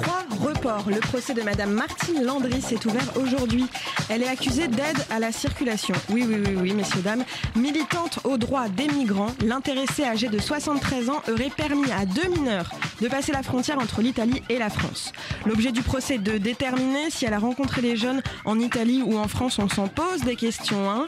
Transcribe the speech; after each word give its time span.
trois 0.00 0.24
reports, 0.40 0.84
le 0.88 1.00
procès 1.00 1.34
de 1.34 1.42
Madame 1.42 1.70
Martine 1.70 2.24
Landry 2.24 2.60
s'est 2.60 2.86
ouvert 2.86 3.16
aujourd'hui. 3.16 3.66
Elle 4.08 4.22
est 4.22 4.28
accusée 4.28 4.68
d'aide 4.68 4.98
à 5.10 5.18
la 5.18 5.32
circulation. 5.32 5.94
Oui, 6.10 6.24
oui, 6.28 6.36
oui, 6.44 6.54
oui, 6.56 6.72
messieurs, 6.72 7.00
dames. 7.00 7.24
Militante 7.56 8.20
aux 8.24 8.36
droits 8.36 8.68
des 8.68 8.88
migrants, 8.88 9.34
l'intéressée 9.44 10.04
âgée 10.04 10.28
de 10.28 10.38
73 10.38 11.10
ans 11.10 11.22
aurait 11.30 11.50
permis 11.50 11.90
à 11.92 12.06
deux 12.06 12.28
mineurs 12.28 12.70
de 13.00 13.08
passer 13.08 13.32
la 13.32 13.42
frontière 13.42 13.78
entre 13.78 14.00
l'Italie 14.00 14.42
et 14.48 14.58
la 14.58 14.70
France. 14.70 15.12
L'objet 15.46 15.72
du 15.72 15.82
procès 15.82 16.16
est 16.16 16.18
de 16.18 16.38
déterminer 16.38 17.10
si 17.10 17.24
elle 17.24 17.34
a 17.34 17.38
rencontré 17.38 17.80
les 17.80 17.96
jeunes 17.96 18.22
en 18.44 18.58
Italie 18.58 19.02
ou 19.04 19.16
en 19.18 19.28
France. 19.28 19.58
On 19.58 19.68
s'en 19.68 19.88
pose 19.88 20.22
des 20.22 20.36
questions. 20.36 20.90
Hein. 20.90 21.06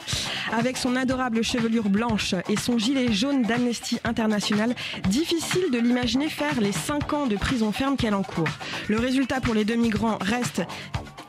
Avec 0.52 0.76
son 0.76 0.96
adorable 0.96 1.42
chevelure 1.42 1.88
blanche 1.88 2.34
et 2.48 2.56
son 2.56 2.78
gilet 2.78 3.12
jaune 3.12 3.42
d'Amnesty 3.42 3.98
International, 4.04 4.74
difficile 5.08 5.70
de 5.72 5.78
l'imaginer 5.78 6.28
faire 6.28 6.60
les 6.60 6.72
5 6.72 7.12
ans 7.12 7.26
de 7.26 7.36
prison 7.36 7.72
ferme 7.72 7.96
qu'elle 7.96 8.14
encourt. 8.14 8.48
Le 8.88 8.98
résultat 8.98 9.40
pour 9.40 9.54
les 9.54 9.64
deux 9.64 9.76
migrants 9.76 10.18
reste 10.20 10.62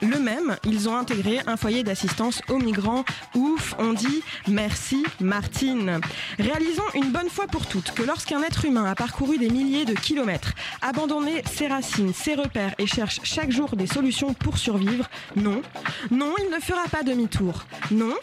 le 0.02 0.20
même, 0.20 0.58
ils 0.66 0.90
ont 0.90 0.96
intégré 0.96 1.40
un 1.48 1.58
foyer 1.58 1.84
d'assistance 1.84 2.42
aux 2.50 2.58
migrants. 2.58 3.06
Ouf, 3.36 3.76
on 3.80 3.94
dit 3.94 4.22
merci 4.48 5.04
Martine. 5.20 6.02
Réalisons 6.40 6.84
une 6.96 7.12
bonne 7.12 7.30
fois 7.30 7.48
pour 7.48 7.68
toutes 7.68 7.92
que 7.92 8.04
lorsqu'un 8.04 8.42
être 8.44 8.66
humain 8.66 8.86
a 8.86 8.96
parcouru 8.96 9.38
des 9.38 9.50
milliers 9.50 9.86
de 9.86 9.94
kilomètres, 9.94 10.54
abandonné 10.82 11.44
ses 11.52 11.68
racines, 11.68 12.14
ses 12.14 12.36
repères 12.36 12.74
et 12.78 12.88
cherche 12.88 13.20
chaque 13.24 13.52
jour 13.52 13.76
des 13.76 13.88
solutions 13.88 14.34
pour 14.34 14.58
survivre, 14.58 15.10
non, 15.36 15.62
non, 16.10 16.34
il 16.44 16.50
ne 16.50 16.60
fera 16.60 16.84
pas 16.90 17.04
demi-tour. 17.04 17.66
Non, 17.92 18.16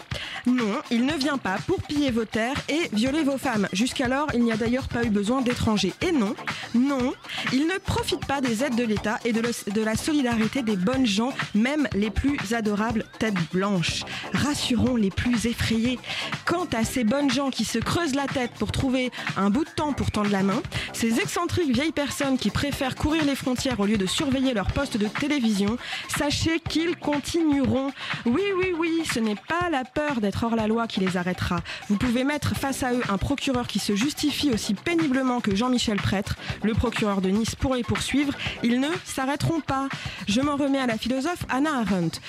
non, 0.47 0.81
il 0.91 1.05
ne 1.07 1.15
vient 1.15 1.39
pas 1.39 1.57
pour 1.67 1.83
piller 1.83 2.11
vos 2.11 2.25
terres 2.25 2.57
et 2.69 2.89
violer 2.93 3.23
vos 3.23 3.39
femmes. 3.39 3.69
Jusqu'alors, 3.73 4.29
il 4.35 4.43
n'y 4.43 4.53
a 4.53 4.57
d'ailleurs 4.57 4.89
pas 4.89 5.05
eu 5.05 5.11
besoin 5.11 5.43
d'étrangers. 5.43 5.93
Et 6.01 6.13
non, 6.13 6.35
non, 6.75 7.15
il 7.53 7.67
ne 7.67 7.79
profite 7.79 8.25
pas 8.27 8.41
des 8.41 8.65
aides 8.65 8.77
de 8.77 8.85
l'État 8.85 9.19
et 9.25 9.33
de, 9.33 9.83
la 9.83 9.97
solidarité 9.97 10.63
des 10.63 10.77
bonnes 10.77 11.07
gens, 11.07 11.33
même 11.69 11.89
les 11.93 12.11
plus 12.11 12.55
adorables 12.55 13.05
têtes 13.19 13.35
blanches. 13.53 14.05
Rassurons 14.33 14.97
les 14.97 15.11
plus 15.11 15.47
effrayés. 15.47 15.99
Quant 16.47 16.67
à 16.73 16.83
ces 16.83 17.05
bonnes 17.05 17.31
gens 17.31 17.51
qui 17.51 17.67
se 17.67 17.79
creusent 17.79 18.15
la 18.15 18.27
tête 18.27 18.53
pour 18.59 18.73
trouver 18.73 19.11
un 19.37 19.51
bout 19.51 19.65
de 19.65 19.71
temps 19.71 19.93
pour 19.93 20.11
tendre 20.11 20.31
la 20.31 20.43
main, 20.43 20.63
ces 20.95 21.21
excentriques 21.21 21.71
vieilles 21.71 21.93
personnes 21.93 22.39
qui 22.39 22.51
préfèrent 22.51 22.95
courir 22.95 23.23
les 23.27 23.35
frontières 23.35 23.81
au 23.81 23.87
lieu 23.87 23.99
de 23.99 24.07
surveiller 24.07 24.55
leur 24.55 24.73
poste 24.73 24.97
de 24.97 25.07
télévision, 25.09 25.77
sachez 26.17 26.61
qu'ils 26.61 26.97
continueront. 26.97 27.91
Oui, 28.25 28.45
oui, 28.57 28.73
oui, 28.79 29.03
ce 29.13 29.21
n'est 29.21 29.37
pas 29.37 29.69
la 29.71 29.85
peur 29.85 30.23
d'être 30.23 30.45
hors 30.45 30.57
la 30.57 30.69
loi 30.69 30.87
qui 30.87 31.01
les 31.01 31.19
arrêtera. 31.19 31.61
Vous 31.91 31.97
pouvez 31.97 32.25
mettre 32.25 32.57
face 32.57 32.83
à 32.83 32.95
eux 32.95 33.03
un 33.11 33.19
procureur 33.19 33.67
qui 33.67 33.79
se 33.79 33.95
justifie 33.95 34.51
aussi 34.51 34.73
péniblement 34.73 35.41
que 35.41 35.55
Jean-Michel 35.55 35.99
Prêtre, 35.99 36.37
le 36.63 36.73
procureur 36.73 37.21
de 37.21 37.29
Nice, 37.29 37.55
pour 37.55 37.75
les 37.75 37.83
poursuivre. 37.83 38.33
Ils 38.63 38.81
ne 38.81 38.89
s'arrêteront 39.05 39.61
pas. 39.61 39.89
Je 40.27 40.41
m'en 40.41 40.57
remets 40.57 40.79
à 40.79 40.87
la 40.87 40.97
philosophe 40.97 41.45
Anna 41.59 41.81
Arendt. 41.81 42.21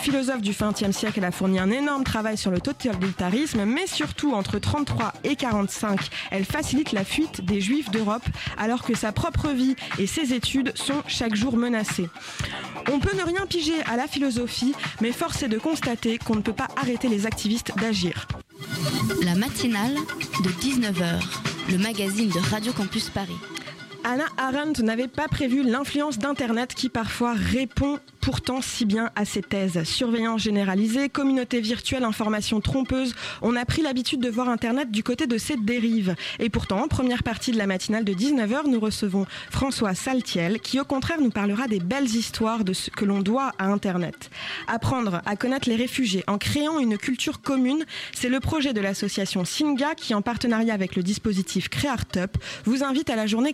Philosophe 0.00 0.40
du 0.40 0.52
XXe 0.52 0.96
siècle, 0.96 1.18
elle 1.18 1.26
a 1.26 1.32
fourni 1.32 1.58
un 1.58 1.70
énorme 1.70 2.02
travail 2.02 2.38
sur 2.38 2.50
le 2.50 2.60
totalitarisme, 2.60 3.66
mais 3.66 3.86
surtout 3.86 4.32
entre 4.32 4.58
33 4.58 5.12
et 5.22 5.36
45, 5.36 6.00
elle 6.30 6.46
facilite 6.46 6.92
la 6.92 7.04
fuite 7.04 7.44
des 7.44 7.60
juifs 7.60 7.90
d'Europe, 7.90 8.24
alors 8.56 8.82
que 8.82 8.96
sa 8.96 9.12
propre 9.12 9.48
vie 9.48 9.76
et 9.98 10.06
ses 10.06 10.32
études 10.32 10.72
sont 10.78 11.02
chaque 11.06 11.34
jour 11.34 11.58
menacées. 11.58 12.08
On 12.90 13.00
peut 13.00 13.14
ne 13.18 13.22
rien 13.22 13.44
piger 13.46 13.82
à 13.82 13.96
la 13.96 14.08
philosophie, 14.08 14.74
mais 15.02 15.12
force 15.12 15.42
est 15.42 15.48
de 15.48 15.58
constater 15.58 16.16
qu'on 16.16 16.36
ne 16.36 16.40
peut 16.40 16.54
pas 16.54 16.68
arrêter 16.80 17.08
les 17.08 17.26
activistes 17.26 17.72
d'agir. 17.76 18.28
La 19.24 19.34
matinale 19.34 19.94
de 20.42 20.48
19h, 20.48 21.20
le 21.70 21.76
magazine 21.76 22.30
de 22.30 22.38
Radio 22.50 22.72
Campus 22.72 23.10
Paris. 23.10 23.36
Anna 24.02 24.24
Arendt 24.38 24.82
n'avait 24.82 25.08
pas 25.08 25.28
prévu 25.28 25.62
l'influence 25.62 26.18
d'Internet 26.18 26.74
qui 26.74 26.88
parfois 26.88 27.34
répond 27.34 27.98
pourtant 28.20 28.60
si 28.60 28.84
bien 28.84 29.10
à 29.16 29.24
ses 29.24 29.42
thèses. 29.42 29.82
Surveillance 29.84 30.42
généralisée, 30.42 31.08
communauté 31.08 31.60
virtuelle, 31.60 32.04
information 32.04 32.60
trompeuse, 32.60 33.14
on 33.42 33.56
a 33.56 33.64
pris 33.64 33.82
l'habitude 33.82 34.20
de 34.20 34.28
voir 34.28 34.48
Internet 34.48 34.90
du 34.90 35.02
côté 35.02 35.26
de 35.26 35.38
ses 35.38 35.56
dérives. 35.56 36.14
Et 36.38 36.50
pourtant, 36.50 36.84
en 36.84 36.88
première 36.88 37.22
partie 37.22 37.50
de 37.50 37.58
la 37.58 37.66
matinale 37.66 38.04
de 38.04 38.12
19h, 38.12 38.68
nous 38.68 38.80
recevons 38.80 39.26
François 39.50 39.94
Saltiel 39.94 40.60
qui 40.60 40.80
au 40.80 40.84
contraire 40.84 41.20
nous 41.20 41.30
parlera 41.30 41.66
des 41.66 41.80
belles 41.80 42.14
histoires 42.14 42.64
de 42.64 42.72
ce 42.72 42.90
que 42.90 43.04
l'on 43.04 43.20
doit 43.20 43.52
à 43.58 43.66
Internet. 43.66 44.30
Apprendre 44.66 45.22
à 45.26 45.36
connaître 45.36 45.68
les 45.68 45.76
réfugiés 45.76 46.24
en 46.26 46.38
créant 46.38 46.78
une 46.78 46.98
culture 46.98 47.42
commune, 47.42 47.84
c'est 48.12 48.28
le 48.28 48.40
projet 48.40 48.72
de 48.72 48.80
l'association 48.80 49.44
Singa 49.44 49.94
qui 49.94 50.14
en 50.14 50.22
partenariat 50.22 50.74
avec 50.74 50.96
le 50.96 51.02
dispositif 51.02 51.68
Créartup 51.68 52.36
vous 52.64 52.82
invite 52.84 53.10
à 53.10 53.16
la 53.16 53.26
journée 53.26 53.52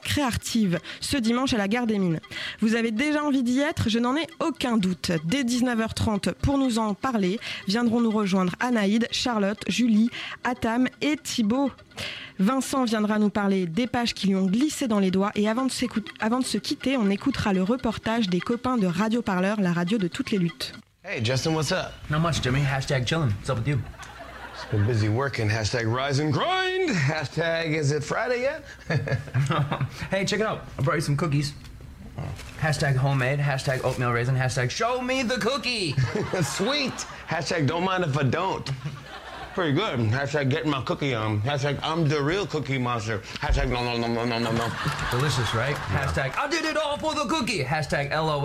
ce 1.01 1.17
dimanche 1.17 1.53
à 1.55 1.57
la 1.59 1.69
gare 1.69 1.87
des 1.87 1.99
Mines. 1.99 2.21
Vous 2.61 2.75
avez 2.75 2.91
déjà 2.91 3.23
envie 3.25 3.43
d'y 3.43 3.61
être 3.61 3.89
Je 3.89 3.99
n'en 3.99 4.17
ai 4.17 4.27
aucun 4.41 4.77
doute. 4.77 5.13
Dès 5.25 5.43
19h30 5.45 6.33
pour 6.35 6.59
nous 6.59 6.79
en 6.79 6.95
parler, 6.95 7.39
viendront 7.69 8.01
nous 8.01 8.11
rejoindre 8.11 8.53
Anaïd, 8.61 9.09
Charlotte, 9.11 9.63
Julie, 9.69 10.11
Atam 10.45 10.89
et 11.01 11.17
Thibaut. 11.17 11.71
Vincent 12.39 12.85
viendra 12.85 13.19
nous 13.19 13.31
parler 13.31 13.67
des 13.67 13.87
pages 13.87 14.13
qui 14.15 14.27
lui 14.29 14.35
ont 14.35 14.47
glissé 14.47 14.89
dans 14.89 14.99
les 14.99 15.11
doigts 15.11 15.33
et 15.35 15.49
avant 15.49 15.65
de, 15.65 15.71
s'écout- 15.73 16.05
avant 16.21 16.41
de 16.41 16.45
se 16.45 16.59
quitter, 16.59 16.97
on 16.97 17.09
écoutera 17.09 17.53
le 17.53 17.63
reportage 17.63 18.29
des 18.29 18.41
copains 18.41 18.77
de 18.77 18.87
Radio 18.87 19.23
Parleur, 19.23 19.61
la 19.61 19.73
radio 19.73 19.97
de 19.99 20.09
toutes 20.09 20.31
les 20.31 20.39
luttes. 20.39 20.75
Hey, 21.03 21.25
Justin, 21.25 21.53
what's 21.55 21.73
up? 21.73 21.93
Not 22.11 22.19
much, 22.19 22.43
Jimmy. 22.43 22.61
Hashtag 22.61 23.07
chillin'. 23.07 23.29
What's 23.39 23.49
up 23.51 23.59
with 23.59 23.69
you? 23.69 23.79
Been 24.71 24.85
busy 24.85 25.09
working. 25.09 25.49
Hashtag 25.49 25.93
rise 25.93 26.19
and 26.19 26.33
grind. 26.33 26.91
Hashtag 26.91 27.67
is 27.67 27.93
it 27.93 28.03
Friday 28.03 28.43
yet? 28.43 28.65
hey, 30.11 30.25
check 30.25 30.41
it 30.41 30.47
out. 30.47 30.65
I 30.77 30.83
brought 30.83 30.97
you 30.97 31.01
some 31.03 31.17
cookies. 31.17 31.55
Hashtag 32.59 32.97
homemade. 32.97 33.39
Hashtag 33.39 33.85
oatmeal 33.85 34.11
raisin. 34.11 34.35
Hashtag 34.35 34.71
show 34.71 35.01
me 35.01 35.23
the 35.23 35.37
cookie. 35.39 35.93
Sweet. 36.43 36.95
Hashtag 37.29 37.69
don't 37.69 37.85
mind 37.85 38.03
if 38.03 38.19
I 38.19 38.25
don't. 38.25 38.69
Pretty 39.57 39.73
good. 39.73 39.99
Hashtag 40.11 40.51
getting 40.51 40.71
my 40.71 40.83
cookie 40.83 41.15
on. 41.15 41.41
Hashtag 41.41 41.81
I'm 41.83 42.07
the 42.07 42.23
real 42.23 42.47
cookie 42.47 42.77
monster. 42.77 43.21
Hashtag 43.41 43.71
no 43.71 43.83
no 43.83 43.97
no 43.97 44.07
no 44.07 44.27
no 44.27 44.39
no 44.39 44.53
no. 44.53 44.71
Delicious, 45.11 45.55
right? 45.55 45.75
Hashtag 45.75 46.37
I 46.37 46.47
did 46.47 46.67
it 46.67 46.77
all 46.77 46.99
for 46.99 47.15
the 47.15 47.25
cookie. 47.25 47.65
Hashtag 47.65 48.11
LOL. 48.11 48.37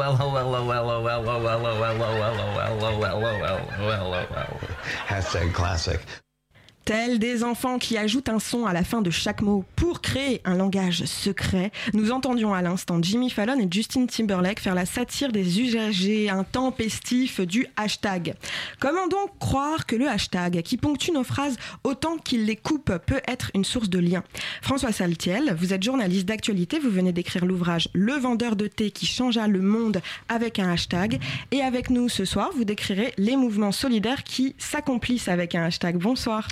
Des 6.92 7.46
enfants 7.46 7.80
qui 7.80 7.98
ajoutent 7.98 8.28
un 8.28 8.40
son 8.40 8.66
à 8.66 8.74
la 8.74 8.84
fin 8.84 9.02
de 9.02 9.10
chaque 9.10 9.42
mot 9.42 9.64
pour 9.78 10.02
créer 10.02 10.42
un 10.44 10.58
langage 10.58 11.06
secret, 11.06 11.72
nous 11.94 12.12
entendions 12.12 12.54
à 12.54 12.62
l'instant 12.62 13.02
Jimmy 13.02 13.30
Fallon 13.30 13.58
et 13.62 13.68
Justin 13.72 14.08
Timberlake 14.08 14.60
faire 14.60 14.76
la 14.76 14.86
satire 14.86 15.32
des 15.32 15.62
usagers 15.62 16.30
intempestifs 16.30 17.40
du 17.40 17.66
hashtag. 17.78 18.34
Comment 18.82 19.08
donc 19.08 19.30
croire 19.40 19.86
que 19.86 19.96
le 19.96 20.10
hashtag, 20.10 20.64
qui 20.64 20.76
ponctue 20.76 21.12
nos 21.14 21.24
phrases 21.24 21.56
autant 21.86 22.18
qu'il 22.18 22.46
les 22.46 22.58
coupe, 22.58 22.92
peut 23.06 23.22
être 23.26 23.52
une 23.56 23.64
source 23.64 23.90
de 23.90 24.00
lien? 24.00 24.22
François 24.62 24.92
Saltiel, 24.92 25.56
vous 25.58 25.74
êtes 25.74 25.84
journaliste 25.84 26.26
d'actualité, 26.26 26.78
vous 26.78 26.92
venez 26.92 27.14
d'écrire 27.14 27.46
l'ouvrage 27.46 27.88
Le 27.94 28.14
vendeur 28.14 28.58
de 28.58 28.68
thé 28.68 28.92
qui 28.92 29.06
changea 29.06 29.48
le 29.48 29.62
monde 29.62 30.02
avec 30.28 30.60
un 30.60 30.70
hashtag. 30.70 31.22
Et 31.52 31.62
avec 31.62 31.90
nous 31.90 32.10
ce 32.10 32.26
soir, 32.26 32.50
vous 32.54 32.66
décrirez 32.66 33.14
les 33.18 33.38
mouvements 33.38 33.72
solidaires 33.72 34.26
qui 34.26 34.56
s'accomplissent 34.58 35.30
avec 35.30 35.56
un 35.56 35.64
hashtag. 35.64 35.96
Bonsoir. 35.96 36.50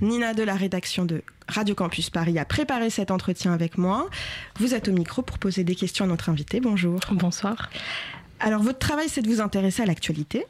Nina 0.00 0.34
de 0.34 0.42
la 0.42 0.54
rédaction 0.54 1.04
de 1.04 1.22
Radio 1.48 1.74
Campus 1.74 2.10
Paris 2.10 2.38
a 2.38 2.44
préparé 2.44 2.90
cet 2.90 3.10
entretien 3.10 3.52
avec 3.52 3.78
moi. 3.78 4.08
Vous 4.58 4.74
êtes 4.74 4.88
au 4.88 4.92
micro 4.92 5.22
pour 5.22 5.38
poser 5.38 5.64
des 5.64 5.74
questions 5.74 6.04
à 6.04 6.08
notre 6.08 6.28
invité. 6.28 6.60
Bonjour. 6.60 7.00
Bonsoir. 7.12 7.70
Alors, 8.40 8.62
votre 8.62 8.78
travail, 8.78 9.08
c'est 9.08 9.22
de 9.22 9.28
vous 9.28 9.40
intéresser 9.40 9.82
à 9.82 9.86
l'actualité. 9.86 10.46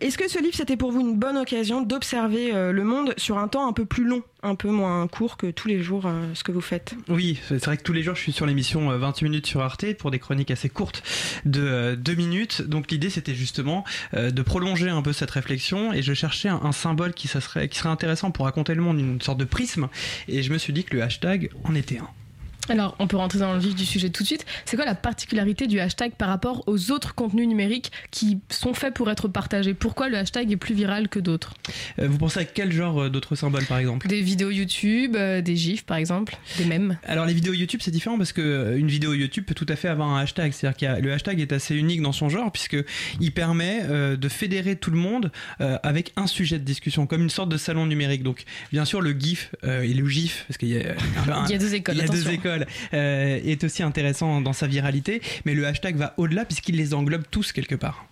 Est-ce 0.00 0.18
que 0.18 0.28
ce 0.28 0.38
livre, 0.40 0.54
c'était 0.54 0.76
pour 0.76 0.92
vous 0.92 1.00
une 1.00 1.18
bonne 1.18 1.36
occasion 1.36 1.82
d'observer 1.82 2.54
euh, 2.54 2.72
le 2.72 2.84
monde 2.84 3.14
sur 3.16 3.38
un 3.38 3.48
temps 3.48 3.68
un 3.68 3.72
peu 3.72 3.84
plus 3.84 4.04
long, 4.04 4.22
un 4.42 4.54
peu 4.54 4.70
moins 4.70 5.06
court 5.06 5.36
que 5.36 5.50
tous 5.50 5.68
les 5.68 5.82
jours, 5.82 6.06
euh, 6.06 6.26
ce 6.34 6.44
que 6.44 6.52
vous 6.52 6.60
faites? 6.60 6.94
Oui, 7.08 7.38
c'est 7.48 7.64
vrai 7.64 7.76
que 7.76 7.82
tous 7.82 7.92
les 7.92 8.02
jours, 8.02 8.14
je 8.14 8.20
suis 8.20 8.32
sur 8.32 8.46
l'émission 8.46 8.90
euh, 8.90 8.98
28 8.98 9.24
minutes 9.24 9.46
sur 9.46 9.60
Arte 9.60 9.94
pour 9.94 10.10
des 10.10 10.18
chroniques 10.18 10.50
assez 10.50 10.68
courtes 10.68 11.02
de 11.44 11.94
2 11.94 12.14
minutes. 12.14 12.62
Donc 12.62 12.90
l'idée, 12.90 13.10
c'était 13.10 13.34
justement 13.34 13.84
euh, 14.14 14.30
de 14.30 14.42
prolonger 14.42 14.90
un 14.90 15.02
peu 15.02 15.12
cette 15.12 15.30
réflexion 15.30 15.92
et 15.92 16.02
je 16.02 16.14
cherchais 16.14 16.48
un, 16.48 16.72
symbole 16.72 17.12
qui 17.12 17.28
serait 17.28 17.68
intéressant 17.84 18.30
pour 18.30 18.46
raconter 18.46 18.74
le 18.74 18.82
monde, 18.82 18.98
une 18.98 19.20
sorte 19.20 19.38
de 19.38 19.44
prisme. 19.44 19.88
Et 20.26 20.42
je 20.42 20.52
me 20.52 20.58
suis 20.58 20.72
dit 20.72 20.84
que 20.84 20.96
le 20.96 21.02
hashtag 21.02 21.50
en 21.64 21.74
était 21.74 21.98
un. 21.98 22.08
Alors, 22.68 22.94
on 23.00 23.08
peut 23.08 23.16
rentrer 23.16 23.40
dans 23.40 23.54
le 23.54 23.58
vif 23.58 23.74
du 23.74 23.84
sujet 23.84 24.10
tout 24.10 24.22
de 24.22 24.28
suite. 24.28 24.46
C'est 24.66 24.76
quoi 24.76 24.86
la 24.86 24.94
particularité 24.94 25.66
du 25.66 25.80
hashtag 25.80 26.12
par 26.12 26.28
rapport 26.28 26.62
aux 26.68 26.92
autres 26.92 27.14
contenus 27.14 27.48
numériques 27.48 27.90
qui 28.12 28.38
sont 28.50 28.72
faits 28.72 28.94
pour 28.94 29.10
être 29.10 29.26
partagés? 29.26 29.74
Pourquoi 29.74 30.08
le 30.08 30.16
hashtag 30.16 30.52
est 30.52 30.56
plus 30.56 30.74
viral 30.74 31.08
que 31.08 31.18
d'autres? 31.18 31.54
Euh, 31.98 32.06
Vous 32.06 32.18
pensez 32.18 32.38
à 32.40 32.44
quel 32.44 32.70
genre 32.70 33.02
euh, 33.02 33.10
d'autres 33.10 33.34
symboles 33.34 33.64
par 33.66 33.78
exemple? 33.78 34.06
Des 34.06 34.22
vidéos 34.22 34.50
YouTube, 34.50 35.16
euh, 35.16 35.40
des 35.40 35.56
gifs 35.56 35.84
par 35.84 35.96
exemple, 35.96 36.36
des 36.56 36.64
mèmes. 36.64 36.98
Alors 37.04 37.26
les 37.26 37.34
vidéos 37.34 37.52
YouTube 37.52 37.80
c'est 37.82 37.90
différent 37.90 38.16
parce 38.16 38.32
que 38.32 38.76
une 38.78 38.88
vidéo 38.88 39.12
YouTube 39.12 39.44
peut 39.44 39.54
tout 39.54 39.66
à 39.68 39.74
fait 39.74 39.88
avoir 39.88 40.08
un 40.08 40.20
hashtag, 40.20 40.52
c'est-à-dire 40.52 40.96
que 40.98 41.02
le 41.02 41.12
hashtag 41.12 41.40
est 41.40 41.52
assez 41.52 41.74
unique 41.74 42.00
dans 42.00 42.12
son 42.12 42.28
genre 42.28 42.52
puisque 42.52 42.76
il 43.20 43.32
permet 43.32 43.80
euh, 43.84 44.16
de 44.16 44.28
fédérer 44.28 44.76
tout 44.76 44.90
le 44.90 44.98
monde 44.98 45.32
avec 45.58 46.12
un 46.16 46.26
sujet 46.26 46.58
de 46.58 46.64
discussion, 46.64 47.06
comme 47.06 47.22
une 47.22 47.30
sorte 47.30 47.48
de 47.48 47.56
salon 47.56 47.86
numérique. 47.86 48.22
Donc 48.22 48.44
bien 48.70 48.84
sûr 48.84 49.00
le 49.00 49.12
GIF 49.12 49.50
et 49.64 49.92
le 49.94 50.08
GIF 50.08 50.44
parce 50.46 50.58
qu'il 50.58 50.68
y 50.68 50.78
a, 50.78 50.94
Il 51.48 51.52
y 51.52 51.54
a 51.54 51.58
deux 51.58 51.74
écoles, 51.74 51.94
il 51.96 52.00
y 52.00 52.04
a 52.04 52.08
deux 52.08 52.30
écoles, 52.30 52.51
euh, 52.94 53.40
est 53.44 53.64
aussi 53.64 53.82
intéressant 53.82 54.40
dans 54.40 54.52
sa 54.52 54.66
viralité, 54.66 55.20
mais 55.44 55.54
le 55.54 55.66
hashtag 55.66 55.96
va 55.96 56.14
au-delà 56.16 56.44
puisqu'il 56.44 56.76
les 56.76 56.94
englobe 56.94 57.24
tous 57.30 57.52
quelque 57.52 57.74
part. 57.74 58.06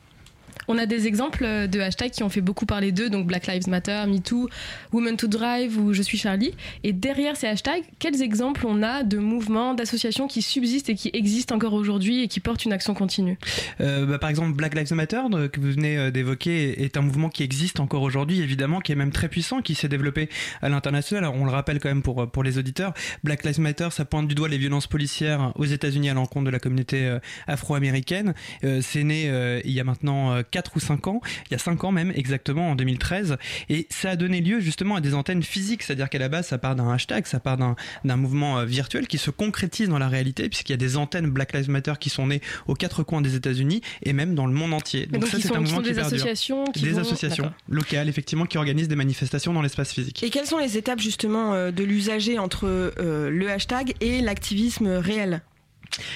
On 0.73 0.79
a 0.79 0.87
des 0.87 1.09
exemples 1.09 1.45
euh, 1.45 1.67
de 1.67 1.81
hashtags 1.81 2.13
qui 2.13 2.23
ont 2.23 2.29
fait 2.29 2.41
beaucoup 2.41 2.65
parler 2.65 2.93
d'eux, 2.93 3.11
donc 3.11 3.27
Black 3.27 3.49
Lives 3.49 3.69
Matter, 3.69 4.05
MeToo, 4.07 4.49
Women 4.93 5.17
to 5.17 5.27
Drive 5.27 5.77
ou 5.77 5.93
Je 5.93 6.01
suis 6.01 6.17
Charlie. 6.17 6.55
Et 6.85 6.93
derrière 6.93 7.37
ces 7.37 7.49
hashtags, 7.49 7.83
quels 7.99 8.23
exemples 8.23 8.65
on 8.69 8.83
a 8.85 9.03
de 9.03 9.19
mouvements, 9.19 9.75
d'associations 9.75 10.29
qui 10.29 10.43
subsistent 10.43 10.89
et 10.89 10.95
qui 10.95 11.11
existent 11.13 11.57
encore 11.57 11.73
aujourd'hui 11.73 12.23
et 12.23 12.29
qui 12.29 12.39
portent 12.39 12.65
une 12.65 12.73
action 12.73 12.95
continue? 12.95 13.37
Euh, 13.81 14.07
bah, 14.07 14.21
par 14.21 14.31
exemple, 14.31 14.53
Black 14.53 14.77
Lives 14.77 14.95
Matter, 14.95 15.21
euh, 15.33 15.49
que 15.49 15.59
vous 15.59 15.73
venez 15.73 16.13
d'évoquer, 16.13 16.85
est 16.85 16.97
un 16.97 17.03
mouvement 17.03 17.31
qui 17.31 17.43
existe 17.43 17.81
encore 17.81 18.03
aujourd'hui, 18.03 18.41
évidemment, 18.41 18.81
qui 18.81 18.93
est 18.93 18.97
même 18.97 19.11
très 19.11 19.29
puissant, 19.29 19.63
qui 19.63 19.75
s'est 19.75 19.89
développé 19.89 20.29
à 20.63 20.69
l'international. 20.69 21.25
Alors, 21.25 21.35
on 21.35 21.45
le 21.45 21.51
rappelle 21.51 21.81
quand 21.81 21.89
même 21.89 22.03
pour, 22.03 22.31
pour 22.31 22.45
les 22.45 22.59
auditeurs. 22.59 22.95
Black 23.25 23.45
Lives 23.45 23.61
Matter, 23.61 23.89
ça 23.91 24.05
pointe 24.05 24.29
du 24.29 24.37
doigt 24.37 24.49
les 24.49 24.59
violences 24.59 24.87
policières 24.87 25.53
aux 25.57 25.65
États-Unis 25.65 26.11
à 26.11 26.15
l'encontre 26.15 26.47
de 26.47 26.51
la 26.51 26.61
communauté 26.61 27.19
afro-américaine. 27.49 28.35
C'est 28.63 29.03
né 29.03 29.61
il 29.65 29.73
y 29.73 29.81
a 29.81 29.85
maintenant 29.85 30.31
euh, 30.33 30.43
4 30.61 30.73
ou 30.77 30.81
5 30.81 31.07
ans, 31.07 31.21
il 31.49 31.53
y 31.53 31.55
a 31.55 31.59
5 31.59 31.85
ans 31.85 31.93
même, 31.93 32.12
exactement, 32.15 32.71
en 32.71 32.75
2013. 32.75 33.37
Et 33.71 33.87
ça 33.89 34.11
a 34.11 34.17
donné 34.17 34.41
lieu 34.43 34.61
justement 34.61 34.97
à 34.97 35.01
des 35.01 35.15
antennes 35.15 35.43
physiques, 35.43 35.83
c'est-à-dire 35.83 36.11
qu'à 36.11 36.19
la 36.19 36.29
base, 36.29 36.49
ça 36.49 36.59
part 36.59 36.77
d'un 36.77 36.91
hashtag, 36.93 37.27
ça 37.27 37.41
part 37.41 37.57
d'un 37.57 38.17
mouvement 38.17 38.59
euh, 38.59 38.65
virtuel 38.67 39.07
qui 39.09 39.17
se 39.17 39.31
concrétise 39.31 39.89
dans 39.89 39.99
la 39.99 40.09
réalité, 40.09 40.49
puisqu'il 40.51 40.73
y 40.73 40.75
a 40.75 40.77
des 40.79 40.97
antennes 40.99 41.31
Black 41.31 41.55
Lives 41.55 41.71
Matter 41.71 41.95
qui 41.99 42.11
sont 42.11 42.27
nées 42.27 42.43
aux 42.67 42.75
quatre 42.75 43.03
coins 43.03 43.23
des 43.23 43.37
États-Unis 43.37 43.81
et 44.03 44.12
même 44.12 44.35
dans 44.35 44.47
le 44.47 44.53
monde 44.53 44.75
entier. 44.75 45.07
Donc, 45.07 45.27
ça, 45.27 45.39
c'est 45.41 45.55
un 45.57 45.61
mouvement 45.61 45.79
qui 45.81 45.89
des 45.89 45.95
perdure. 45.95 46.15
associations 46.17 46.65
qui 46.67 46.83
Des 46.83 46.91
vont- 46.91 47.01
associations 47.01 47.53
locales, 47.69 48.09
effectivement, 48.11 48.45
qui 48.45 48.59
organisent 48.59 48.89
des 48.89 48.97
manifestations 48.97 49.53
dans 49.55 49.62
l'espace 49.62 49.93
physique. 49.95 50.23
Et 50.23 50.29
quelles 50.31 50.47
sont 50.47 50.59
les 50.59 50.77
étapes 50.77 51.01
justement 51.01 51.55
euh, 51.55 51.71
de 51.71 51.85
l'usager 51.85 52.39
entre 52.39 52.67
euh, 52.67 53.31
le 53.31 53.51
hashtag 53.51 53.95
et 54.01 54.21
l'activisme 54.21 54.89
réel? 54.89 55.41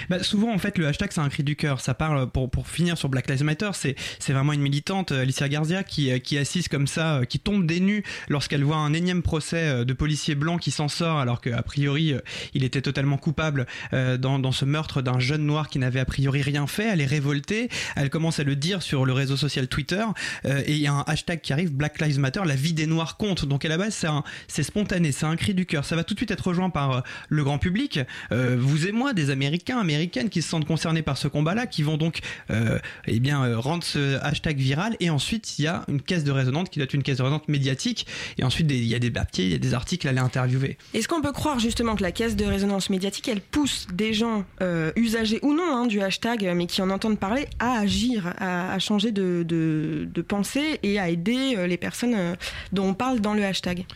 Bah, 0.08 0.22
souvent, 0.22 0.52
en 0.52 0.58
fait, 0.58 0.78
le 0.78 0.86
hashtag, 0.86 1.10
c'est 1.12 1.20
un 1.20 1.28
cri 1.28 1.42
du 1.42 1.56
cœur. 1.56 1.80
Ça 1.80 1.94
parle, 1.94 2.30
pour, 2.30 2.50
pour 2.50 2.68
finir 2.68 2.96
sur 2.98 3.08
Black 3.08 3.28
Lives 3.28 3.44
Matter, 3.44 3.70
c'est, 3.72 3.96
c'est 4.18 4.32
vraiment 4.32 4.52
une 4.52 4.60
militante, 4.60 5.12
euh, 5.12 5.22
Alicia 5.22 5.48
Garcia, 5.48 5.82
qui, 5.82 6.10
euh, 6.10 6.18
qui 6.18 6.38
assiste 6.38 6.68
comme 6.68 6.86
ça, 6.86 7.16
euh, 7.16 7.24
qui 7.24 7.38
tombe 7.38 7.66
des 7.66 7.80
nues 7.80 8.04
lorsqu'elle 8.28 8.64
voit 8.64 8.76
un 8.76 8.92
énième 8.92 9.22
procès 9.22 9.56
euh, 9.68 9.84
de 9.84 9.92
policier 9.92 10.34
blanc 10.34 10.58
qui 10.58 10.70
s'en 10.70 10.88
sort, 10.88 11.18
alors 11.18 11.40
qu'a 11.40 11.62
priori, 11.62 12.12
euh, 12.12 12.20
il 12.54 12.64
était 12.64 12.82
totalement 12.82 13.16
coupable 13.16 13.66
euh, 13.92 14.16
dans, 14.16 14.38
dans 14.38 14.52
ce 14.52 14.64
meurtre 14.64 15.02
d'un 15.02 15.18
jeune 15.18 15.44
noir 15.44 15.68
qui 15.68 15.78
n'avait 15.78 16.00
a 16.00 16.04
priori 16.04 16.42
rien 16.42 16.66
fait. 16.66 16.88
Elle 16.92 17.00
est 17.00 17.06
révoltée. 17.06 17.68
Elle 17.96 18.10
commence 18.10 18.40
à 18.40 18.44
le 18.44 18.56
dire 18.56 18.82
sur 18.82 19.04
le 19.04 19.12
réseau 19.12 19.36
social 19.36 19.68
Twitter. 19.68 20.04
euh, 20.44 20.62
et 20.66 20.72
il 20.72 20.78
y 20.78 20.86
a 20.86 20.92
un 20.92 21.04
hashtag 21.06 21.40
qui 21.40 21.52
arrive, 21.52 21.72
Black 21.72 22.00
Lives 22.00 22.18
Matter, 22.18 22.40
la 22.44 22.54
vie 22.56 22.72
des 22.72 22.86
noirs 22.86 23.16
compte. 23.16 23.44
Donc 23.44 23.64
à 23.64 23.68
la 23.68 23.78
base, 23.78 23.94
c'est, 23.94 24.08
c'est 24.48 24.62
spontané, 24.62 25.12
c'est 25.12 25.26
un 25.26 25.36
cri 25.36 25.54
du 25.54 25.66
cœur. 25.66 25.84
Ça 25.84 25.96
va 25.96 26.04
tout 26.04 26.14
de 26.14 26.18
suite 26.18 26.30
être 26.30 26.48
rejoint 26.48 26.70
par 26.70 26.90
euh, 26.90 27.00
le 27.28 27.44
grand 27.44 27.58
public. 27.58 28.00
Euh, 28.32 28.56
vous 28.58 28.86
et 28.86 28.92
moi, 28.92 29.12
des 29.12 29.30
Américains, 29.30 29.63
Américaines 29.72 30.28
qui 30.28 30.42
se 30.42 30.48
sentent 30.48 30.66
concernés 30.66 31.02
par 31.02 31.18
ce 31.18 31.28
combat-là, 31.28 31.66
qui 31.66 31.82
vont 31.82 31.96
donc 31.96 32.20
euh, 32.50 32.78
eh 33.06 33.20
bien, 33.20 33.44
euh, 33.44 33.58
rendre 33.58 33.84
ce 33.84 34.18
hashtag 34.22 34.58
viral. 34.58 34.96
Et 35.00 35.10
ensuite, 35.10 35.58
il 35.58 35.64
y 35.64 35.66
a 35.66 35.84
une 35.88 36.00
caisse 36.00 36.24
de 36.24 36.30
résonance 36.30 36.68
qui 36.68 36.78
doit 36.78 36.84
être 36.84 36.94
une 36.94 37.02
caisse 37.02 37.18
de 37.18 37.22
résonance 37.22 37.48
médiatique. 37.48 38.06
Et 38.38 38.44
ensuite, 38.44 38.70
il 38.70 38.84
y 38.84 38.94
a 38.94 38.98
des 38.98 39.10
papiers, 39.10 39.44
il 39.46 39.52
y 39.52 39.54
a 39.54 39.58
des 39.58 39.74
articles 39.74 40.06
à 40.06 40.10
aller 40.10 40.20
interviewer. 40.20 40.76
Est-ce 40.92 41.08
qu'on 41.08 41.22
peut 41.22 41.32
croire 41.32 41.58
justement 41.58 41.96
que 41.96 42.02
la 42.02 42.12
caisse 42.12 42.36
de 42.36 42.44
résonance 42.44 42.90
médiatique, 42.90 43.28
elle 43.28 43.40
pousse 43.40 43.86
des 43.92 44.14
gens 44.14 44.44
euh, 44.62 44.92
usagers 44.96 45.38
ou 45.42 45.54
non 45.54 45.76
hein, 45.76 45.86
du 45.86 46.00
hashtag, 46.00 46.50
mais 46.54 46.66
qui 46.66 46.82
en 46.82 46.90
entendent 46.90 47.18
parler, 47.18 47.46
à 47.58 47.78
agir, 47.78 48.34
à, 48.38 48.72
à 48.72 48.78
changer 48.78 49.12
de, 49.12 49.44
de, 49.46 50.08
de 50.12 50.22
pensée 50.22 50.78
et 50.82 50.98
à 50.98 51.08
aider 51.08 51.54
euh, 51.56 51.66
les 51.66 51.76
personnes 51.76 52.14
euh, 52.14 52.34
dont 52.72 52.88
on 52.88 52.94
parle 52.94 53.20
dans 53.20 53.34
le 53.34 53.44
hashtag? 53.44 53.86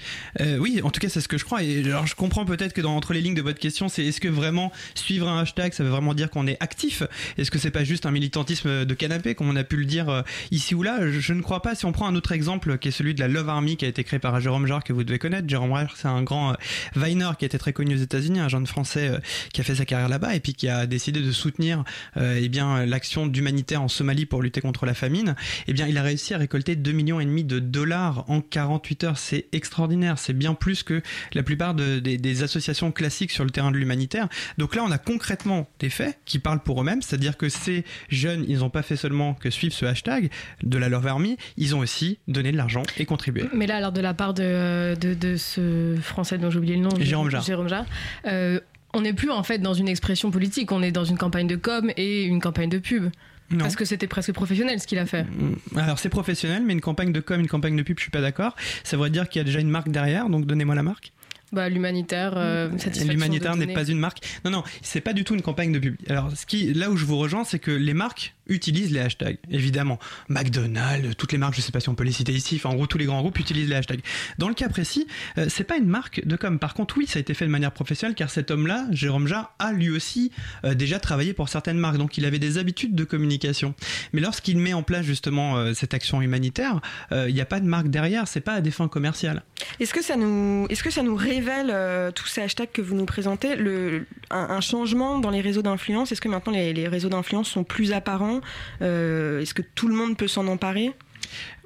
Euh, 0.41 0.59
oui, 0.59 0.81
en 0.82 0.91
tout 0.91 1.00
cas, 1.00 1.09
c'est 1.09 1.21
ce 1.21 1.29
que 1.29 1.38
je 1.38 1.44
crois. 1.44 1.62
Et 1.62 1.85
alors, 1.85 2.06
je 2.06 2.14
comprends 2.14 2.44
peut-être 2.44 2.73
que 2.73 2.81
dans 2.81 2.97
entre 2.97 3.12
les 3.12 3.21
lignes 3.21 3.35
de 3.35 3.43
votre 3.43 3.59
question, 3.59 3.88
c'est 3.88 4.05
est-ce 4.05 4.21
que 4.21 4.29
vraiment 4.29 4.73
suivre 4.94 5.29
un 5.29 5.41
hashtag, 5.41 5.58
ça 5.73 5.83
veut 5.85 5.91
vraiment 5.91 6.15
dire 6.15 6.31
qu'on 6.31 6.47
est 6.47 6.57
actif 6.61 7.03
Est-ce 7.37 7.51
que 7.51 7.59
c'est 7.59 7.71
pas 7.71 7.85
juste 7.85 8.07
un 8.07 8.11
militantisme 8.11 8.85
de 8.85 8.95
canapé, 8.95 9.35
comme 9.35 9.49
on 9.49 9.57
a 9.57 9.65
pu 9.65 9.77
le 9.77 9.85
dire 9.85 10.09
euh, 10.09 10.23
ici 10.51 10.75
ou 10.75 10.83
là? 10.83 11.11
Je, 11.11 11.33
ne 11.33 11.43
crois 11.43 11.63
pas. 11.63 11.75
Si 11.75 11.85
on 11.85 11.93
prend 11.93 12.07
un 12.07 12.15
autre 12.15 12.33
exemple, 12.33 12.79
qui 12.79 12.89
est 12.89 12.93
celui 12.93 13.15
de 13.15 13.21
la 13.21 13.29
Love 13.29 13.49
Army, 13.49 13.77
qui 13.77 13.85
a 13.85 13.89
été 13.89 14.05
créé 14.05 14.19
par 14.19 14.41
Jérôme 14.41 14.67
Jarre, 14.67 14.85
que 14.85 14.93
vous 14.93 15.05
devez 15.05 15.19
connaître. 15.19 15.49
Jérôme 15.49 15.75
Jarre, 15.77 15.95
c'est 15.97 16.09
un 16.09 16.23
grand 16.23 16.53
euh, 16.53 16.55
Viner 16.97 17.31
qui 17.39 17.45
été 17.45 17.59
très 17.59 17.73
connu 17.73 17.95
aux 17.95 17.99
États-Unis, 17.99 18.41
un 18.41 18.49
jeune 18.49 18.67
Français 18.67 19.09
euh, 19.09 19.19
qui 19.53 19.61
a 19.61 19.65
fait 19.65 19.75
sa 19.75 19.85
carrière 19.85 20.09
là-bas 20.09 20.35
et 20.35 20.41
puis 20.41 20.55
qui 20.55 20.69
a 20.69 20.87
décidé 20.87 21.21
de 21.21 21.33
soutenir 21.33 21.85
euh, 22.17 22.39
eh 22.41 22.49
bien 22.49 22.85
l'action 22.87 23.27
d'humanitaire 23.27 23.83
en 23.83 23.89
Somalie 23.89 24.27
pour 24.27 24.43
lutter 24.43 24.61
contre 24.61 24.87
la 24.87 24.95
famine. 24.95 25.35
Eh 25.67 25.73
bien, 25.73 25.87
il 25.87 25.97
a 25.99 26.03
réussi 26.03 26.35
à 26.35 26.39
récolter 26.39 26.77
2 26.77 26.93
millions 26.93 27.21
et 27.21 27.25
demi 27.25 27.45
de 27.45 27.59
dollars 27.59 28.25
en 28.29 28.41
48 28.41 29.05
heures. 29.05 29.19
C'est 29.19 29.47
extraordinaire. 29.53 30.19
C'est 30.19 30.33
bien 30.33 30.55
plus 30.55 30.83
que 30.83 31.03
la 31.33 31.43
plupart 31.43 31.75
de- 31.75 31.99
des, 31.99 32.19
des 32.19 32.43
associations 32.43 32.93
classiques 32.93 33.31
sur 33.31 33.45
le 33.45 33.51
terrain 33.51 33.71
de 33.71 33.77
l'humanitaire. 33.77 34.29
Donc 34.59 34.75
là, 34.77 34.83
on 34.85 34.91
a 34.91 34.99
concrètement 34.99 35.48
des 35.79 35.91
faits 35.91 36.19
qui 36.25 36.39
parlent 36.39 36.62
pour 36.62 36.81
eux-mêmes. 36.81 37.03
C'est-à-dire 37.03 37.37
que 37.37 37.49
ces 37.49 37.85
jeunes, 38.09 38.45
ils 38.49 38.59
n'ont 38.59 38.71
pas 38.71 38.83
fait 38.83 38.97
seulement 38.97 39.35
que 39.35 39.50
suivre 39.50 39.75
ce 39.75 39.87
hashtag 39.87 40.31
de 40.62 40.79
la 40.79 40.89
Love 40.89 41.06
Army, 41.06 41.37
ils 41.56 41.75
ont 41.75 41.81
aussi 41.81 42.19
donné 42.29 42.53
de 42.53 42.56
l'argent 42.56 42.83
et 42.99 43.05
contribué. 43.05 43.45
Mais 43.55 43.67
là, 43.67 43.77
alors 43.77 43.93
de 43.93 44.00
la 44.00 44.15
part 44.15 44.35
de, 44.35 44.95
de, 45.00 45.15
de 45.15 45.37
ce 45.37 45.97
Français 46.00 46.39
dont 46.39 46.50
j'ai 46.50 46.59
oublié 46.59 46.77
le 46.77 46.83
nom, 46.83 46.91
Jérôme 47.00 47.31
Jarre. 47.31 47.43
Jérôme 47.43 47.69
Jarre, 47.69 47.87
euh, 48.27 48.61
on 48.95 49.00
n'est 49.03 49.12
plus 49.12 49.31
en 49.31 49.43
fait 49.43 49.59
dans 49.59 49.75
une 49.75 49.89
expression 49.89 50.31
politique, 50.31 50.73
on 50.73 50.83
est 50.83 50.93
dans 50.93 51.05
une 51.05 51.19
campagne 51.19 51.47
de 51.47 51.56
com 51.56 51.91
et 51.97 52.25
une 52.25 52.41
campagne 52.41 52.71
de 52.71 52.79
pub. 52.79 53.11
Non. 53.50 53.61
Parce 53.61 53.77
que 53.77 53.87
c'était 53.87 54.06
presque 54.06 54.33
professionnel 54.33 54.79
ce 54.79 54.87
qu'il 54.87 54.99
a 54.99 55.06
fait. 55.06 55.25
Mm. 55.25 55.79
Alors 55.79 55.99
c'est 55.99 56.11
professionnel, 56.11 56.62
mais 56.67 56.75
une 56.75 56.83
campagne 56.83 57.12
de 57.12 57.21
com, 57.21 57.41
une 57.41 57.49
campagne 57.49 57.77
de 57.77 57.83
pub, 57.83 57.99
je 57.99 58.03
suis 58.03 58.11
pas 58.11 58.21
d'accord. 58.21 58.55
Ça 58.85 58.97
veut 58.99 59.09
dire 59.09 59.29
qu'il 59.29 59.41
y 59.41 59.43
a 59.43 59.45
déjà 59.45 59.61
une 59.61 59.71
marque 59.71 59.89
derrière, 59.89 60.29
donc 60.29 60.45
donnez-moi 60.45 60.75
la 60.75 60.83
marque. 60.83 61.12
Bah, 61.53 61.69
l'humanitaire, 61.69 62.35
euh, 62.37 62.71
satisfaction 62.73 63.12
L'humanitaire 63.12 63.57
n'est 63.57 63.73
pas 63.73 63.85
une 63.85 63.99
marque. 63.99 64.19
Non, 64.45 64.50
non, 64.50 64.62
c'est 64.83 65.00
pas 65.00 65.12
du 65.12 65.25
tout 65.25 65.35
une 65.35 65.43
campagne 65.43 65.73
de 65.73 65.78
pub. 65.78 65.97
Alors, 66.09 66.31
ce 66.37 66.45
qui, 66.45 66.75
là 66.75 66.90
où 66.90 66.97
je 66.97 67.05
vous 67.05 67.17
rejoins, 67.17 67.45
c'est 67.45 67.59
que 67.59 67.71
les 67.71 67.95
marques 67.95 68.35
utilisent 68.49 68.93
les 68.93 69.00
hashtags, 69.00 69.38
évidemment. 69.50 69.99
McDonald's, 70.28 71.17
toutes 71.17 71.33
les 71.33 71.38
marques, 71.38 71.55
je 71.55 71.61
sais 71.61 71.73
pas 71.73 71.81
si 71.81 71.88
on 71.88 71.95
peut 71.95 72.05
les 72.05 72.12
citer 72.12 72.33
ici, 72.33 72.57
enfin, 72.57 72.71
en 72.71 72.75
gros, 72.75 72.87
tous 72.87 72.99
les 72.99 73.07
grands 73.07 73.21
groupes 73.21 73.38
utilisent 73.38 73.69
les 73.69 73.76
hashtags. 73.76 74.00
Dans 74.38 74.49
le 74.49 74.55
cas 74.55 74.69
précis, 74.69 75.07
euh, 75.37 75.47
c'est 75.49 75.64
pas 75.64 75.76
une 75.76 75.88
marque 75.88 76.26
de 76.26 76.37
com. 76.37 76.59
Par 76.59 76.75
contre, 76.75 76.97
oui, 76.99 77.07
ça 77.07 77.19
a 77.19 77.21
été 77.21 77.35
fait 77.35 77.45
de 77.45 77.50
manière 77.50 77.73
professionnelle, 77.73 78.14
car 78.14 78.31
cet 78.31 78.50
homme-là, 78.50 78.87
Jérôme 78.90 79.26
Jarre, 79.26 79.55
a 79.59 79.73
lui 79.73 79.90
aussi 79.90 80.33
euh, 80.64 80.75
déjà 80.75 80.99
travaillé 80.99 81.33
pour 81.33 81.49
certaines 81.49 81.78
marques, 81.78 81.99
donc 81.99 82.19
il 82.19 82.25
avait 82.25 82.38
des 82.38 82.59
habitudes 82.59 82.95
de 82.95 83.05
communication. 83.05 83.75
Mais 84.12 84.21
lorsqu'il 84.21 84.59
met 84.59 84.73
en 84.73 84.83
place 84.83 85.05
justement 85.05 85.57
euh, 85.57 85.75
cette 85.75 85.95
action 85.95 86.23
humanitaire, 86.23 86.81
euh, 87.12 87.28
il 87.28 87.35
n'y 87.35 87.40
a 87.40 87.47
pas 87.47 87.61
de 87.61 87.67
marque 87.67 87.88
derrière, 87.88 88.28
c'est 88.28 88.40
pas 88.40 88.55
à 88.55 88.61
des 88.61 88.71
fins 88.71 88.88
commerciales. 88.88 89.43
Est-ce 89.81 89.95
que 89.95 90.02
ça 90.02 90.17
nous, 90.17 90.67
est-ce 90.71 90.83
que 90.83 90.90
ça 90.90 91.02
nous 91.02 91.17
révèle 91.17 92.12
tous 92.14 92.26
ces 92.26 92.43
hashtags 92.43 92.71
que 92.73 92.83
vous 92.83 92.95
nous 92.95 93.05
présentez, 93.05 93.57
le, 93.57 94.07
un, 94.31 94.61
changement 94.61 95.19
dans 95.19 95.31
les 95.31 95.40
réseaux 95.40 95.62
d'influence? 95.62 96.12
Est-ce 96.12 96.21
que 96.21 96.28
maintenant 96.28 96.52
les 96.52 96.88
réseaux 96.88 97.09
d'influence 97.09 97.49
sont 97.49 97.64
plus 97.64 97.93
apparents? 97.93 98.38
Euh, 98.83 99.40
Est-ce 99.40 99.54
que 99.54 99.62
tout 99.62 99.88
le 99.88 99.95
monde 99.95 100.16
peut 100.16 100.28
s'en 100.28 100.47
emparer? 100.47 100.92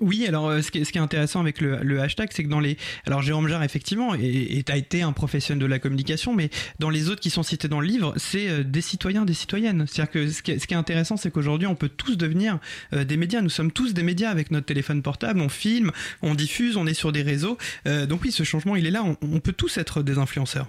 Oui, 0.01 0.27
alors 0.27 0.49
euh, 0.49 0.61
ce 0.61 0.73
qui 0.73 0.79
est, 0.79 0.97
est 0.97 0.99
intéressant 0.99 1.41
avec 1.41 1.61
le, 1.61 2.01
hashtag, 2.01 2.31
c'est 2.33 2.43
que 2.43 2.49
dans 2.49 2.59
les. 2.59 2.77
Alors 3.07 3.23
Jérôme 3.23 3.47
Jarre, 3.47 3.63
effectivement, 3.63 4.15
et 4.15 4.65
a 4.69 4.77
été 4.77 5.03
un 5.03 5.13
professionnel 5.13 5.61
de 5.61 5.67
la 5.67 5.79
communication, 5.79 6.35
mais 6.35 6.51
dans 6.81 6.91
les 6.91 7.09
autres 7.09 7.21
qui 7.21 7.31
sont 7.31 7.43
cités 7.43 7.69
dans 7.69 7.81
le 7.81 7.87
livre, 7.87 8.15
c'est 8.17 8.49
euh, 8.49 8.65
des 8.65 8.81
citoyens, 8.81 9.25
des 9.25 9.35
citoyennes. 9.35 9.87
C'est-à-dire 9.87 10.11
que 10.11 10.29
ce 10.29 10.43
qui 10.43 10.51
est, 10.51 10.73
est 10.73 10.75
intéressant, 10.75 11.17
c'est 11.17 11.31
qu'aujourd'hui, 11.31 11.69
on 11.69 11.77
peut 11.77 11.89
tous 11.89 12.17
devenir 12.17 12.59
des 12.93 13.17
médias. 13.17 13.41
Nous 13.41 13.51
sommes 13.51 13.71
tous 13.71 13.95
des 13.95 14.03
médias 14.03 14.31
avec 14.31 14.51
notre 14.51 14.67
téléphone 14.67 15.03
portable, 15.03 15.41
on 15.41 15.49
filme, 15.49 15.93
on 16.23 16.35
diffuse, 16.35 16.77
on 16.77 16.87
est 16.87 16.95
sur 16.95 17.13
des 17.13 17.23
réseaux. 17.23 17.57
Donc 17.85 18.23
oui, 18.23 18.33
ce 18.33 18.43
changement, 18.43 18.77
il 18.77 18.87
est 18.87 18.91
là. 18.91 19.03
On, 19.05 19.17
on 19.23 19.41
peut 19.41 19.53
tous 19.53 19.79
être 19.79 20.03
des 20.03 20.19
influenceurs. 20.19 20.67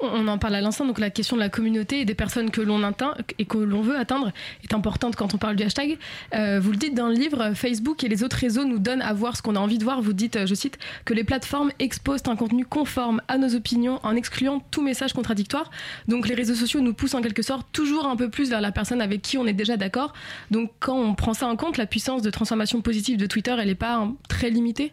On- 0.00 0.26
en 0.28 0.38
parle 0.38 0.54
à 0.54 0.60
l'instant, 0.60 0.86
donc 0.86 0.98
la 0.98 1.10
question 1.10 1.36
de 1.36 1.40
la 1.40 1.48
communauté 1.48 2.00
et 2.00 2.04
des 2.04 2.14
personnes 2.14 2.50
que 2.50 2.60
l'on 2.60 2.82
atteint 2.82 3.14
et 3.38 3.44
que 3.44 3.58
l'on 3.58 3.82
veut 3.82 3.96
atteindre 3.96 4.32
est 4.62 4.72
importante 4.72 5.16
quand 5.16 5.34
on 5.34 5.38
parle 5.38 5.56
du 5.56 5.62
hashtag. 5.62 5.98
Euh, 6.34 6.60
vous 6.60 6.70
le 6.70 6.76
dites 6.76 6.94
dans 6.94 7.08
le 7.08 7.14
livre, 7.14 7.52
Facebook 7.54 8.02
et 8.04 8.08
les 8.08 8.22
autres 8.22 8.36
réseaux 8.36 8.64
nous 8.64 8.78
donnent 8.78 9.02
à 9.02 9.12
voir 9.12 9.36
ce 9.36 9.42
qu'on 9.42 9.56
a 9.56 9.58
envie 9.60 9.78
de 9.78 9.84
voir. 9.84 10.00
Vous 10.00 10.12
dites, 10.12 10.36
euh, 10.36 10.46
je 10.46 10.54
cite, 10.54 10.78
que 11.04 11.12
les 11.14 11.24
plateformes 11.24 11.70
exposent 11.78 12.22
un 12.26 12.36
contenu 12.36 12.64
conforme 12.64 13.20
à 13.28 13.38
nos 13.38 13.54
opinions 13.54 14.00
en 14.02 14.16
excluant 14.16 14.60
tout 14.70 14.82
message 14.82 15.12
contradictoire. 15.12 15.70
Donc 16.08 16.28
les 16.28 16.34
réseaux 16.34 16.54
sociaux 16.54 16.80
nous 16.80 16.94
poussent 16.94 17.14
en 17.14 17.20
quelque 17.22 17.42
sorte 17.42 17.66
toujours 17.72 18.06
un 18.06 18.16
peu 18.16 18.30
plus 18.30 18.50
vers 18.50 18.60
la 18.60 18.72
personne 18.72 19.00
avec 19.00 19.22
qui 19.22 19.38
on 19.38 19.46
est 19.46 19.52
déjà 19.52 19.76
d'accord. 19.76 20.12
Donc 20.50 20.70
quand 20.80 20.96
on 20.98 21.14
prend 21.14 21.34
ça 21.34 21.46
en 21.46 21.56
compte, 21.56 21.76
la 21.76 21.86
puissance 21.86 22.22
de 22.22 22.30
transformation 22.30 22.80
positive 22.80 23.16
de 23.18 23.26
Twitter, 23.26 23.54
elle 23.58 23.68
n'est 23.68 23.74
pas 23.74 23.96
hein, 23.96 24.14
très 24.28 24.50
limitée? 24.50 24.92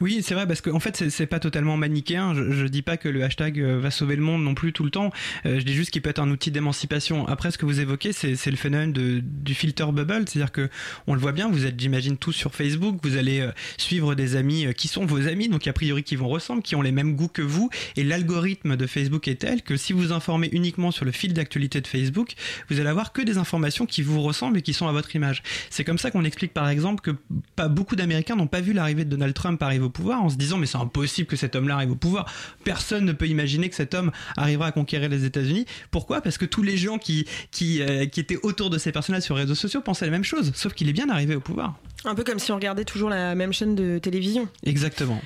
Oui, 0.00 0.22
c'est 0.22 0.34
vrai 0.34 0.46
parce 0.46 0.60
qu'en 0.60 0.80
fait 0.80 1.08
c'est- 1.10 1.26
pas 1.26 1.40
totalement 1.40 1.76
manichéen. 1.76 2.34
Je, 2.34 2.52
je 2.52 2.66
dis 2.66 2.82
pas 2.82 2.96
que 2.96 3.08
le 3.08 3.24
hashtag 3.24 3.58
euh, 3.58 3.78
va 3.80 3.90
sauver 3.90 4.14
le 4.16 4.22
monde 4.22 4.42
non 4.44 4.54
plus 4.54 4.72
tout 4.72 4.84
le 4.84 4.90
temps. 4.90 5.10
Euh, 5.46 5.58
je 5.58 5.64
dis 5.64 5.72
juste 5.74 5.90
qu'il 5.90 6.02
peut 6.02 6.10
être 6.10 6.18
un 6.20 6.30
outil 6.30 6.50
d'émancipation. 6.50 7.26
Après, 7.28 7.50
ce 7.50 7.56
que 7.58 7.64
vous 7.64 7.80
évoquez, 7.80 8.12
c'est 8.12 8.50
le 8.50 8.56
phénomène 8.56 8.92
du 8.92 9.54
filter 9.54 9.86
bubble, 9.92 10.24
c'est-à-dire 10.28 10.52
que 10.52 10.68
on 11.06 11.14
le 11.14 11.20
voit 11.20 11.32
bien. 11.32 11.48
Vous 11.50 11.64
êtes, 11.66 11.80
j'imagine, 11.80 12.16
tous 12.18 12.32
sur 12.32 12.54
Facebook. 12.54 12.98
Vous 13.02 13.16
allez 13.16 13.40
euh, 13.40 13.52
suivre 13.78 14.14
des 14.14 14.36
amis 14.36 14.66
qui 14.76 14.88
sont 14.88 15.06
vos 15.06 15.26
amis, 15.28 15.48
donc 15.48 15.66
a 15.66 15.72
priori 15.72 16.02
qui 16.02 16.16
vont 16.16 16.28
ressembler, 16.28 16.62
qui 16.62 16.76
ont 16.76 16.82
les 16.82 16.92
mêmes 16.92 17.14
goûts 17.16 17.28
que 17.28 17.42
vous. 17.42 17.70
Et 17.96 18.04
l'algorithme 18.04 18.76
de 18.76 18.86
Facebook 18.86 19.28
est 19.28 19.36
tel 19.36 19.62
que 19.62 19.76
si 19.76 19.92
vous 19.92 20.12
informez 20.12 20.48
uniquement 20.52 20.90
sur 20.90 21.04
le 21.04 21.12
fil 21.12 21.32
d'actualité 21.32 21.80
de 21.80 21.86
Facebook, 21.86 22.34
vous 22.68 22.80
allez 22.80 22.88
avoir 22.90 23.12
que 23.12 23.22
des 23.22 23.38
informations 23.38 23.86
qui 23.86 24.02
vous 24.02 24.20
ressemblent 24.22 24.58
et 24.58 24.62
qui 24.62 24.74
sont 24.74 24.88
à 24.88 24.92
votre 24.92 25.14
image. 25.16 25.42
C'est 25.70 25.84
comme 25.84 25.98
ça 25.98 26.10
qu'on 26.10 26.24
explique 26.24 26.52
par 26.52 26.68
exemple 26.68 27.00
que 27.02 27.16
pas 27.56 27.68
beaucoup 27.68 27.96
d'Américains 27.96 28.36
n'ont 28.36 28.46
pas 28.46 28.60
vu 28.60 28.72
l'arrivée 28.72 29.04
de 29.04 29.10
Donald 29.10 29.34
Trump 29.34 29.53
arriver 29.62 29.84
au 29.84 29.90
pouvoir 29.90 30.22
en 30.22 30.28
se 30.28 30.36
disant 30.36 30.58
mais 30.58 30.66
c'est 30.66 30.78
impossible 30.78 31.28
que 31.28 31.36
cet 31.36 31.56
homme-là 31.56 31.76
arrive 31.76 31.92
au 31.92 31.96
pouvoir. 31.96 32.26
Personne 32.64 33.04
ne 33.04 33.12
peut 33.12 33.28
imaginer 33.28 33.68
que 33.68 33.74
cet 33.74 33.94
homme 33.94 34.10
arrivera 34.36 34.66
à 34.66 34.72
conquérir 34.72 35.08
les 35.08 35.24
États-Unis. 35.24 35.66
Pourquoi? 35.90 36.20
Parce 36.20 36.38
que 36.38 36.44
tous 36.44 36.62
les 36.62 36.76
gens 36.76 36.98
qui 36.98 37.26
qui, 37.50 37.82
euh, 37.82 38.06
qui 38.06 38.20
étaient 38.20 38.38
autour 38.42 38.70
de 38.70 38.78
ces 38.78 38.92
personnes-là 38.92 39.20
sur 39.20 39.34
les 39.36 39.42
réseaux 39.42 39.54
sociaux 39.54 39.80
pensaient 39.80 40.06
la 40.06 40.10
même 40.10 40.24
chose, 40.24 40.52
sauf 40.54 40.74
qu'il 40.74 40.88
est 40.88 40.92
bien 40.92 41.08
arrivé 41.08 41.34
au 41.34 41.40
pouvoir. 41.40 41.74
Un 42.04 42.14
peu 42.14 42.24
comme 42.24 42.38
si 42.38 42.52
on 42.52 42.56
regardait 42.56 42.84
toujours 42.84 43.08
la 43.08 43.34
même 43.34 43.52
chaîne 43.52 43.74
de 43.74 43.98
télévision. 43.98 44.48
Exactement. 44.64 45.20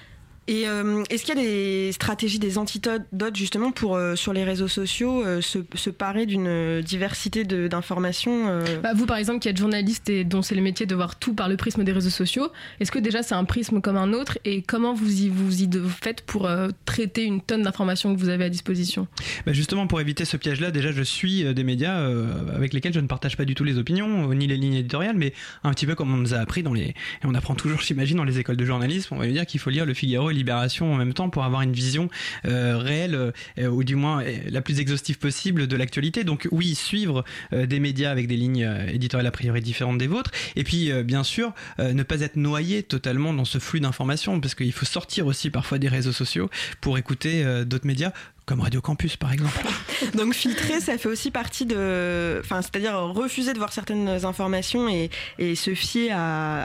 Et 0.48 0.66
euh, 0.66 1.04
est-ce 1.10 1.24
qu'il 1.24 1.36
y 1.36 1.38
a 1.38 1.42
des 1.42 1.92
stratégies, 1.92 2.38
des 2.38 2.56
antidotes 2.56 3.04
justement 3.34 3.70
pour 3.70 3.96
euh, 3.96 4.16
sur 4.16 4.32
les 4.32 4.44
réseaux 4.44 4.66
sociaux 4.66 5.22
euh, 5.22 5.42
se, 5.42 5.58
se 5.74 5.90
parer 5.90 6.24
d'une 6.24 6.80
diversité 6.80 7.44
d'informations 7.44 8.48
euh, 8.48 8.64
Bah, 8.82 8.94
vous, 8.94 9.04
par 9.04 9.18
exemple, 9.18 9.40
qui 9.40 9.48
êtes 9.48 9.58
journaliste 9.58 10.08
et 10.08 10.24
dont 10.24 10.40
c'est 10.40 10.54
le 10.54 10.62
métier 10.62 10.86
de 10.86 10.94
voir 10.94 11.18
tout 11.18 11.34
par 11.34 11.50
le 11.50 11.58
prisme 11.58 11.84
des 11.84 11.92
réseaux 11.92 12.08
sociaux, 12.08 12.48
est-ce 12.80 12.90
que 12.90 12.98
déjà 12.98 13.22
c'est 13.22 13.34
un 13.34 13.44
prisme 13.44 13.82
comme 13.82 13.98
un 13.98 14.14
autre? 14.14 14.38
Et 14.46 14.62
comment 14.62 14.94
vous 14.94 15.22
y, 15.22 15.28
vous 15.28 15.62
y 15.62 15.68
faites 16.02 16.22
pour 16.22 16.46
euh, 16.46 16.68
traiter 16.86 17.24
une 17.24 17.42
tonne 17.42 17.62
d'informations 17.62 18.14
que 18.14 18.18
vous 18.18 18.30
avez 18.30 18.44
à 18.44 18.48
disposition? 18.48 19.06
Bah 19.44 19.52
justement, 19.52 19.86
pour 19.86 20.00
éviter 20.00 20.24
ce 20.24 20.38
piège-là, 20.38 20.70
déjà, 20.70 20.92
je 20.92 21.02
suis 21.02 21.44
des 21.52 21.64
médias 21.64 21.98
euh, 21.98 22.26
avec 22.54 22.72
lesquels 22.72 22.94
je 22.94 23.00
ne 23.00 23.06
partage 23.06 23.36
pas 23.36 23.44
du 23.44 23.54
tout 23.54 23.64
les 23.64 23.76
opinions, 23.76 24.32
ni 24.32 24.46
les 24.46 24.56
lignes 24.56 24.76
éditoriales, 24.76 25.16
mais 25.16 25.34
un 25.62 25.72
petit 25.74 25.84
peu 25.84 25.94
comme 25.94 26.14
on 26.14 26.16
nous 26.16 26.32
a 26.32 26.38
appris 26.38 26.62
dans 26.62 26.72
les, 26.72 26.84
et 26.84 26.94
on 27.24 27.34
apprend 27.34 27.54
toujours, 27.54 27.80
j'imagine, 27.86 28.16
dans 28.16 28.24
les 28.24 28.38
écoles 28.38 28.56
de 28.56 28.64
journalisme, 28.64 29.14
on 29.14 29.18
va 29.18 29.26
dire 29.26 29.44
qu'il 29.44 29.60
faut 29.60 29.68
lire 29.68 29.84
le 29.84 29.92
Figaro 29.92 30.30
et 30.30 30.38
Libération 30.38 30.92
en 30.92 30.97
même 30.97 31.12
temps 31.12 31.28
pour 31.28 31.45
avoir 31.45 31.62
une 31.62 31.73
vision 31.73 32.09
euh, 32.47 32.78
réelle, 32.78 33.33
euh, 33.59 33.68
ou 33.68 33.85
du 33.85 33.97
moins 33.97 34.23
euh, 34.23 34.38
la 34.50 34.62
plus 34.62 34.80
exhaustive 34.80 35.18
possible 35.18 35.66
de 35.66 35.76
l'actualité. 35.76 36.25
Donc 36.25 36.49
oui, 36.50 36.75
suivre 36.75 37.25
des 37.52 37.80
médias 37.80 38.11
avec 38.11 38.26
des 38.26 38.37
lignes 38.37 38.68
éditoriales 38.88 39.26
a 39.26 39.30
priori 39.30 39.61
différentes 39.61 39.99
des 39.99 40.07
vôtres, 40.07 40.30
et 40.57 40.64
puis 40.64 40.92
bien 41.02 41.25
sûr, 41.25 41.52
ne 41.78 42.02
pas 42.02 42.21
être 42.21 42.37
noyé 42.37 42.83
totalement 42.83 43.33
dans 43.33 43.45
ce 43.45 43.59
flux 43.59 43.80
d'informations, 43.80 44.40
parce 44.40 44.54
qu'il 44.54 44.73
faut 44.73 44.87
sortir 44.87 45.26
aussi 45.26 45.50
parfois 45.50 45.78
des 45.78 45.88
réseaux 45.88 46.12
sociaux 46.12 46.50
pour 46.80 46.99
écouter 46.99 47.45
d'autres 47.64 47.87
médias 47.87 48.12
comme 48.48 48.60
Radio 48.62 48.80
Campus 48.80 49.16
par 49.16 49.32
exemple. 49.32 49.54
Donc 50.16 50.32
filtrer, 50.34 50.80
ça 50.80 50.96
fait 50.96 51.08
aussi 51.08 51.30
partie 51.30 51.66
de, 51.66 52.38
enfin, 52.40 52.62
c'est-à-dire 52.62 52.94
refuser 52.98 53.52
de 53.52 53.58
voir 53.58 53.72
certaines 53.72 54.08
informations 54.24 54.88
et, 54.88 55.10
et 55.38 55.54
se 55.54 55.74
fier 55.74 56.10
à, 56.12 56.64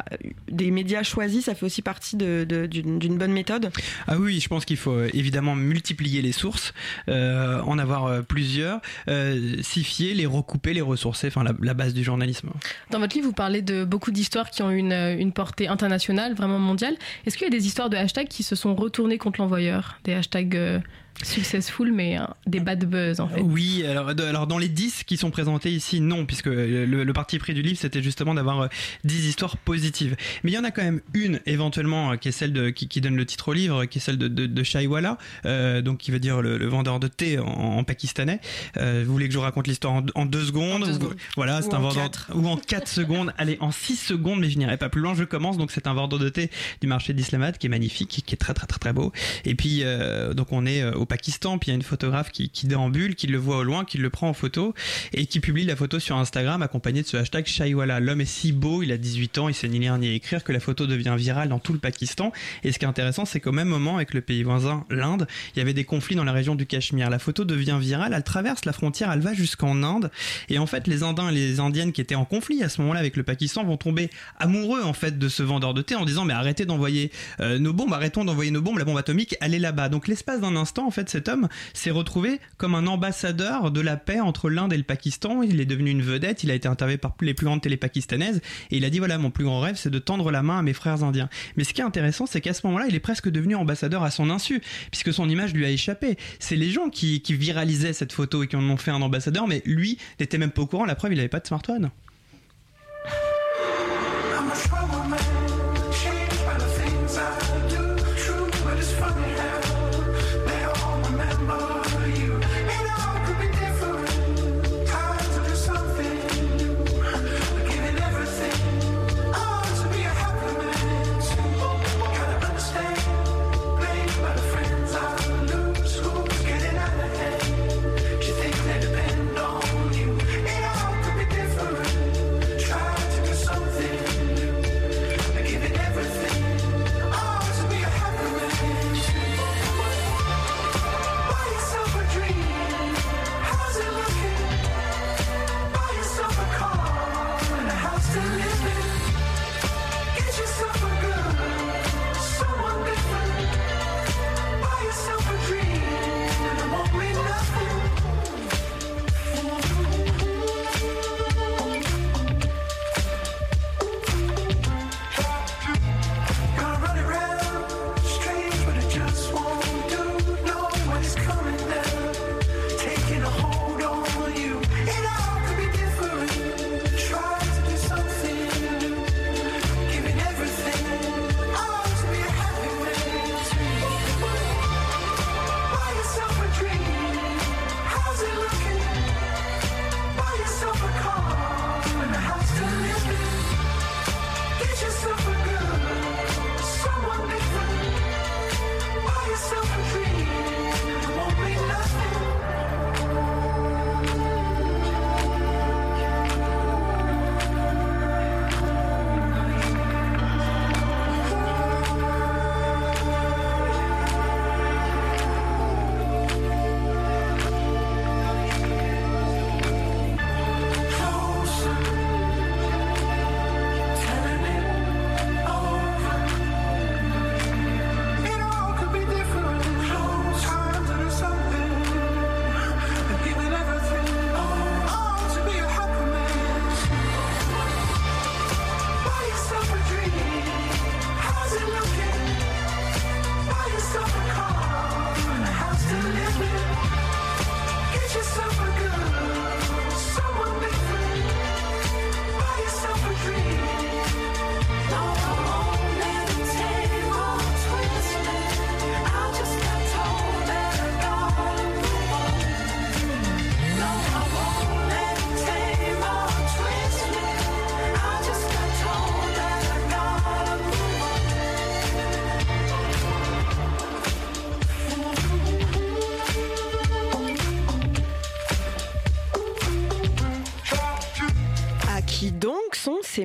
à 0.00 0.04
des 0.50 0.70
médias 0.72 1.02
choisis, 1.04 1.44
ça 1.44 1.54
fait 1.54 1.64
aussi 1.66 1.82
partie 1.82 2.16
de- 2.16 2.44
de- 2.48 2.66
d'une 2.66 2.98
d'une 2.98 3.16
bonne 3.16 3.32
méthode. 3.32 3.70
Ah 4.08 4.16
oui, 4.18 4.40
je 4.40 4.48
pense 4.48 4.64
qu'il 4.64 4.76
faut 4.76 4.92
euh, 4.92 5.08
évidemment 5.14 5.54
multiplier 5.54 6.20
les 6.20 6.32
sources, 6.32 6.74
euh, 7.08 7.60
en 7.62 7.78
avoir 7.78 8.06
euh, 8.06 8.22
plusieurs, 8.22 8.80
euh, 9.08 9.56
s'y 9.62 9.84
fier, 9.84 10.14
les 10.14 10.26
recouper, 10.26 10.74
les 10.74 10.80
ressourcer, 10.80 11.28
enfin 11.28 11.44
la, 11.44 11.52
la 11.62 11.74
base 11.74 11.94
du 11.94 12.02
journalisme. 12.02 12.50
Dans 12.90 12.98
votre 12.98 13.14
livre, 13.14 13.26
vous 13.28 13.32
parlez 13.32 13.62
de 13.62 13.84
beaucoup 13.84 14.10
d'histoires 14.10 14.50
qui 14.50 14.62
ont 14.62 14.70
une, 14.70 14.92
une 14.92 15.32
portée 15.32 15.68
internationale, 15.68 16.34
vraiment 16.34 16.58
mondiale. 16.58 16.96
Est-ce 17.24 17.36
qu'il 17.38 17.44
y 17.46 17.54
a 17.54 17.56
des 17.56 17.66
histoires 17.66 17.88
de 17.90 17.96
hashtags 17.96 18.28
qui 18.28 18.42
se 18.42 18.56
sont 18.56 18.74
retournés 18.74 19.18
contre 19.18 19.40
l'envoyeur? 19.40 19.98
Des 20.04 20.14
hashtags 20.14 20.56
euh, 20.56 20.80
successful, 21.22 21.92
mais 21.92 22.18
euh, 22.18 22.24
des 22.46 22.60
bad 22.60 22.84
buzz 22.84 23.20
en 23.20 23.28
fait. 23.28 23.40
Oui, 23.40 23.84
alors, 23.84 24.46
dans 24.46 24.58
les 24.58 24.68
10 24.68 25.04
qui 25.04 25.16
sont 25.16 25.30
présentés 25.30 25.70
ici, 25.70 26.00
non, 26.00 26.26
puisque 26.26 26.46
le, 26.46 26.84
le 26.84 27.12
parti 27.12 27.38
pris 27.38 27.54
du 27.54 27.62
livre, 27.62 27.78
c'était 27.78 28.02
justement 28.02 28.34
d'avoir 28.34 28.62
euh, 28.62 28.68
10 29.04 29.26
histoires 29.26 29.56
positives. 29.56 30.16
Mais 30.42 30.50
il 30.50 30.54
y 30.54 30.58
en 30.58 30.64
a 30.64 30.70
quand 30.70 30.82
même 30.82 31.00
une, 31.14 31.40
éventuellement, 31.46 32.12
euh, 32.12 32.16
qui 32.16 32.28
est 32.28 32.32
celle 32.32 32.52
de, 32.52 32.70
qui, 32.70 32.88
qui 32.88 33.00
donne 33.00 33.16
le 33.16 33.26
titre 33.26 33.48
au 33.48 33.52
livre, 33.52 33.84
qui 33.86 33.98
est 33.98 34.00
celle 34.00 34.18
de, 34.18 34.28
de, 34.28 34.46
de 34.46 34.62
Chaiwala, 34.62 35.18
euh, 35.46 35.82
donc 35.82 35.98
qui 35.98 36.10
veut 36.10 36.20
dire 36.20 36.40
le, 36.42 36.58
le 36.58 36.66
vendeur 36.66 37.00
de 37.00 37.08
thé 37.08 37.38
en, 37.38 37.44
en 37.46 37.84
pakistanais. 37.84 38.40
Euh, 38.76 39.04
vous 39.06 39.12
voulez 39.12 39.26
que 39.26 39.32
je 39.32 39.38
vous 39.38 39.44
raconte 39.44 39.66
l'histoire 39.66 39.94
en, 39.94 40.04
en 40.14 40.26
deux 40.26 40.44
secondes, 40.44 40.82
En 40.82 40.86
deux 40.86 40.94
secondes. 40.94 41.16
Voilà, 41.36 41.62
c'est 41.62 41.74
un 41.74 41.78
en 41.78 41.82
vendeur 41.82 42.10
quatre. 42.10 42.30
ou 42.34 42.46
en 42.46 42.56
4 42.56 42.88
secondes. 42.88 43.32
Allez, 43.38 43.56
en 43.60 43.70
6 43.70 43.96
secondes, 43.96 44.40
mais 44.40 44.50
je 44.50 44.58
n'irai 44.58 44.76
pas 44.76 44.88
plus 44.88 45.00
loin. 45.00 45.14
Je 45.14 45.24
commence. 45.24 45.58
Donc 45.58 45.70
c'est 45.70 45.86
un 45.86 45.94
vendeur 45.94 46.18
de 46.18 46.28
thé 46.28 46.50
du 46.80 46.86
marché 46.86 47.12
d'Islamabad 47.12 47.58
qui 47.58 47.66
est 47.66 47.70
magnifique, 47.70 48.22
qui 48.24 48.34
est 48.34 48.38
très 48.38 48.54
très 48.54 48.66
très 48.66 48.78
très 48.78 48.92
beau. 48.92 49.12
Et 49.44 49.54
puis 49.54 49.80
euh, 49.82 50.34
donc 50.34 50.52
on 50.52 50.66
est 50.66 50.82
euh, 50.82 50.92
au 50.92 51.06
Pakistan, 51.10 51.58
puis 51.58 51.68
il 51.68 51.70
y 51.72 51.74
a 51.74 51.76
une 51.76 51.82
photographe 51.82 52.30
qui, 52.30 52.50
qui 52.50 52.68
déambule, 52.68 53.16
qui 53.16 53.26
le 53.26 53.36
voit 53.36 53.58
au 53.58 53.62
loin, 53.64 53.84
qui 53.84 53.98
le 53.98 54.10
prend 54.10 54.28
en 54.28 54.32
photo 54.32 54.74
et 55.12 55.26
qui 55.26 55.40
publie 55.40 55.64
la 55.64 55.74
photo 55.74 55.98
sur 55.98 56.16
Instagram 56.16 56.62
accompagnée 56.62 57.02
de 57.02 57.06
ce 57.06 57.16
hashtag 57.16 57.46
Shaiwala. 57.46 57.98
L'homme 57.98 58.20
est 58.20 58.24
si 58.24 58.52
beau, 58.52 58.82
il 58.82 58.92
a 58.92 58.96
18 58.96 59.38
ans, 59.38 59.48
il 59.48 59.54
sait 59.54 59.68
ni 59.68 59.80
lire 59.80 59.98
ni 59.98 60.14
écrire 60.14 60.44
que 60.44 60.52
la 60.52 60.60
photo 60.60 60.86
devient 60.86 61.16
virale 61.18 61.48
dans 61.48 61.58
tout 61.58 61.72
le 61.72 61.80
Pakistan. 61.80 62.32
Et 62.62 62.70
ce 62.70 62.78
qui 62.78 62.84
est 62.84 62.88
intéressant, 62.88 63.24
c'est 63.24 63.40
qu'au 63.40 63.50
même 63.50 63.68
moment, 63.68 63.96
avec 63.96 64.14
le 64.14 64.20
pays 64.20 64.44
voisin, 64.44 64.84
l'Inde, 64.88 65.26
il 65.54 65.58
y 65.58 65.62
avait 65.62 65.74
des 65.74 65.84
conflits 65.84 66.14
dans 66.14 66.24
la 66.24 66.32
région 66.32 66.54
du 66.54 66.64
Cachemire. 66.64 67.10
La 67.10 67.18
photo 67.18 67.44
devient 67.44 67.78
virale, 67.80 68.12
elle 68.14 68.22
traverse 68.22 68.64
la 68.64 68.72
frontière, 68.72 69.10
elle 69.10 69.20
va 69.20 69.34
jusqu'en 69.34 69.82
Inde. 69.82 70.10
Et 70.48 70.58
en 70.58 70.66
fait, 70.66 70.86
les 70.86 71.02
Indiens 71.02 71.30
et 71.30 71.34
les 71.34 71.58
Indiennes 71.58 71.92
qui 71.92 72.00
étaient 72.00 72.14
en 72.14 72.24
conflit 72.24 72.62
à 72.62 72.68
ce 72.68 72.80
moment-là 72.82 73.00
avec 73.00 73.16
le 73.16 73.24
Pakistan 73.24 73.64
vont 73.64 73.76
tomber 73.76 74.10
amoureux 74.38 74.82
en 74.84 74.92
fait 74.92 75.18
de 75.18 75.28
ce 75.28 75.42
vendeur 75.42 75.74
de 75.74 75.82
thé 75.82 75.96
en 75.96 76.04
disant 76.04 76.24
mais 76.24 76.34
arrêtez 76.34 76.66
d'envoyer 76.66 77.10
euh, 77.40 77.58
nos 77.58 77.72
bombes, 77.72 77.92
arrêtons 77.92 78.24
d'envoyer 78.24 78.52
nos 78.52 78.62
bombes, 78.62 78.78
la 78.78 78.84
bombe 78.84 78.98
atomique, 78.98 79.34
elle 79.40 79.54
est 79.54 79.58
là-bas. 79.58 79.88
Donc 79.88 80.06
l'espace 80.06 80.40
d'un 80.40 80.54
instant, 80.56 80.86
en 80.86 80.90
fait, 80.90 80.99
cet 81.08 81.28
homme 81.28 81.48
s'est 81.72 81.90
retrouvé 81.90 82.40
comme 82.56 82.74
un 82.74 82.86
ambassadeur 82.86 83.70
de 83.70 83.80
la 83.80 83.96
paix 83.96 84.20
entre 84.20 84.50
l'Inde 84.50 84.72
et 84.72 84.76
le 84.76 84.82
Pakistan. 84.82 85.42
Il 85.42 85.60
est 85.60 85.66
devenu 85.66 85.90
une 85.90 86.02
vedette, 86.02 86.44
il 86.44 86.50
a 86.50 86.54
été 86.54 86.68
interviewé 86.68 86.98
par 86.98 87.14
les 87.20 87.34
plus 87.34 87.46
grandes 87.46 87.62
télé 87.62 87.76
pakistanaises 87.76 88.40
et 88.70 88.76
il 88.76 88.84
a 88.84 88.90
dit 88.90 88.98
voilà 88.98 89.18
mon 89.18 89.30
plus 89.30 89.44
grand 89.44 89.60
rêve 89.60 89.76
c'est 89.76 89.90
de 89.90 89.98
tendre 89.98 90.30
la 90.30 90.42
main 90.42 90.58
à 90.58 90.62
mes 90.62 90.72
frères 90.72 91.02
indiens. 91.04 91.28
Mais 91.56 91.64
ce 91.64 91.72
qui 91.72 91.80
est 91.80 91.84
intéressant 91.84 92.26
c'est 92.26 92.40
qu'à 92.40 92.54
ce 92.54 92.66
moment-là 92.66 92.86
il 92.88 92.94
est 92.94 93.00
presque 93.00 93.28
devenu 93.28 93.54
ambassadeur 93.54 94.02
à 94.02 94.10
son 94.10 94.30
insu 94.30 94.60
puisque 94.90 95.12
son 95.12 95.28
image 95.28 95.54
lui 95.54 95.64
a 95.64 95.70
échappé. 95.70 96.16
C'est 96.38 96.56
les 96.56 96.70
gens 96.70 96.90
qui, 96.90 97.22
qui 97.22 97.34
viralisaient 97.34 97.92
cette 97.92 98.12
photo 98.12 98.42
et 98.42 98.46
qui 98.46 98.56
en 98.56 98.68
ont 98.68 98.76
fait 98.76 98.90
un 98.90 99.02
ambassadeur 99.02 99.46
mais 99.46 99.62
lui 99.64 99.98
n'était 100.18 100.38
même 100.38 100.50
pas 100.50 100.62
au 100.62 100.66
courant, 100.66 100.84
la 100.84 100.94
preuve 100.94 101.12
il 101.12 101.16
n'avait 101.16 101.28
pas 101.28 101.40
de 101.40 101.46
smartphone. 101.46 101.90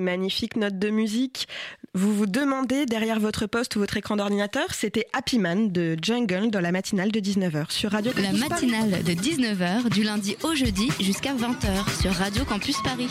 Magnifiques 0.06 0.56
notes 0.56 0.80
de 0.80 0.90
musique. 0.90 1.48
Vous 1.94 2.14
vous 2.14 2.26
demandez 2.26 2.86
derrière 2.86 3.20
votre 3.20 3.48
poste 3.48 3.76
ou 3.76 3.80
votre 3.80 3.98
écran 3.98 4.16
d'ordinateur, 4.16 4.74
c'était 4.74 5.08
Happy 5.14 5.40
Man 5.40 5.72
de 5.72 5.98
Jungle 6.02 6.52
dans 6.52 6.62
la 6.62 6.72
matinale 6.72 7.12
de 7.12 7.20
19h 7.20 7.72
sur 7.72 7.92
Radio 7.92 8.12
La 8.16 8.30
Campus 8.30 8.48
Paris. 8.48 8.68
matinale 8.68 9.04
de 9.04 9.14
19h 9.14 9.90
du 9.90 10.04
lundi 10.04 10.38
au 10.44 10.54
jeudi 10.56 10.90
jusqu'à 11.00 11.34
20h 11.34 12.02
sur 12.02 12.12
Radio 12.14 12.46
Campus 12.46 12.78
Paris. 12.84 13.10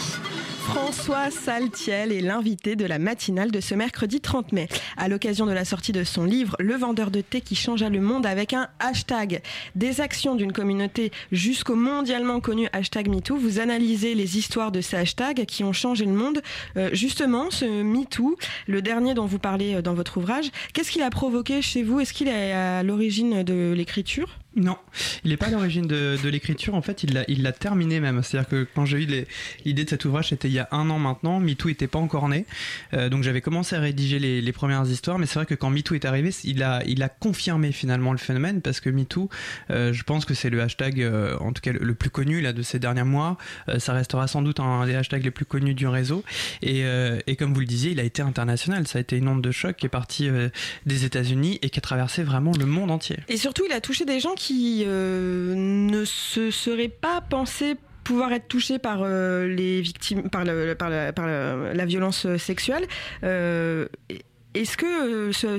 François 0.75 1.31
Saltiel 1.31 2.11
est 2.11 2.21
l'invité 2.21 2.75
de 2.75 2.85
la 2.85 2.99
matinale 2.99 3.53
de 3.53 3.61
ce 3.61 3.77
mercredi 3.77 4.21
30 4.21 4.51
mai. 4.51 4.67
À 4.97 5.07
l'occasion 5.07 5.47
de 5.47 5.53
la 5.53 5.65
sortie 5.65 5.93
de 5.93 6.03
son 6.03 6.25
livre 6.25 6.57
Le 6.59 6.75
vendeur 6.75 7.13
de 7.13 7.21
thé 7.21 7.41
qui 7.43 7.55
changea 7.55 7.89
le 7.89 8.01
monde 8.01 8.27
avec 8.27 8.55
un 8.55 8.67
hashtag. 8.81 9.41
Des 9.77 10.01
actions 10.01 10.35
d'une 10.35 10.53
communauté 10.53 11.13
jusqu'au 11.31 11.77
mondialement 11.77 12.41
connu 12.41 12.67
hashtag 12.73 13.09
MeToo. 13.09 13.37
Vous 13.37 13.61
analysez 13.61 14.17
les 14.17 14.37
histoires 14.37 14.73
de 14.73 14.81
ces 14.81 14.97
hashtags 14.97 15.45
qui 15.45 15.63
ont 15.63 15.73
changé 15.73 16.07
le 16.07 16.13
monde. 16.13 16.43
Euh, 16.77 16.91
justement, 16.93 17.53
ce 17.53 17.67
MeToo, 17.67 18.37
le 18.67 18.83
dernier 18.83 19.15
dont 19.15 19.27
vous 19.27 19.39
parlez 19.39 19.77
euh, 19.77 19.83
dans 19.83 19.95
votre 19.95 20.17
ouvrage, 20.17 20.51
qu'est-ce 20.73 20.91
qu'il 20.91 21.03
a 21.03 21.11
provoqué 21.11 21.63
chez 21.63 21.85
vous? 21.85 22.01
Est-ce 22.01 22.13
qu'il 22.13 22.27
est 22.27 22.53
à 22.53 22.83
l'origine 22.83 23.45
de 23.45 23.73
l'écriture? 23.77 24.41
Non, 24.57 24.77
il 25.25 25.31
n'est 25.31 25.37
pas 25.37 25.47
à 25.47 25.51
l'origine 25.51 25.87
de, 25.87 26.17
l'écriture. 26.29 26.75
En 26.75 26.83
fait, 26.83 27.03
il 27.03 27.13
l'a, 27.13 27.25
il 27.29 27.43
l'a 27.43 27.53
terminé 27.53 27.99
même. 27.99 28.23
C'est-à-dire 28.23 28.49
que 28.49 28.67
quand 28.75 28.87
j'ai 28.87 29.03
eu 29.03 29.07
les- 29.07 29.27
l'idée 29.65 29.85
de 29.85 29.91
cet 29.91 30.05
ouvrage, 30.05 30.29
c'était 30.29 30.49
il 30.49 30.55
y 30.55 30.59
a 30.61 30.69
un 30.71 30.89
an 30.91 30.99
maintenant. 30.99 31.41
MeToo 31.41 31.69
n'était 31.69 31.89
pas 31.89 31.99
encore 31.99 32.29
né. 32.29 32.47
Euh, 32.95 33.09
donc 33.09 33.25
j'avais 33.25 33.41
commencé 33.41 33.75
à 33.75 33.81
rédiger 33.81 34.19
les, 34.19 34.53
premières 34.53 34.87
histoires. 34.87 35.19
Mais 35.19 35.27
c'est 35.27 35.35
vrai 35.35 35.47
que 35.47 35.55
quand 35.55 35.71
MeToo 35.71 35.97
est 35.97 36.05
arrivé, 36.05 36.31
il 36.45 36.63
a, 36.63 36.83
il 36.87 37.03
a 37.03 37.09
confirmé 37.09 37.73
finalement 37.73 38.13
le 38.13 38.19
phénomène 38.19 38.61
parce 38.61 38.79
que 38.81 38.91
MeToo, 38.91 39.29
euh, 39.71 39.93
je 39.93 40.03
pense 40.05 40.25
que 40.25 40.35
c'est 40.35 40.51
le 40.51 40.63
hashtag, 40.63 41.03
euh, 41.03 41.37
en 41.39 41.53
tout 41.53 41.61
cas 41.61 41.73
le, 41.73 41.95
plus 41.95 42.11
connu 42.11 42.41
là, 42.41 42.53
de 42.53 42.63
ces 42.63 42.79
derniers 42.79 43.03
mois. 43.03 43.37
Ça 43.79 43.93
restera 43.93 44.29
sans 44.29 44.43
doute 44.43 44.61
un 44.61 44.87
des 44.87 44.95
hashtags 44.95 45.25
les 45.25 45.31
plus 45.31 45.45
connus 45.45 45.75
du 45.75 45.87
réseau. 45.87 46.23
Et, 46.63 46.85
et 47.27 47.37
comme 47.37 47.55
vous 47.55 47.61
le 47.61 47.67
disiez, 47.67 47.93
il 47.93 48.01
a 48.01 48.03
été 48.03 48.23
international. 48.23 48.87
Ça 48.87 48.99
a 48.99 49.01
été 49.01 49.17
une 49.17 49.29
onde 49.29 49.43
de 49.43 49.51
choc 49.51 49.77
qui 49.77 49.87
est 49.87 49.89
partie 49.89 50.29
des 50.87 51.05
États-Unis 51.05 51.59
et 51.63 51.71
qui 51.71 51.79
a 51.79 51.83
traversé 51.83 52.23
vraiment 52.23 52.53
le 52.59 52.67
monde 52.67 52.91
entier. 52.91 53.19
Et 53.29 53.37
surtout, 53.37 53.65
il 53.67 53.73
a 53.73 53.81
touché 53.81 54.05
des 54.05 54.21
gens 54.21 54.35
qui 54.35 54.44
euh, 54.53 55.55
ne 55.57 56.05
se 56.05 56.51
seraient 56.51 56.89
pas 56.89 57.21
pensés 57.21 57.77
pouvoir 58.05 58.33
être 58.33 58.49
touchés 58.49 58.79
par 58.79 59.01
euh, 59.03 59.47
les 59.47 59.81
victimes, 59.81 60.29
par, 60.29 60.45
le, 60.45 60.75
par, 60.75 60.91
le- 60.91 61.11
par 61.13 61.27
la 61.27 61.85
violence 61.87 62.27
sexuelle. 62.37 62.85
Euh, 63.23 63.87
est-ce 64.55 64.77
que, 64.77 64.87
euh, 64.87 65.33
ce- 65.33 65.59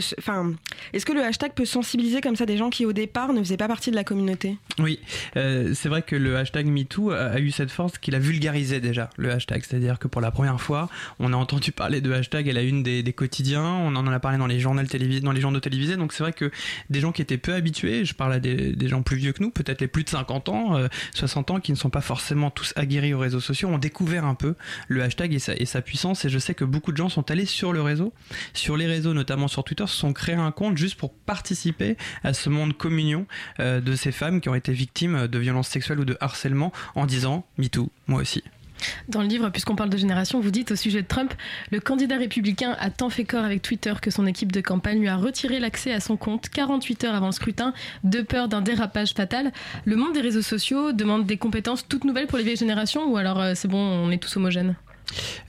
est-ce 0.93 1.05
que 1.05 1.13
le 1.13 1.21
hashtag 1.21 1.53
peut 1.53 1.65
sensibiliser 1.65 2.21
comme 2.21 2.35
ça 2.35 2.45
des 2.45 2.57
gens 2.57 2.69
qui 2.69 2.85
au 2.85 2.93
départ 2.93 3.33
ne 3.33 3.39
faisaient 3.39 3.57
pas 3.57 3.67
partie 3.67 3.91
de 3.91 3.95
la 3.95 4.03
communauté? 4.03 4.57
Oui, 4.79 4.99
euh, 5.35 5.73
c'est 5.73 5.89
vrai 5.89 6.01
que 6.01 6.15
le 6.15 6.37
hashtag 6.37 6.65
MeToo 6.65 7.11
a, 7.11 7.39
eu 7.39 7.51
cette 7.51 7.71
force 7.71 7.97
qu'il 7.97 8.15
a 8.15 8.19
vulgarisé 8.19 8.79
déjà 8.79 9.09
le 9.17 9.31
hashtag. 9.31 9.63
C'est-à-dire 9.67 9.99
que 9.99 10.07
pour 10.07 10.21
la 10.21 10.31
première 10.31 10.59
fois, 10.61 10.89
on 11.19 11.33
a 11.33 11.35
entendu 11.35 11.71
parler 11.71 12.01
de 12.01 12.11
hashtag 12.11 12.49
à 12.49 12.53
la 12.53 12.61
une 12.61 12.83
des, 12.83 13.03
quotidiens, 13.13 13.63
on 13.63 13.95
en 13.95 14.07
a 14.07 14.19
parlé 14.19 14.37
dans 14.37 14.47
les 14.47 14.59
journaux 14.59 14.83
télévisés, 14.83 15.21
dans 15.21 15.31
les 15.31 15.41
journaux 15.41 15.59
télévisés. 15.59 15.97
Donc 15.97 16.13
c'est 16.13 16.23
vrai 16.23 16.33
que 16.33 16.51
des 16.89 16.99
gens 16.99 17.11
qui 17.11 17.21
étaient 17.21 17.37
peu 17.37 17.53
habitués, 17.53 18.05
je 18.05 18.13
parle 18.13 18.33
à 18.33 18.39
des, 18.39 18.87
gens 18.87 19.01
plus 19.01 19.17
vieux 19.17 19.31
que 19.33 19.41
nous, 19.41 19.51
peut-être 19.51 19.81
les 19.81 19.87
plus 19.87 20.03
de 20.03 20.09
50 20.09 20.49
ans, 20.49 20.77
euh, 20.77 20.87
60 21.13 21.51
ans, 21.51 21.59
qui 21.59 21.71
ne 21.71 21.77
sont 21.77 21.89
pas 21.89 22.01
forcément 22.01 22.49
tous 22.49 22.73
aguerris 22.75 23.13
aux 23.13 23.19
réseaux 23.19 23.39
sociaux, 23.39 23.69
ont 23.69 23.77
découvert 23.77 24.25
un 24.25 24.35
peu 24.35 24.55
le 24.87 25.03
hashtag 25.03 25.33
et 25.33 25.39
sa, 25.39 25.55
et 25.55 25.65
sa 25.65 25.81
puissance. 25.81 26.25
Et 26.25 26.29
je 26.29 26.39
sais 26.39 26.53
que 26.53 26.63
beaucoup 26.63 26.91
de 26.91 26.97
gens 26.97 27.09
sont 27.09 27.29
allés 27.31 27.45
sur 27.45 27.73
le 27.73 27.81
réseau, 27.81 28.13
sur 28.53 28.77
les 28.77 28.84
réseaux, 28.87 29.13
notamment 29.13 29.47
sur 29.47 29.63
Twitter, 29.63 29.85
se 29.87 29.95
sont 29.95 30.13
créés 30.13 30.35
un 30.35 30.51
compte 30.51 30.77
juste 30.77 30.95
pour 30.95 31.13
participer 31.13 31.97
à 32.23 32.33
ce 32.33 32.49
monde 32.49 32.75
communion 32.75 33.25
euh, 33.59 33.81
de 33.81 33.95
ces 33.95 34.11
femmes 34.11 34.41
qui 34.41 34.49
ont 34.49 34.55
été 34.55 34.73
victimes 34.73 35.27
de 35.27 35.39
violences 35.39 35.69
sexuelles 35.69 35.99
ou 35.99 36.05
de 36.05 36.17
harcèlement 36.19 36.71
en 36.95 37.05
disant 37.05 37.45
MeToo, 37.57 37.91
moi 38.07 38.21
aussi. 38.21 38.43
Dans 39.07 39.21
le 39.21 39.27
livre, 39.27 39.49
puisqu'on 39.49 39.75
parle 39.75 39.89
de 39.89 39.97
génération, 39.97 40.39
vous 40.39 40.51
dites 40.51 40.71
au 40.71 40.75
sujet 40.75 41.01
de 41.01 41.07
Trump, 41.07 41.33
le 41.71 41.79
candidat 41.79 42.17
républicain 42.17 42.75
a 42.79 42.89
tant 42.89 43.09
fait 43.09 43.23
corps 43.23 43.43
avec 43.43 43.61
Twitter 43.61 43.93
que 44.01 44.11
son 44.11 44.25
équipe 44.25 44.51
de 44.51 44.61
campagne 44.61 44.99
lui 44.99 45.07
a 45.07 45.15
retiré 45.15 45.59
l'accès 45.59 45.93
à 45.93 45.99
son 45.99 46.17
compte 46.17 46.49
48 46.49 47.05
heures 47.05 47.15
avant 47.15 47.27
le 47.27 47.31
scrutin, 47.31 47.73
de 48.03 48.21
peur 48.21 48.47
d'un 48.47 48.61
dérapage 48.61 49.13
fatal. 49.13 49.51
Le 49.85 49.95
monde 49.95 50.13
des 50.13 50.21
réseaux 50.21 50.41
sociaux 50.41 50.91
demande 50.91 51.25
des 51.25 51.37
compétences 51.37 51.87
toutes 51.87 52.03
nouvelles 52.03 52.27
pour 52.27 52.37
les 52.37 52.43
vieilles 52.43 52.57
générations 52.57 53.05
ou 53.05 53.17
alors 53.17 53.39
euh, 53.39 53.53
c'est 53.55 53.67
bon, 53.67 53.79
on 53.79 54.11
est 54.11 54.21
tous 54.21 54.35
homogènes? 54.37 54.75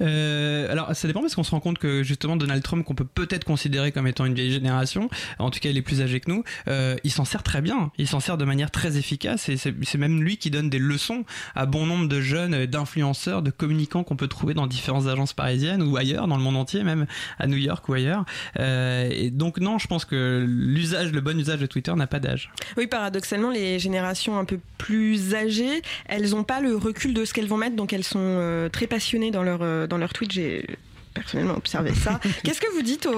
Euh, 0.01 0.71
alors 0.71 0.95
ça 0.95 1.09
dépend 1.09 1.21
parce 1.21 1.35
qu'on 1.35 1.45
se 1.45 1.51
rend 1.51 1.61
compte 1.61 1.79
que 1.79 2.03
justement 2.03 2.37
Donald 2.37 2.63
Trump 2.63 2.85
qu'on 2.85 2.95
peut 2.95 3.07
peut-être 3.07 3.45
considérer 3.45 3.93
comme 3.93 4.07
étant 4.07 4.25
une 4.25 4.35
vieille 4.35 4.53
génération, 4.53 5.09
en 5.39 5.51
tout 5.51 5.61
cas 5.61 5.71
il 5.71 5.77
est 5.77 5.83
plus 5.83 6.03
âgé 6.03 6.21
que 6.21 6.31
nous, 6.31 6.45
euh, 6.69 6.97
il 7.05 7.11
s'en 7.11 7.25
sert 7.25 7.43
très 7.43 7.61
bien, 7.61 7.91
il 7.99 8.09
s'en 8.09 8.21
sert 8.21 8.37
de 8.37 8.45
manière 8.45 8.71
très 8.71 8.97
efficace 8.97 9.49
et 9.49 9.57
c'est 9.57 9.99
même 9.99 10.23
lui 10.23 10.37
qui 10.37 10.51
donne 10.51 10.71
des 10.71 10.79
leçons 10.79 11.25
à 11.55 11.67
bon 11.67 11.87
nombre 11.87 12.09
de 12.09 12.21
jeunes, 12.21 12.67
d'influenceurs, 12.67 13.43
de 13.43 13.51
communicants 13.51 14.05
qu'on 14.05 14.17
peut 14.17 14.29
trouver 14.29 14.55
dans 14.55 14.67
différentes 14.67 15.07
agences 15.07 15.33
parisiennes 15.33 15.83
ou 15.83 15.97
ailleurs, 15.97 16.29
dans 16.29 16.37
le 16.37 16.43
monde 16.43 16.57
entier, 16.57 16.83
même 16.83 17.07
à 17.39 17.47
New 17.47 17.57
York 17.57 17.89
ou 17.89 17.95
ailleurs. 17.95 18.25
Euh, 18.59 19.09
et 19.11 19.31
donc 19.31 19.59
non, 19.59 19.79
je 19.79 19.87
pense 19.87 20.05
que 20.05 20.45
l'usage, 20.47 21.13
le 21.13 21.21
bon 21.21 21.39
usage 21.39 21.61
de 21.61 21.67
Twitter 21.67 21.95
n'a 21.95 22.07
pas 22.07 22.21
d'âge. 22.21 22.51
Oui, 22.77 22.87
paradoxalement, 22.87 23.51
les 23.51 23.79
générations 23.79 24.39
un 24.39 24.45
peu 24.45 24.59
plus 24.79 25.35
âgées, 25.35 25.83
elles 26.07 26.31
n'ont 26.31 26.45
pas 26.45 26.61
le 26.61 26.77
recul 26.77 27.15
de 27.15 27.25
ce 27.25 27.33
qu'elles 27.33 27.49
vont 27.49 27.57
mettre, 27.57 27.77
donc 27.77 27.93
elles 27.93 28.05
sont 28.05 28.69
très 28.73 28.87
passionnées 28.87 29.31
dans 29.31 29.43
leur, 29.47 29.63
euh, 29.63 29.87
dans 29.87 29.99
leur 29.99 30.13
tweet. 30.13 30.33
J'ai 30.33 30.67
personnellement 31.17 31.57
observé 31.57 31.95
ça. 31.95 32.21
Qu'est-ce 32.45 32.61
que 32.61 32.73
vous 32.75 32.83
dites 32.83 33.07
aux, 33.07 33.13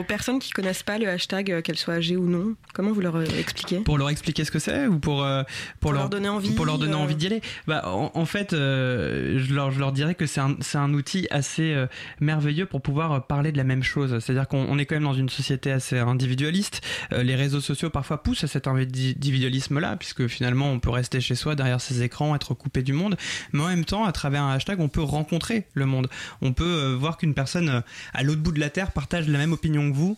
aux 0.00 0.04
personnes 0.04 0.38
qui 0.38 0.50
connaissent 0.50 0.82
pas 0.82 0.98
le 0.98 1.08
hashtag, 1.08 1.50
euh, 1.50 1.62
qu'elles 1.62 1.78
soient 1.78 1.94
âgées 1.94 2.16
ou 2.16 2.28
non? 2.28 2.54
Comment 2.72 2.92
vous 2.92 3.00
leur 3.00 3.16
euh, 3.16 3.24
expliquez? 3.38 3.80
Pour 3.80 3.98
leur 3.98 4.10
expliquer 4.10 4.44
ce 4.44 4.50
que 4.50 4.58
c'est 4.58 4.86
ou 4.86 4.98
pour, 4.98 5.24
euh, 5.24 5.42
Pour 5.80 5.92
leur 5.92 6.08
donner 6.08 6.28
envie, 6.28 6.50
Pour 6.50 6.66
leur 6.66 6.78
donner 6.78 6.92
euh. 6.92 6.98
envie 6.98 7.16
d'y 7.16 7.26
aller? 7.26 7.40
Bah, 7.66 7.82
en, 7.86 8.10
en 8.14 8.24
fait, 8.26 8.52
euh, 8.52 9.38
je, 9.38 9.54
leur, 9.54 9.70
je 9.70 9.78
leur 9.78 9.92
dirais 9.92 10.14
que 10.14 10.26
c'est 10.26 10.40
un, 10.40 10.56
un 10.74 10.94
outil 10.94 11.26
assez 11.30 11.74
merveilleux 12.20 12.66
pour 12.66 12.82
pouvoir 12.82 13.26
parler 13.26 13.52
de 13.52 13.56
la 13.56 13.64
même 13.64 13.82
chose. 13.82 14.18
C'est-à-dire 14.18 14.48
qu'on 14.48 14.66
on 14.68 14.78
est 14.78 14.86
quand 14.86 14.96
même 14.96 15.04
dans 15.04 15.14
une 15.14 15.28
société 15.28 15.70
assez 15.72 15.98
individualiste. 15.98 16.82
Les 17.10 17.34
réseaux 17.34 17.60
sociaux 17.60 17.90
parfois 17.90 18.22
poussent 18.22 18.44
à 18.44 18.48
cet 18.48 18.66
individualisme-là, 18.66 19.96
puisque 19.96 20.26
finalement 20.26 20.70
on 20.70 20.80
peut 20.80 20.90
rester 20.90 21.20
chez 21.20 21.34
soi 21.34 21.54
derrière 21.54 21.80
ses 21.80 22.02
écrans, 22.02 22.34
être 22.34 22.54
coupé 22.54 22.82
du 22.82 22.92
monde. 22.92 23.16
Mais 23.52 23.62
en 23.62 23.68
même 23.68 23.84
temps, 23.84 24.04
à 24.04 24.12
travers 24.12 24.42
un 24.42 24.52
hashtag, 24.54 24.80
on 24.80 24.88
peut 24.88 25.02
rencontrer 25.02 25.66
le 25.74 25.86
monde. 25.86 26.08
On 26.42 26.52
peut 26.52 26.64
euh, 26.64 26.96
qu'une 27.16 27.34
personne 27.34 27.68
euh, 27.68 27.80
à 28.12 28.22
l'autre 28.22 28.40
bout 28.40 28.52
de 28.52 28.60
la 28.60 28.70
Terre 28.70 28.92
partage 28.92 29.28
la 29.28 29.38
même 29.38 29.52
opinion 29.52 29.90
que 29.90 29.96
vous. 29.96 30.16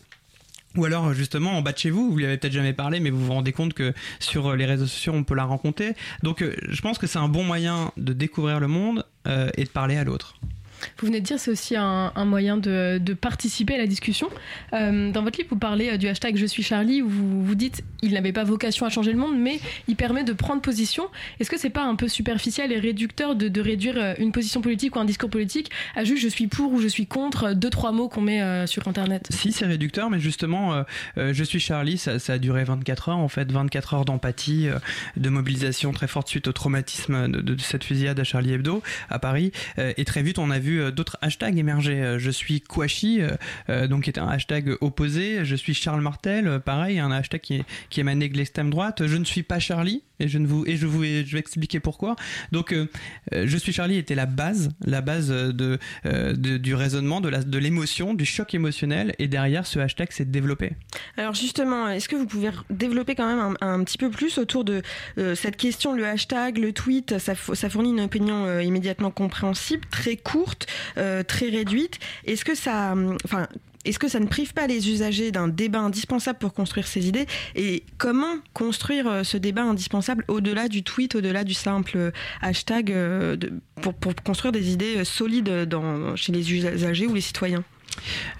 Ou 0.76 0.84
alors 0.84 1.14
justement 1.14 1.52
en 1.52 1.62
bas 1.62 1.72
de 1.72 1.78
chez 1.78 1.90
vous, 1.90 2.10
vous 2.10 2.16
lui 2.18 2.26
avez 2.26 2.36
peut-être 2.36 2.52
jamais 2.52 2.74
parlé, 2.74 3.00
mais 3.00 3.10
vous 3.10 3.24
vous 3.24 3.32
rendez 3.32 3.52
compte 3.52 3.72
que 3.72 3.94
sur 4.20 4.48
euh, 4.48 4.56
les 4.56 4.66
réseaux 4.66 4.86
sociaux 4.86 5.14
on 5.14 5.24
peut 5.24 5.34
la 5.34 5.44
rencontrer. 5.44 5.94
Donc 6.22 6.42
euh, 6.42 6.54
je 6.68 6.80
pense 6.82 6.98
que 6.98 7.06
c'est 7.06 7.18
un 7.18 7.28
bon 7.28 7.44
moyen 7.44 7.92
de 7.96 8.12
découvrir 8.12 8.60
le 8.60 8.68
monde 8.68 9.04
euh, 9.26 9.48
et 9.56 9.64
de 9.64 9.70
parler 9.70 9.96
à 9.96 10.04
l'autre. 10.04 10.34
Vous 10.98 11.06
venez 11.06 11.20
de 11.20 11.24
dire 11.24 11.38
c'est 11.38 11.50
aussi 11.50 11.76
un, 11.76 12.12
un 12.14 12.24
moyen 12.24 12.56
de, 12.56 12.98
de 12.98 13.14
participer 13.14 13.74
à 13.74 13.78
la 13.78 13.86
discussion. 13.86 14.28
Euh, 14.72 15.10
dans 15.10 15.22
votre 15.22 15.38
livre, 15.38 15.50
vous 15.50 15.58
parlez 15.58 15.90
euh, 15.90 15.96
du 15.96 16.08
hashtag 16.08 16.36
Je 16.36 16.46
suis 16.46 16.62
Charlie 16.62 17.02
où 17.02 17.08
vous, 17.08 17.44
vous 17.44 17.54
dites 17.54 17.82
il 18.02 18.12
n'avait 18.12 18.32
pas 18.32 18.44
vocation 18.44 18.86
à 18.86 18.88
changer 18.88 19.12
le 19.12 19.18
monde, 19.18 19.38
mais 19.38 19.60
il 19.88 19.96
permet 19.96 20.24
de 20.24 20.32
prendre 20.32 20.62
position. 20.62 21.08
Est-ce 21.40 21.50
que 21.50 21.58
c'est 21.58 21.70
pas 21.70 21.84
un 21.84 21.96
peu 21.96 22.08
superficiel 22.08 22.72
et 22.72 22.78
réducteur 22.78 23.34
de, 23.34 23.48
de 23.48 23.60
réduire 23.60 23.94
euh, 23.96 24.14
une 24.18 24.32
position 24.32 24.60
politique 24.60 24.96
ou 24.96 24.98
un 24.98 25.04
discours 25.04 25.30
politique 25.30 25.70
à 25.94 26.04
juste 26.04 26.22
je 26.22 26.28
suis 26.28 26.46
pour 26.46 26.72
ou 26.72 26.80
je 26.80 26.88
suis 26.88 27.06
contre 27.06 27.44
euh, 27.44 27.54
deux 27.54 27.70
trois 27.70 27.92
mots 27.92 28.08
qu'on 28.08 28.20
met 28.20 28.42
euh, 28.42 28.66
sur 28.66 28.86
Internet? 28.88 29.26
Si 29.30 29.52
c'est 29.52 29.66
réducteur, 29.66 30.10
mais 30.10 30.20
justement, 30.20 30.84
euh, 31.18 31.32
je 31.32 31.44
suis 31.44 31.60
Charlie, 31.60 31.98
ça, 31.98 32.18
ça 32.18 32.34
a 32.34 32.38
duré 32.38 32.64
24 32.64 33.10
heures 33.10 33.18
en 33.18 33.28
fait, 33.28 33.50
24 33.50 33.94
heures 33.94 34.04
d'empathie, 34.04 34.68
de 35.16 35.28
mobilisation 35.28 35.92
très 35.92 36.06
forte 36.06 36.28
suite 36.28 36.48
au 36.48 36.52
traumatisme 36.52 37.28
de, 37.28 37.40
de 37.40 37.60
cette 37.60 37.84
fusillade 37.84 38.18
à 38.20 38.24
Charlie 38.24 38.52
Hebdo 38.52 38.82
à 39.10 39.18
Paris. 39.18 39.52
Et 39.78 40.04
très 40.04 40.22
vite, 40.22 40.38
on 40.38 40.50
a 40.50 40.58
vu 40.58 40.65
euh, 40.68 40.90
d'autres 40.90 41.18
hashtags 41.20 41.58
émerger. 41.58 42.02
Euh, 42.02 42.18
Je 42.18 42.30
suis 42.30 42.60
Kouachi, 42.60 43.20
euh, 43.68 43.86
donc 43.86 44.04
qui 44.04 44.10
est 44.10 44.18
un 44.18 44.28
hashtag 44.28 44.76
opposé. 44.80 45.44
Je 45.44 45.56
suis 45.56 45.74
Charles 45.74 46.00
Martel, 46.00 46.60
pareil, 46.60 46.98
un 46.98 47.10
hashtag 47.10 47.40
qui, 47.40 47.54
est, 47.56 47.64
qui 47.90 48.00
émanait 48.00 48.28
de 48.28 48.36
l'extrême 48.36 48.70
droite. 48.70 49.06
Je 49.06 49.16
ne 49.16 49.24
suis 49.24 49.42
pas 49.42 49.58
Charlie. 49.58 50.02
Et 50.18 50.28
je 50.28 50.38
ne 50.38 50.46
vous 50.46 50.64
et 50.66 50.78
je 50.78 50.86
vous 50.86 51.04
je 51.04 51.30
vais 51.30 51.38
expliquer 51.38 51.78
pourquoi. 51.78 52.16
Donc, 52.50 52.74
je 53.32 53.56
suis 53.58 53.70
Charlie 53.70 53.98
était 53.98 54.14
la 54.14 54.24
base, 54.24 54.70
la 54.82 55.02
base 55.02 55.28
de, 55.28 55.78
du 56.32 56.74
raisonnement, 56.74 57.20
de 57.20 57.28
de 57.28 57.58
l'émotion, 57.58 58.14
du 58.14 58.24
choc 58.24 58.54
émotionnel. 58.54 59.14
Et 59.18 59.28
derrière, 59.28 59.66
ce 59.66 59.78
hashtag 59.78 60.10
s'est 60.12 60.24
développé. 60.24 60.72
Alors 61.18 61.34
justement, 61.34 61.90
est-ce 61.90 62.08
que 62.08 62.16
vous 62.16 62.24
pouvez 62.24 62.48
développer 62.70 63.14
quand 63.14 63.26
même 63.26 63.58
un, 63.60 63.84
petit 63.84 63.98
peu 63.98 64.08
plus 64.08 64.38
autour 64.38 64.64
de 64.64 64.80
cette 65.34 65.58
question, 65.58 65.92
le 65.92 66.06
hashtag, 66.06 66.56
le 66.56 66.72
tweet, 66.72 67.18
ça, 67.18 67.34
ça 67.34 67.68
fournit 67.68 67.90
une 67.90 68.00
opinion 68.00 68.58
immédiatement 68.58 69.10
compréhensible, 69.10 69.84
très 69.90 70.16
courte, 70.16 70.55
euh, 70.98 71.22
très 71.22 71.48
réduite. 71.48 71.98
Est-ce 72.24 72.44
que 72.44 72.54
ça, 72.54 72.94
ne 72.94 74.26
prive 74.26 74.52
pas 74.54 74.66
les 74.66 74.90
usagers 74.90 75.30
d'un 75.30 75.48
débat 75.48 75.80
indispensable 75.80 76.38
pour 76.38 76.54
construire 76.54 76.86
ces 76.86 77.08
idées? 77.08 77.26
Et 77.54 77.82
comment 77.98 78.36
construire 78.54 79.08
euh, 79.08 79.22
ce 79.22 79.36
débat 79.36 79.62
indispensable 79.62 80.24
au-delà 80.28 80.68
du 80.68 80.82
tweet, 80.82 81.14
au-delà 81.14 81.44
du 81.44 81.54
simple 81.54 81.96
euh, 81.96 82.10
hashtag, 82.42 82.94
pour, 83.82 83.94
construire 84.24 84.52
des 84.52 84.72
idées 84.72 85.04
solides 85.04 85.68
chez 86.16 86.32
les 86.32 86.52
usagers 86.52 87.06
ou 87.06 87.14
les 87.14 87.20
citoyens? 87.20 87.64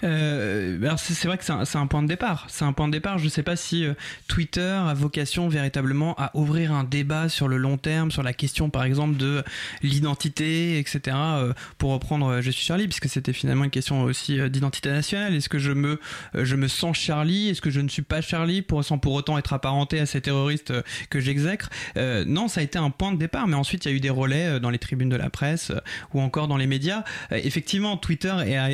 Euh, 0.03 0.95
c'est 0.97 1.27
vrai 1.27 1.37
que 1.37 1.43
c'est 1.43 1.77
un, 1.77 1.87
point 1.87 2.03
de 2.03 2.07
départ. 2.07 2.45
C'est 2.49 2.65
un 2.65 2.73
point 2.73 2.87
de 2.87 2.93
départ. 2.93 3.17
Je 3.17 3.25
ne 3.25 3.29
sais 3.29 3.43
pas 3.43 3.55
si 3.55 3.85
euh, 3.85 3.93
Twitter 4.27 4.61
a 4.61 4.93
vocation 4.93 5.47
véritablement 5.47 6.15
à 6.17 6.31
ouvrir 6.35 6.71
un 6.71 6.83
débat 6.83 7.29
sur 7.29 7.47
le 7.47 7.57
long 7.57 7.77
terme, 7.77 8.11
sur 8.11 8.23
la 8.23 8.33
question 8.33 8.69
par 8.69 8.83
exemple 8.83 9.17
de 9.17 9.43
l'identité, 9.81 10.79
etc. 10.79 10.99
euh, 11.15 11.53
pour 11.77 11.91
reprendre 11.91 12.41
Je 12.41 12.51
suis 12.51 12.65
Charlie, 12.65 12.87
puisque 12.87 13.09
c'était 13.09 13.33
finalement 13.33 13.63
une 13.63 13.69
question 13.69 14.03
aussi 14.03 14.39
d'identité 14.49 14.89
nationale. 14.89 15.33
Est-ce 15.35 15.49
que 15.49 15.59
je 15.59 15.71
me, 15.71 15.99
je 16.33 16.55
me 16.55 16.67
sens 16.67 16.97
Charlie? 16.97 17.49
Est-ce 17.49 17.61
que 17.61 17.69
je 17.69 17.81
ne 17.81 17.89
suis 17.89 18.01
pas 18.01 18.21
Charlie 18.21 18.61
pour, 18.61 18.83
sans 18.83 18.97
pour 18.97 19.13
autant 19.13 19.37
être 19.37 19.53
apparenté 19.53 19.99
à 19.99 20.05
ces 20.05 20.21
terroristes 20.21 20.73
que 21.09 21.19
j'exècre? 21.19 21.69
Non, 21.95 22.47
ça 22.47 22.61
a 22.61 22.63
été 22.63 22.77
un 22.77 22.89
point 22.89 23.11
de 23.11 23.17
départ, 23.17 23.47
mais 23.47 23.55
ensuite 23.55 23.85
il 23.85 23.91
y 23.91 23.93
a 23.93 23.95
eu 23.95 23.99
des 23.99 24.09
relais 24.09 24.59
dans 24.59 24.69
les 24.69 24.79
tribunes 24.79 25.09
de 25.09 25.15
la 25.15 25.29
presse 25.29 25.71
ou 26.13 26.21
encore 26.21 26.47
dans 26.47 26.57
les 26.57 26.67
médias. 26.67 27.03
Effectivement, 27.31 27.97
Twitter 27.97 28.29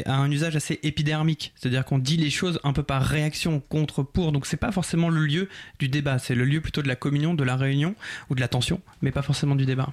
a 0.05 0.13
un 0.13 0.31
usage 0.31 0.55
assez 0.55 0.72
épidermique, 0.83 1.53
c'est-à-dire 1.55 1.85
qu'on 1.85 1.99
dit 1.99 2.17
les 2.17 2.29
choses 2.29 2.59
un 2.63 2.73
peu 2.73 2.83
par 2.83 3.03
réaction, 3.03 3.59
contre, 3.59 4.03
pour. 4.03 4.31
Donc 4.31 4.45
c'est 4.45 4.57
pas 4.57 4.71
forcément 4.71 5.09
le 5.09 5.25
lieu 5.25 5.49
du 5.79 5.87
débat, 5.87 6.19
c'est 6.19 6.35
le 6.35 6.45
lieu 6.45 6.61
plutôt 6.61 6.81
de 6.81 6.87
la 6.87 6.95
communion, 6.95 7.33
de 7.33 7.43
la 7.43 7.55
réunion 7.55 7.95
ou 8.29 8.35
de 8.35 8.41
la 8.41 8.47
tension, 8.47 8.81
mais 9.01 9.11
pas 9.11 9.21
forcément 9.21 9.55
du 9.55 9.65
débat. 9.65 9.89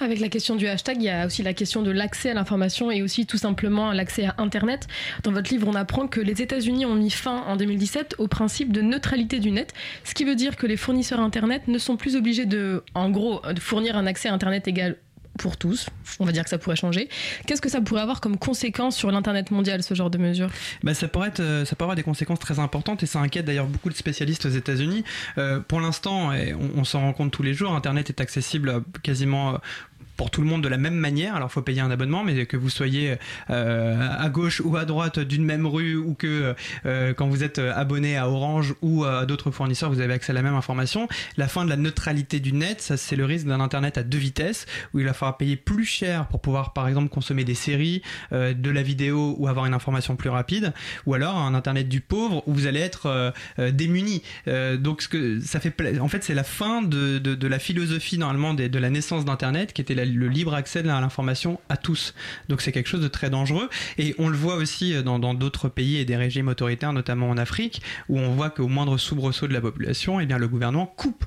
Avec 0.00 0.20
la 0.20 0.28
question 0.28 0.56
du 0.56 0.66
hashtag, 0.66 0.96
il 0.98 1.04
y 1.04 1.10
a 1.10 1.26
aussi 1.26 1.42
la 1.42 1.54
question 1.54 1.82
de 1.82 1.90
l'accès 1.90 2.30
à 2.30 2.34
l'information 2.34 2.90
et 2.90 3.02
aussi 3.02 3.26
tout 3.26 3.38
simplement 3.38 3.92
l'accès 3.92 4.26
à 4.26 4.34
Internet. 4.38 4.86
Dans 5.22 5.32
votre 5.32 5.50
livre, 5.50 5.68
on 5.68 5.74
apprend 5.74 6.06
que 6.08 6.20
les 6.20 6.42
États-Unis 6.42 6.86
ont 6.86 6.94
mis 6.94 7.10
fin 7.10 7.42
en 7.46 7.56
2017 7.56 8.16
au 8.18 8.28
principe 8.28 8.72
de 8.72 8.80
neutralité 8.80 9.38
du 9.38 9.50
net, 9.50 9.72
ce 10.04 10.14
qui 10.14 10.24
veut 10.24 10.36
dire 10.36 10.56
que 10.56 10.66
les 10.66 10.76
fournisseurs 10.76 11.20
Internet 11.20 11.68
ne 11.68 11.78
sont 11.78 11.96
plus 11.96 12.16
obligés 12.16 12.46
de, 12.46 12.82
en 12.94 13.10
gros, 13.10 13.40
de 13.40 13.60
fournir 13.60 13.96
un 13.96 14.06
accès 14.06 14.28
à 14.28 14.34
Internet 14.34 14.68
égal 14.68 14.96
pour 15.38 15.56
tous. 15.56 15.88
On 16.20 16.24
va 16.24 16.32
dire 16.32 16.44
que 16.44 16.50
ça 16.50 16.58
pourrait 16.58 16.76
changer. 16.76 17.08
Qu'est-ce 17.46 17.60
que 17.60 17.68
ça 17.68 17.80
pourrait 17.80 18.02
avoir 18.02 18.20
comme 18.20 18.36
conséquence 18.36 18.96
sur 18.96 19.10
l'Internet 19.10 19.50
mondial, 19.50 19.82
ce 19.82 19.94
genre 19.94 20.10
de 20.10 20.18
mesure 20.18 20.48
Bah, 20.82 20.94
ça, 20.94 21.08
pourrait 21.08 21.32
euh, 21.40 21.64
ça 21.64 21.76
pourrait 21.76 21.86
avoir 21.86 21.96
des 21.96 22.02
conséquences 22.02 22.38
très 22.38 22.58
importantes 22.58 23.02
et 23.02 23.06
ça 23.06 23.20
inquiète 23.20 23.44
d'ailleurs 23.44 23.66
beaucoup 23.66 23.90
de 23.90 23.94
spécialistes 23.94 24.46
aux 24.46 24.50
États-Unis. 24.50 25.04
Euh, 25.38 25.60
pour 25.60 25.80
l'instant, 25.80 26.30
on, 26.30 26.80
on 26.80 26.84
s'en 26.84 27.00
rend 27.00 27.12
compte 27.12 27.32
tous 27.32 27.42
les 27.42 27.54
jours, 27.54 27.74
Internet 27.74 28.10
est 28.10 28.20
accessible 28.20 28.70
à 28.70 28.80
quasiment. 29.02 29.58
Euh, 30.04 30.14
pour 30.16 30.30
tout 30.30 30.40
le 30.40 30.46
monde 30.46 30.62
de 30.62 30.68
la 30.68 30.78
même 30.78 30.94
manière. 30.94 31.34
Alors, 31.34 31.48
il 31.50 31.52
faut 31.52 31.62
payer 31.62 31.80
un 31.80 31.90
abonnement, 31.90 32.24
mais 32.24 32.46
que 32.46 32.56
vous 32.56 32.70
soyez 32.70 33.16
euh, 33.50 34.08
à 34.18 34.28
gauche 34.28 34.60
ou 34.64 34.76
à 34.76 34.84
droite 34.84 35.18
d'une 35.18 35.44
même 35.44 35.66
rue, 35.66 35.96
ou 35.96 36.14
que 36.14 36.54
euh, 36.86 37.14
quand 37.14 37.28
vous 37.28 37.42
êtes 37.42 37.58
abonné 37.58 38.16
à 38.16 38.28
Orange 38.28 38.74
ou 38.82 39.04
à 39.04 39.26
d'autres 39.26 39.50
fournisseurs, 39.50 39.90
vous 39.90 40.00
avez 40.00 40.14
accès 40.14 40.32
à 40.32 40.34
la 40.34 40.42
même 40.42 40.54
information. 40.54 41.08
La 41.36 41.48
fin 41.48 41.64
de 41.64 41.70
la 41.70 41.76
neutralité 41.76 42.40
du 42.40 42.52
net, 42.52 42.80
ça 42.80 42.96
c'est 42.96 43.16
le 43.16 43.24
risque 43.24 43.46
d'un 43.46 43.60
Internet 43.60 43.98
à 43.98 44.02
deux 44.02 44.18
vitesses, 44.18 44.66
où 44.92 45.00
il 45.00 45.06
va 45.06 45.12
falloir 45.12 45.36
payer 45.36 45.56
plus 45.56 45.84
cher 45.84 46.26
pour 46.28 46.40
pouvoir, 46.40 46.72
par 46.72 46.88
exemple, 46.88 47.08
consommer 47.08 47.44
des 47.44 47.54
séries, 47.54 48.02
euh, 48.32 48.54
de 48.54 48.70
la 48.70 48.82
vidéo 48.82 49.34
ou 49.38 49.48
avoir 49.48 49.66
une 49.66 49.74
information 49.74 50.16
plus 50.16 50.30
rapide, 50.30 50.72
ou 51.06 51.14
alors 51.14 51.36
un 51.36 51.54
Internet 51.54 51.88
du 51.88 52.00
pauvre 52.00 52.42
où 52.46 52.54
vous 52.54 52.66
allez 52.66 52.80
être 52.80 53.06
euh, 53.06 53.30
euh, 53.58 53.70
démuni. 53.70 54.22
Euh, 54.48 54.76
donc, 54.76 55.02
ce 55.02 55.08
que 55.08 55.40
ça 55.40 55.60
fait, 55.60 55.74
en 55.98 56.08
fait, 56.08 56.24
c'est 56.24 56.34
la 56.34 56.44
fin 56.44 56.82
de, 56.82 57.18
de, 57.18 57.34
de 57.34 57.46
la 57.48 57.58
philosophie 57.58 58.18
normalement 58.18 58.54
des- 58.54 58.68
de 58.68 58.78
la 58.78 58.90
naissance 58.90 59.24
d'Internet, 59.24 59.72
qui 59.72 59.80
était 59.80 59.93
le 59.94 60.28
libre 60.28 60.54
accès 60.54 60.80
à 60.80 61.00
l'information 61.00 61.60
à 61.68 61.76
tous. 61.76 62.14
Donc, 62.48 62.60
c'est 62.60 62.72
quelque 62.72 62.88
chose 62.88 63.02
de 63.02 63.08
très 63.08 63.30
dangereux. 63.30 63.68
Et 63.98 64.14
on 64.18 64.28
le 64.28 64.36
voit 64.36 64.56
aussi 64.56 65.02
dans 65.02 65.18
dans 65.18 65.34
d'autres 65.34 65.68
pays 65.68 65.96
et 65.96 66.04
des 66.04 66.16
régimes 66.16 66.48
autoritaires, 66.48 66.92
notamment 66.92 67.30
en 67.30 67.36
Afrique, 67.36 67.82
où 68.08 68.18
on 68.18 68.30
voit 68.30 68.50
qu'au 68.50 68.68
moindre 68.68 68.98
soubresaut 68.98 69.46
de 69.46 69.52
la 69.52 69.60
population, 69.60 70.20
eh 70.20 70.26
bien, 70.26 70.38
le 70.38 70.48
gouvernement 70.48 70.86
coupe 70.86 71.24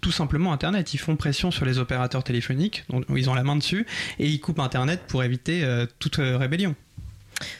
tout 0.00 0.12
simplement 0.12 0.52
Internet. 0.52 0.94
Ils 0.94 0.98
font 0.98 1.16
pression 1.16 1.50
sur 1.50 1.64
les 1.64 1.78
opérateurs 1.78 2.24
téléphoniques, 2.24 2.84
dont 2.88 3.02
ils 3.14 3.30
ont 3.30 3.34
la 3.34 3.44
main 3.44 3.56
dessus, 3.56 3.86
et 4.18 4.26
ils 4.26 4.40
coupent 4.40 4.60
Internet 4.60 5.02
pour 5.08 5.22
éviter 5.22 5.64
euh, 5.64 5.86
toute 5.98 6.18
euh, 6.18 6.36
rébellion. 6.36 6.74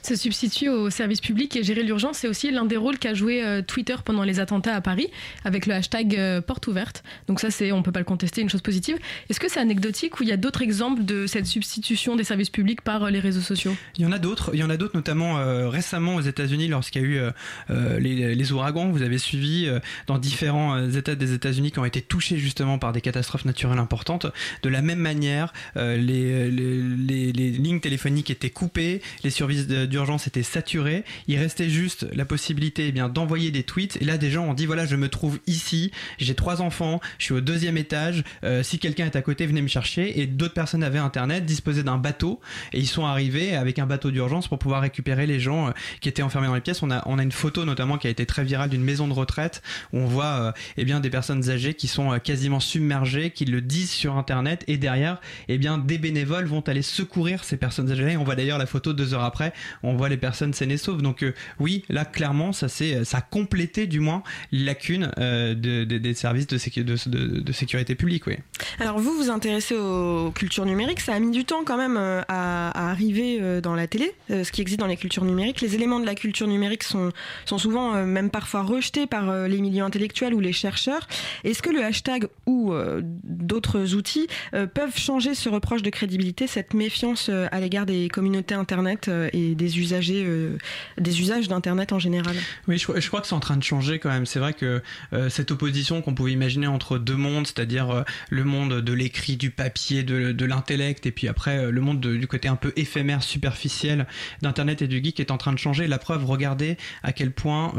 Se 0.03 0.15
substituer 0.15 0.69
au 0.69 0.91
service 0.91 1.21
public 1.21 1.57
et 1.57 1.63
gérer 1.63 1.83
l'urgence, 1.83 2.19
c'est 2.19 2.29
aussi 2.29 2.51
l'un 2.51 2.65
des 2.65 2.77
rôles 2.77 2.99
qu'a 2.99 3.15
joué 3.15 3.43
euh, 3.43 3.63
Twitter 3.63 3.97
pendant 4.05 4.23
les 4.23 4.41
attentats 4.41 4.75
à 4.75 4.81
Paris, 4.81 5.09
avec 5.45 5.67
le 5.67 5.75
hashtag 5.75 6.17
euh, 6.17 6.41
porte 6.41 6.67
ouverte. 6.67 7.03
Donc 7.29 7.41
ça, 7.41 7.51
c'est, 7.51 7.73
on 7.73 7.83
peut 7.83 7.93
pas 7.93 7.99
le 7.99 8.05
contester, 8.05 8.41
une 8.41 8.49
chose 8.49 8.63
positive. 8.63 8.99
Est-ce 9.29 9.41
que 9.41 9.51
c'est 9.51 9.61
anecdotique 9.61 10.21
ou 10.21 10.23
il 10.23 10.29
y 10.29 10.33
a 10.33 10.37
d'autres 10.37 10.63
exemples 10.63 11.05
de 11.05 11.27
cette 11.27 11.47
substitution 11.47 12.17
des 12.17 12.25
services 12.25 12.51
publics 12.51 12.81
par 12.81 13.05
euh, 13.05 13.11
les 13.11 13.21
réseaux 13.21 13.41
sociaux? 13.41 13.75
Il 13.97 14.03
y 14.03 14.07
en 14.07 14.13
a 14.13 14.19
d'autres, 14.19 14.51
il 14.55 14.61
y 14.61 14.65
en 14.65 14.71
a 14.71 14.77
d'autres 14.77 14.97
notamment 14.97 15.37
récemment 15.69 16.17
aux 16.17 16.21
États-Unis 16.21 16.69
lorsqu'il 16.69 17.03
y 17.03 17.05
a 17.05 17.09
eu 17.09 18.01
les, 18.01 18.53
ouragans. 18.53 18.91
Vous 18.91 19.03
avez 19.03 19.19
suivi 19.19 19.69
dans 20.07 20.19
différents 20.19 20.89
États 20.89 21.15
des 21.15 21.33
États-Unis 21.33 21.73
qui 21.73 21.79
ont 21.79 21.85
été 21.85 22.01
touchés 22.01 22.39
justement 22.39 22.79
par 22.79 22.93
des 22.93 23.01
catastrophes 23.01 23.45
naturelles 23.45 23.79
importantes. 23.79 24.27
De 24.63 24.69
la 24.69 24.83
même 24.83 24.99
manière, 24.99 25.53
les 25.75 26.51
lignes 26.51 27.81
téléphoniques 27.81 28.31
étaient 28.31 28.51
coupées, 28.51 29.03
les 29.25 29.31
services 29.31 29.66
d'urgence 29.67 30.27
étaient 30.27 30.43
saturés. 30.43 31.05
Il 31.29 31.39
restait 31.39 31.69
juste 31.69 32.07
la 32.13 32.25
possibilité 32.25 32.89
eh 32.89 32.93
bien 32.93 33.09
d'envoyer 33.09 33.51
des 33.51 33.63
tweets. 33.63 33.99
Et 34.01 34.05
là, 34.05 34.19
des 34.19 34.31
gens 34.31 34.45
ont 34.47 34.55
dit 34.55 34.67
voilà, 34.67 34.87
je 34.87 34.97
me 34.97 35.09
trouve 35.09 35.39
ici, 35.47 35.93
j'ai 36.19 36.35
trois 36.35 36.63
enfants, 36.63 37.01
je 37.19 37.25
suis 37.25 37.35
au 37.35 37.41
deuxième 37.41 37.77
étage. 37.77 38.25
euh, 38.45 38.63
si 38.63 38.79
quelqu'un 38.79 39.07
est 39.07 39.17
à 39.17 39.23
côté, 39.23 39.47
venez 39.47 39.63
me 39.63 39.69
chercher. 39.69 40.21
Et 40.21 40.27
d'autres 40.27 40.55
personnes 40.55 40.83
avaient 40.83 40.99
internet, 40.99 41.45
disposaient 41.45 41.83
d'un 41.83 41.99
bateau 41.99 42.41
et 42.73 42.79
ils 42.79 42.87
sont 42.87 43.05
arrivés 43.05 43.55
avec 43.55 43.79
un 43.79 43.87
bateau 43.87 44.11
d'urgence 44.11 44.49
pour 44.49 44.59
pouvoir 44.59 44.83
récupérer 44.83 45.27
les 45.27 45.41
gens 45.41 45.69
euh, 45.69 45.71
qui 46.01 46.09
étaient 46.09 46.23
enfermés 46.23 46.47
dans 46.47 46.55
les 46.55 46.61
pièces. 46.61 46.83
On 46.83 46.91
a, 46.91 47.03
on 47.07 47.19
a 47.19 47.23
une 47.23 47.33
photo 47.33 47.65
notamment 47.65 47.99
qui 47.99 48.07
a 48.07 48.11
été 48.11 48.27
très 48.27 48.45
virale 48.45 48.71
d'une 48.71 48.83
maison 48.83 49.09
de 49.09 49.13
retraite 49.13 49.63
où 49.93 49.99
on 49.99 50.07
voit 50.07 50.25
euh, 50.25 50.53
eh 50.77 50.85
bien 50.85 51.01
des 51.01 51.11
personnes 51.11 51.49
âgées 51.51 51.75
qui 51.75 51.89
sont 51.89 52.13
euh, 52.13 52.19
quasiment 52.19 52.61
submergées, 52.61 53.31
qui 53.31 53.45
le 53.45 53.61
disent 53.61 53.91
sur 53.91 54.17
internet 54.17 54.65
et 54.69 54.77
derrière 54.77 55.21
eh 55.49 55.59
bien 55.59 55.79
des 55.79 55.99
bénévoles 55.99 56.47
vont 56.47 56.61
aller 56.61 56.83
secourir 56.83 57.45
ces 57.45 57.57
personnes 57.57 57.91
âgées. 57.91 58.13
Et 58.13 58.17
on 58.17 58.25
voit 58.25 58.37
d'ailleurs 58.37 58.59
la 58.59 58.67
photo 58.67 58.93
deux 58.93 59.15
heures 59.15 59.25
après, 59.25 59.53
on 59.83 59.95
voit 59.97 60.09
les 60.09 60.17
personnes 60.17 60.53
saines 60.53 60.71
et 60.71 60.77
sauves. 60.77 61.03
Donc 61.03 61.23
euh, 61.23 61.33
oui, 61.61 61.85
là 61.89 62.05
clairement 62.05 62.53
ça 62.53 62.69
c'est 62.69 63.05
ça 63.05 63.19
a 63.19 63.21
complété 63.21 63.87
du 63.87 64.01
moins 64.01 64.23
les 64.53 64.65
lacunes 64.65 65.11
euh, 65.19 65.55
de- 65.55 65.85
de- 65.85 65.99
des 65.99 66.15
services 66.15 66.47
de, 66.47 66.59
sécu- 66.59 66.85
de, 66.85 66.97
de- 67.09 67.41
de 67.41 67.53
sécurité 67.53 67.95
publique. 67.95 68.27
Oui. 68.27 68.37
Alors 68.79 68.99
vous 68.99 69.13
vous 69.13 69.31
intéressez 69.31 69.75
aux 69.77 70.31
cultures 70.33 70.67
numériques, 70.67 71.01
ça 71.01 71.15
a 71.15 71.19
mis 71.19 71.31
du 71.31 71.45
temps 71.45 71.63
quand 71.65 71.77
même 71.77 71.97
euh, 71.97 72.23
à, 72.29 72.91
arriver 72.91 73.39
euh, 73.41 73.61
dans 73.61 73.75
la 73.75 73.87
télé, 73.87 74.13
euh, 74.31 74.45
ce 74.45 74.53
qui 74.53 74.61
existe 74.61 74.81
dans 74.81 74.87
les 74.87 74.97
cultures 74.97 75.25
numériques. 75.25 75.61
Les 75.61 75.75
éléments 75.75 76.01
de 76.01 76.07
la 76.07 76.15
culture 76.15 76.47
numérique 76.47 76.83
sont, 76.83 77.13
sont 77.45 77.59
souvent 77.59 77.95
euh, 77.95 78.05
même 78.05 78.31
parfois 78.31 78.63
rejetés 78.63 79.07
par 79.07 79.31
euh, 79.31 79.49
les 79.49 79.61
milieux 79.61 79.83
intellectuels 79.85 80.35
ou 80.35 80.41
les 80.41 80.53
chercheurs. 80.53 81.07
Est-ce 81.45 81.63
que 81.63 81.71
le 81.71 81.83
hashtag 81.85 82.27
ou 82.47 82.73
euh, 82.73 83.01
d'autres 83.25 83.95
outils 83.95 84.27
euh, 84.55 84.67
peuvent 84.67 84.97
changer 84.99 85.35
ce 85.35 85.49
reproche 85.49 85.83
de 85.83 85.91
crédibilité, 85.91 86.47
cette 86.47 86.75
méfiance 86.75 87.29
euh, 87.29 87.47
à 87.53 87.61
l'égard 87.61 87.87
des 87.87 88.09
communautés 88.09 88.55
Internet 88.55 89.09
euh, 89.09 89.29
et 89.33 89.46
des 89.55 89.79
usagers, 89.79 90.25
euh, 90.27 90.57
des 90.99 91.21
usages 91.21 91.49
d'Internet 91.49 91.93
en 91.93 91.99
général 91.99 92.37
Oui, 92.69 92.79
je, 92.79 92.85
crois- 93.09 93.21
que 93.21 93.27
c'est 93.27 93.35
en 93.35 93.41
train 93.41 93.57
de 93.57 93.63
changer 93.63 93.99
quand 93.99 94.11
même. 94.11 94.27
C'est 94.27 94.39
vrai 94.39 94.53
que 94.53 94.83
euh, 95.13 95.29
cette 95.29 95.51
opposition 95.51 96.03
qu'on 96.03 96.15
pouvait 96.15 96.33
imaginer 96.33 96.67
entre 96.67 96.99
deux 96.99 97.17
mondes, 97.17 97.47
c'est-à-dire 97.47 97.91
euh, 97.91 98.03
le 98.31 98.45
monde 98.45 98.81
de 98.81 98.93
l'écrit, 98.93 99.37
du 99.37 99.51
papier, 99.51 100.03
de, 100.03 100.45
l'intellect, 100.45 101.07
et 101.07 101.13
puis 101.13 101.29
après 101.29 101.71
le 101.71 101.81
monde 101.81 102.01
de- 102.01 102.17
du 102.17 102.27
côté 102.27 102.49
un 102.49 102.57
peu 102.57 102.73
éphémère, 102.77 103.23
superficiel 103.23 104.07
d'Internet 104.43 104.83
et 104.83 104.89
du 104.89 105.03
geek 105.03 105.21
est 105.21 105.31
en 105.31 105.39
train 105.39 105.53
de 105.53 105.59
changer. 105.59 105.87
La 105.87 105.99
preuve, 105.99 106.25
regardez 106.25 106.77
à 107.03 107.13
quel 107.13 107.31
point 107.31 107.73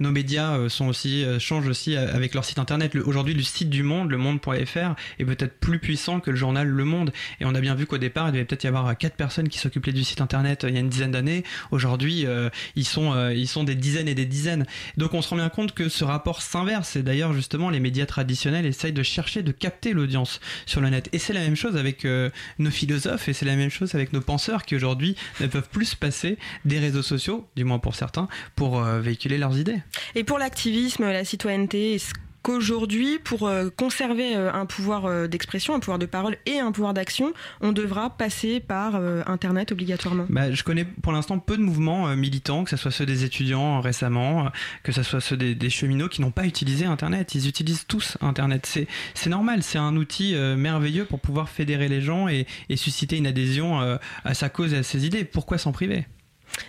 nos 0.00 0.10
médias 0.10 0.68
changent 0.68 1.68
aussi 1.68 1.96
avec 1.96 2.34
leur 2.34 2.44
site 2.44 2.58
internet. 2.58 2.94
Aujourd'hui, 2.96 3.34
le 3.34 3.42
site 3.42 3.70
du 3.70 3.82
Monde, 3.82 4.10
le 4.10 4.16
Monde.fr, 4.18 4.94
est 5.18 5.24
peut-être 5.24 5.58
plus 5.58 5.78
puissant 5.78 6.20
que 6.20 6.30
le 6.30 6.36
journal 6.36 6.68
Le 6.68 6.84
Monde. 6.84 7.12
Et 7.40 7.44
on 7.44 7.54
a 7.54 7.60
bien 7.60 7.74
vu 7.74 7.86
qu'au 7.86 7.98
départ, 7.98 8.28
il 8.28 8.32
devait 8.32 8.44
peut-être 8.44 8.64
y 8.64 8.66
avoir 8.66 8.96
quatre 8.96 9.16
personnes 9.16 9.48
qui 9.48 9.58
s'occupaient 9.58 9.92
du 9.92 10.04
site 10.04 10.20
internet 10.20 10.64
il 10.68 10.74
y 10.74 10.76
a 10.76 10.80
une 10.80 10.88
dizaine 10.88 11.07
d'années. 11.10 11.44
Aujourd'hui, 11.70 12.26
euh, 12.26 12.50
ils 12.76 12.84
sont 12.84 13.12
euh, 13.12 13.34
ils 13.34 13.48
sont 13.48 13.64
des 13.64 13.74
dizaines 13.74 14.08
et 14.08 14.14
des 14.14 14.26
dizaines. 14.26 14.66
Donc 14.96 15.14
on 15.14 15.22
se 15.22 15.28
rend 15.30 15.36
bien 15.36 15.48
compte 15.48 15.72
que 15.72 15.88
ce 15.88 16.04
rapport 16.04 16.42
s'inverse. 16.42 16.96
Et 16.96 17.02
d'ailleurs, 17.02 17.32
justement, 17.32 17.70
les 17.70 17.80
médias 17.80 18.06
traditionnels 18.06 18.66
essayent 18.66 18.92
de 18.92 19.02
chercher 19.02 19.42
de 19.42 19.52
capter 19.52 19.92
l'audience 19.92 20.40
sur 20.66 20.80
le 20.80 20.90
net. 20.90 21.08
Et 21.12 21.18
c'est 21.18 21.32
la 21.32 21.40
même 21.40 21.56
chose 21.56 21.76
avec 21.76 22.04
euh, 22.04 22.30
nos 22.58 22.70
philosophes 22.70 23.28
et 23.28 23.32
c'est 23.32 23.46
la 23.46 23.56
même 23.56 23.70
chose 23.70 23.94
avec 23.94 24.12
nos 24.12 24.20
penseurs 24.20 24.64
qui 24.64 24.76
aujourd'hui 24.76 25.16
ne 25.40 25.46
peuvent 25.46 25.68
plus 25.68 25.86
se 25.86 25.96
passer 25.96 26.38
des 26.64 26.78
réseaux 26.78 27.02
sociaux, 27.02 27.48
du 27.56 27.64
moins 27.64 27.78
pour 27.78 27.94
certains, 27.94 28.28
pour 28.56 28.80
véhiculer 28.80 29.38
leurs 29.38 29.58
idées. 29.58 29.82
Et 30.14 30.24
pour 30.24 30.38
l'activisme, 30.38 31.04
la 31.04 31.24
citoyenneté, 31.24 31.94
est-ce 31.94 32.12
qu'aujourd'hui, 32.42 33.18
pour 33.18 33.46
euh, 33.46 33.68
conserver 33.74 34.36
euh, 34.36 34.52
un 34.52 34.66
pouvoir 34.66 35.06
euh, 35.06 35.26
d'expression, 35.26 35.74
un 35.74 35.80
pouvoir 35.80 35.98
de 35.98 36.06
parole 36.06 36.36
et 36.46 36.58
un 36.58 36.72
pouvoir 36.72 36.94
d'action, 36.94 37.32
on 37.60 37.72
devra 37.72 38.10
passer 38.10 38.60
par 38.60 38.96
Internet 39.26 39.72
obligatoirement 39.72 40.26
Bah, 40.28 40.52
je 40.52 40.62
connais 40.62 40.84
pour 40.84 41.12
l'instant 41.12 41.38
peu 41.38 41.56
de 41.56 41.62
mouvements 41.62 42.14
militants, 42.16 42.64
que 42.64 42.70
ce 42.70 42.76
soit 42.76 42.90
ceux 42.90 43.06
des 43.06 43.24
étudiants 43.24 43.80
récemment, 43.80 44.50
que 44.82 44.92
ce 44.92 45.02
soit 45.02 45.20
ceux 45.20 45.36
des, 45.36 45.70
cheminots 45.70 46.08
qui 46.08 46.20
n'ont 46.20 46.30
pas 46.30 46.46
utilisé 46.46 46.86
Internet. 46.86 47.34
Ils 47.34 47.48
utilisent 47.48 47.86
tous 47.86 48.16
Internet. 48.20 48.66
C'est, 48.66 49.30
normal, 49.30 49.62
c'est 49.62 49.78
un 49.78 49.96
outil 49.96 50.34
merveilleux 50.34 51.04
pour 51.04 51.20
pouvoir 51.20 51.48
fédérer 51.48 51.88
les 51.88 52.00
gens 52.00 52.28
et, 52.28 52.46
et 52.68 52.76
susciter 52.76 53.16
une 53.16 53.26
adhésion 53.26 53.98
à 54.24 54.34
sa 54.34 54.48
cause 54.48 54.72
et 54.72 54.78
à 54.78 54.82
ses 54.82 55.06
idées. 55.06 55.24
Pourquoi 55.24 55.58
s'en 55.58 55.72
priver? 55.72 56.06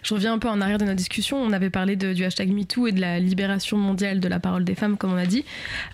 Je 0.03 0.13
reviens 0.13 0.33
un 0.33 0.39
peu 0.39 0.47
en 0.49 0.61
arrière 0.61 0.77
de 0.77 0.85
notre 0.85 0.95
discussion. 0.97 1.37
On 1.41 1.51
avait 1.51 1.69
parlé 1.69 1.95
de- 1.95 2.13
du 2.13 2.23
hashtag 2.23 2.49
MeToo 2.51 2.87
et 2.87 2.91
de 2.91 3.01
la 3.01 3.19
libération 3.19 3.77
mondiale 3.77 4.19
de 4.19 4.27
la 4.27 4.39
parole 4.39 4.63
des 4.63 4.75
femmes, 4.75 4.97
comme 4.97 5.13
on 5.13 5.17
a 5.17 5.25
dit. 5.25 5.45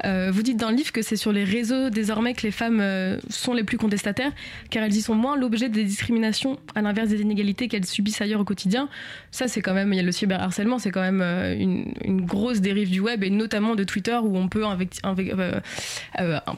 Euh, 0.06 0.32
vous 0.32 0.42
dites 0.44 0.58
dans 0.58 0.70
le 0.70 0.76
livre 0.76 0.92
que 0.92 1.02
c'est 1.02 1.16
sur 1.16 1.32
les 1.32 1.44
réseaux 1.44 1.90
désormais 1.90 2.34
que 2.34 2.42
les 2.44 2.52
femmes 2.52 2.80
euh, 2.82 3.18
sont 3.30 3.54
les 3.54 3.64
plus 3.64 3.78
contestataires, 3.78 4.32
car 4.70 4.84
elles 4.84 4.94
y 4.96 5.02
sont 5.02 5.16
moins 5.16 5.38
l'objet 5.38 5.70
des 5.70 5.84
discriminations, 5.84 6.60
à 6.76 6.82
l'inverse 6.82 7.10
des 7.10 7.22
inégalités 7.22 7.68
qu'elles 7.68 7.86
subissent 7.86 8.22
ailleurs 8.22 8.42
au 8.42 8.46
quotidien. 8.46 8.90
Ça, 9.32 9.48
c'est 9.48 9.62
quand 9.62 9.74
même, 9.74 9.92
il 9.94 9.98
y 9.98 10.00
a 10.00 10.04
le 10.04 10.12
cyberharcèlement, 10.12 10.80
c'est 10.80 10.92
quand 10.92 11.02
même 11.02 11.22
euh, 11.22 11.56
une, 11.58 11.94
une 12.04 12.22
grosse 12.26 12.62
dérive 12.62 12.90
du 12.92 13.00
web, 13.00 13.24
et 13.24 13.30
notamment 13.30 13.76
de 13.76 13.84
Twitter, 13.84 14.18
où 14.22 14.38
on 14.38 14.48
peut 14.48 14.64
invec- 14.64 15.00